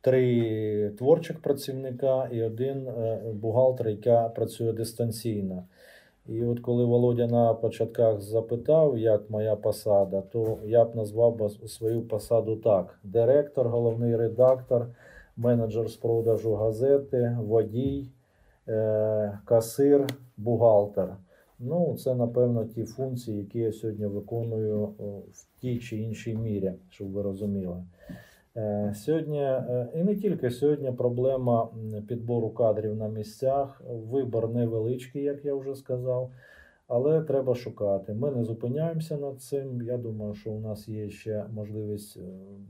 три 0.00 0.90
творчих 0.98 1.42
працівника 1.42 2.28
і 2.32 2.42
один 2.42 2.88
е, 2.88 3.20
бухгалтер, 3.34 3.88
яка 3.88 4.28
працює 4.28 4.72
дистанційно. 4.72 5.64
І 6.26 6.44
от 6.44 6.60
коли 6.60 6.84
Володя 6.84 7.26
на 7.26 7.54
початках 7.54 8.20
запитав, 8.20 8.98
як 8.98 9.30
моя 9.30 9.56
посада, 9.56 10.20
то 10.20 10.58
я 10.64 10.84
б 10.84 10.96
назвав 10.96 11.50
свою 11.66 12.02
посаду 12.02 12.56
так: 12.56 12.98
директор, 13.02 13.68
головний 13.68 14.16
редактор 14.16 14.86
менеджер 15.36 15.88
з 15.88 15.96
продажу 15.96 16.54
газети, 16.54 17.36
водій, 17.40 18.10
е, 18.68 19.38
касир, 19.44 20.06
бухгалтер. 20.36 21.16
Ну, 21.58 21.96
це, 21.98 22.14
напевно, 22.14 22.64
ті 22.64 22.84
функції, 22.84 23.38
які 23.38 23.58
я 23.58 23.72
сьогодні 23.72 24.06
виконую 24.06 24.86
в 25.32 25.60
тій 25.60 25.78
чи 25.78 25.96
іншій 25.96 26.34
мірі, 26.34 26.72
щоб 26.90 27.12
ви 27.12 27.22
розуміли. 27.22 27.84
Е, 28.56 28.92
сьогодні, 28.96 29.42
е, 29.42 29.88
і 29.94 30.02
не 30.02 30.16
тільки 30.16 30.50
сьогодні, 30.50 30.92
проблема 30.92 31.68
підбору 32.08 32.50
кадрів 32.50 32.96
на 32.96 33.08
місцях, 33.08 33.82
вибор 33.88 34.48
невеличкий, 34.48 35.22
як 35.22 35.44
я 35.44 35.54
вже 35.54 35.74
сказав, 35.74 36.30
але 36.88 37.22
треба 37.22 37.54
шукати. 37.54 38.14
Ми 38.14 38.30
не 38.30 38.44
зупиняємося 38.44 39.16
над 39.16 39.40
цим. 39.40 39.82
Я 39.82 39.96
думаю, 39.96 40.34
що 40.34 40.50
у 40.50 40.60
нас 40.60 40.88
є 40.88 41.10
ще 41.10 41.44
можливість 41.54 42.18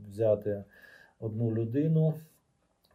взяти 0.09 0.63
одну 1.19 1.51
людину. 1.51 2.13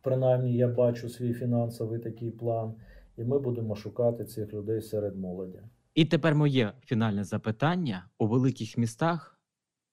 Принаймні, 0.03 0.57
я 0.57 0.69
бачу 0.69 1.09
свій 1.09 1.33
фінансовий 1.33 1.99
такий 1.99 2.31
план, 2.31 2.75
і 3.17 3.25
ми 3.25 3.39
будемо 3.39 3.77
шукати 3.77 4.25
цих 4.25 4.53
людей 4.53 4.83
серед 4.83 5.17
молоді. 5.17 5.63
І 5.95 6.05
тепер 6.05 6.35
моє 6.35 6.73
фінальне 6.81 7.25
запитання: 7.25 8.09
у 8.19 8.27
великих 8.27 8.79
містах 8.79 9.41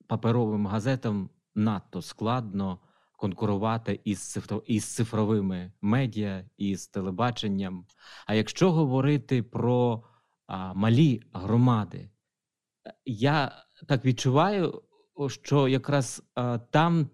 паперовим 0.07 0.68
газетам 0.68 1.30
надто 1.55 2.01
складно 2.01 2.80
конкурувати 3.18 3.99
із 4.03 4.38
із 4.66 4.95
цифровими 4.95 5.72
медіа, 5.82 6.45
із 6.57 6.88
телебаченням. 6.88 7.86
А 8.26 8.36
якщо 8.36 8.72
говорити 8.72 9.43
про 9.43 10.03
а, 10.47 10.74
малі 10.74 11.22
громади, 11.34 12.10
я 13.05 13.51
так 13.88 14.05
відчуваю 14.05 14.82
що 15.28 15.68
якраз 15.68 16.24
а, 16.36 16.57
там 16.57 17.10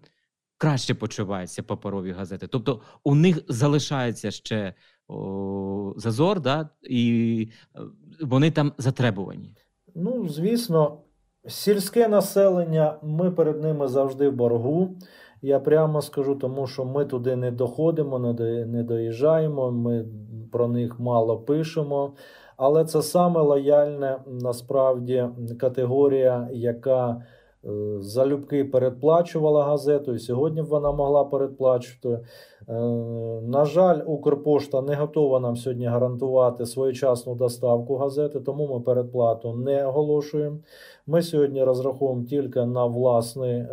краще 0.58 0.94
почуваються 0.94 1.62
паперові 1.62 2.12
газети. 2.12 2.46
Тобто 2.46 2.80
у 3.04 3.14
них 3.14 3.44
залишається 3.48 4.30
ще 4.30 4.74
о, 5.08 5.92
зазор, 5.96 6.40
да, 6.40 6.68
і 6.82 7.48
е, 7.76 7.80
вони 8.22 8.50
там 8.50 8.72
затребувані. 8.78 9.54
Ну, 9.94 10.28
звісно, 10.28 10.98
сільське 11.48 12.08
населення, 12.08 12.98
ми 13.02 13.30
перед 13.30 13.62
ними 13.62 13.88
завжди 13.88 14.28
в 14.28 14.32
боргу. 14.32 14.98
Я 15.42 15.60
прямо 15.60 16.02
скажу, 16.02 16.34
тому 16.34 16.66
що 16.66 16.84
ми 16.84 17.04
туди 17.04 17.36
не 17.36 17.50
доходимо, 17.50 18.18
не 18.66 18.82
доїжджаємо, 18.82 19.70
ми 19.70 20.04
про 20.52 20.68
них 20.68 21.00
мало 21.00 21.38
пишемо. 21.38 22.14
Але 22.56 22.84
це 22.84 23.02
саме 23.02 23.40
лояльна 23.40 24.20
насправді 24.26 25.28
категорія, 25.60 26.48
яка 26.52 27.22
залюбки 28.00 28.64
передплачувала 28.64 29.64
газету, 29.64 30.14
і 30.14 30.18
сьогодні 30.18 30.62
б 30.62 30.64
вона 30.64 30.92
могла 30.92 31.24
передплачувати. 31.24 32.24
Е, 32.68 32.72
на 33.42 33.64
жаль, 33.64 34.00
Укрпошта 34.06 34.82
не 34.82 34.94
готова 34.94 35.40
нам 35.40 35.56
сьогодні 35.56 35.86
гарантувати 35.86 36.66
своєчасну 36.66 37.34
доставку 37.34 37.96
газети, 37.96 38.40
тому 38.40 38.74
ми 38.74 38.80
передплату 38.80 39.54
не 39.54 39.86
оголошуємо. 39.86 40.58
Ми 41.06 41.22
сьогодні 41.22 41.64
розраховуємо 41.64 42.24
тільки 42.24 42.64
на 42.64 42.86
власне, 42.86 43.48
е, 43.48 43.68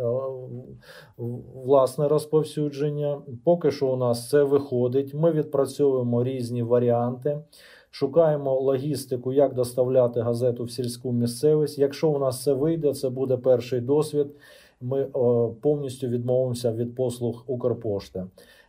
власне 1.64 2.08
розповсюдження. 2.08 3.22
Поки 3.44 3.70
що 3.70 3.88
у 3.88 3.96
нас 3.96 4.28
це 4.28 4.42
виходить. 4.42 5.14
Ми 5.14 5.32
відпрацьовуємо 5.32 6.24
різні 6.24 6.62
варіанти 6.62 7.40
шукаємо 7.94 8.60
логістику, 8.60 9.32
як 9.32 9.54
доставляти 9.54 10.20
газету 10.20 10.64
в 10.64 10.70
сільську 10.70 11.12
місцевість. 11.12 11.78
Якщо 11.78 12.10
у 12.10 12.18
нас 12.18 12.42
це 12.42 12.52
вийде, 12.52 12.94
це 12.94 13.10
буде 13.10 13.36
перший 13.36 13.80
досвід. 13.80 14.26
Ми 14.80 15.04
повністю 15.60 16.08
відмовимося 16.08 16.72
від 16.72 16.94
послуг 16.94 17.44
Укрпошти. 17.46 18.26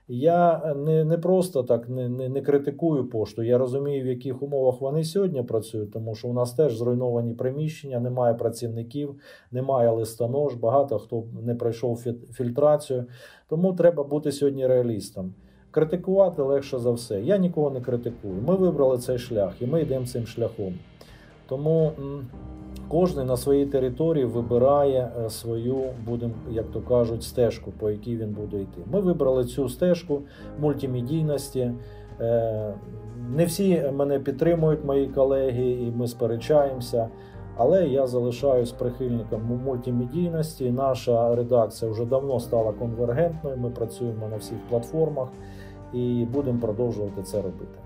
Я 0.07 0.73
не 0.75 1.03
не 1.03 1.17
просто 1.17 1.63
так 1.63 1.89
не, 1.89 2.09
не 2.09 2.29
не, 2.29 2.41
критикую 2.41 3.09
пошту. 3.09 3.43
Я 3.43 3.57
розумію, 3.57 4.03
в 4.03 4.07
яких 4.07 4.43
умовах 4.43 4.81
вони 4.81 5.03
сьогодні 5.03 5.43
працюють, 5.43 5.91
тому 5.91 6.15
що 6.15 6.27
у 6.27 6.33
нас 6.33 6.53
теж 6.53 6.77
зруйновані 6.77 7.33
приміщення, 7.33 7.99
немає 7.99 8.33
працівників, 8.33 9.15
немає 9.51 9.89
листонож, 9.89 10.55
багато 10.55 10.99
хто 10.99 11.23
не 11.45 11.55
пройшов 11.55 12.03
фільтрацію. 12.31 13.05
Тому 13.49 13.73
треба 13.73 14.03
бути 14.03 14.31
сьогодні 14.31 14.67
реалістом. 14.67 15.33
Критикувати 15.75 16.41
легше 16.41 16.79
за 16.79 16.91
все. 16.91 17.21
Я 17.21 17.37
нікого 17.37 17.69
не 17.69 17.81
критикую. 17.81 18.33
Ми 18.47 18.55
вибрали 18.55 18.97
цей 18.97 19.17
шлях 19.17 19.61
і 19.61 19.65
ми 19.65 19.81
йдемо 19.81 20.05
цим 20.05 20.27
шляхом. 20.27 20.73
Тому 21.47 21.91
кожен 22.87 23.27
на 23.27 23.37
своїй 23.37 23.65
території 23.65 24.25
вибирає 24.25 25.11
е, 25.25 25.29
свою, 25.29 25.83
будемо, 26.05 26.33
як 26.51 26.65
то 26.71 26.81
кажуть, 26.81 27.23
стежку, 27.23 27.71
по 27.79 27.89
якій 27.89 28.17
він 28.17 28.31
буде 28.31 28.61
йти. 28.61 28.81
Ми 28.91 28.99
вибрали 28.99 29.45
цю 29.45 29.69
стежку 29.69 30.21
мультимедійності. 30.59 31.71
Е, 32.21 32.73
не 33.35 33.45
всі 33.45 33.83
мене 33.93 34.19
підтримують, 34.19 34.85
мої 34.85 35.07
колеги, 35.07 35.71
і 35.71 35.91
ми 35.95 36.07
сперечаємося. 36.07 37.09
Але 37.57 37.87
я 37.87 38.07
залишаюсь 38.07 38.71
прихильником 38.71 39.61
мультимедійності. 39.65 40.71
Наша 40.71 41.35
редакція 41.35 41.91
вже 41.91 42.05
давно 42.05 42.39
стала 42.39 42.71
конвергентною. 42.71 43.57
Ми 43.57 43.69
працюємо 43.69 44.27
на 44.27 44.37
всіх 44.37 44.57
платформах 44.69 45.27
і 45.93 46.25
будемо 46.31 46.59
продовжувати 46.59 47.23
це 47.23 47.37
робити. 47.41 47.77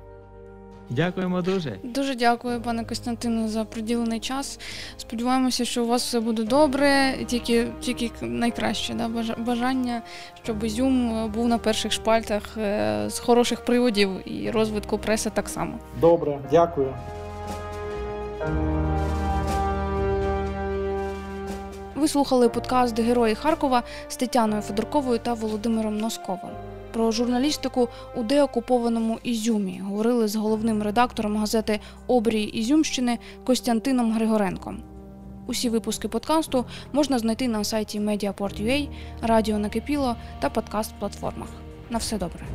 Дякуємо 0.89 1.41
дуже. 1.41 1.79
Дуже 1.83 2.15
дякую, 2.15 2.61
пане 2.61 2.85
Костянтину, 2.85 3.47
за 3.47 3.63
приділений 3.63 4.19
час. 4.19 4.59
Сподіваємося, 4.97 5.65
що 5.65 5.83
у 5.83 5.87
вас 5.87 6.03
все 6.03 6.19
буде 6.19 6.43
добре, 6.43 7.13
тільки 7.27 7.67
тільки 7.79 8.11
найкраще 8.21 8.93
да? 8.93 9.09
бажання, 9.37 10.01
щоб 10.43 10.63
Ізюм 10.63 11.27
був 11.31 11.47
на 11.47 11.57
перших 11.57 11.91
шпальтах 11.91 12.57
е, 12.57 13.05
з 13.09 13.19
хороших 13.19 13.65
приводів 13.65 14.09
і 14.25 14.51
розвитку 14.51 14.97
преси 14.97 15.29
так 15.29 15.49
само. 15.49 15.79
Добре, 16.01 16.39
дякую. 16.51 16.93
Ви 21.95 22.07
слухали 22.07 22.49
подкаст 22.49 22.99
Герої 22.99 23.35
Харкова 23.35 23.83
з 24.07 24.15
Тетяною 24.15 24.61
Федорковою 24.61 25.19
та 25.19 25.33
Володимиром 25.33 25.97
Носковим. 25.97 26.68
Про 26.93 27.11
журналістику 27.11 27.89
у 28.15 28.23
деокупованому 28.23 29.19
Ізюмі 29.23 29.81
говорили 29.83 30.27
з 30.27 30.35
головним 30.35 30.83
редактором 30.83 31.37
газети 31.37 31.79
Обрій 32.07 32.43
Ізюмщини 32.43 33.17
Костянтином 33.45 34.13
Григоренком. 34.13 34.83
Усі 35.47 35.69
випуски 35.69 36.07
подкасту 36.07 36.65
можна 36.93 37.19
знайти 37.19 37.47
на 37.47 37.63
сайті 37.63 37.99
Mediaport.ua, 37.99 38.89
Радіо 39.21 39.57
Накипіло 39.57 40.15
та 40.39 40.49
подкаст-платформах. 40.49 41.49
На 41.89 41.97
все 41.97 42.17
добре. 42.17 42.45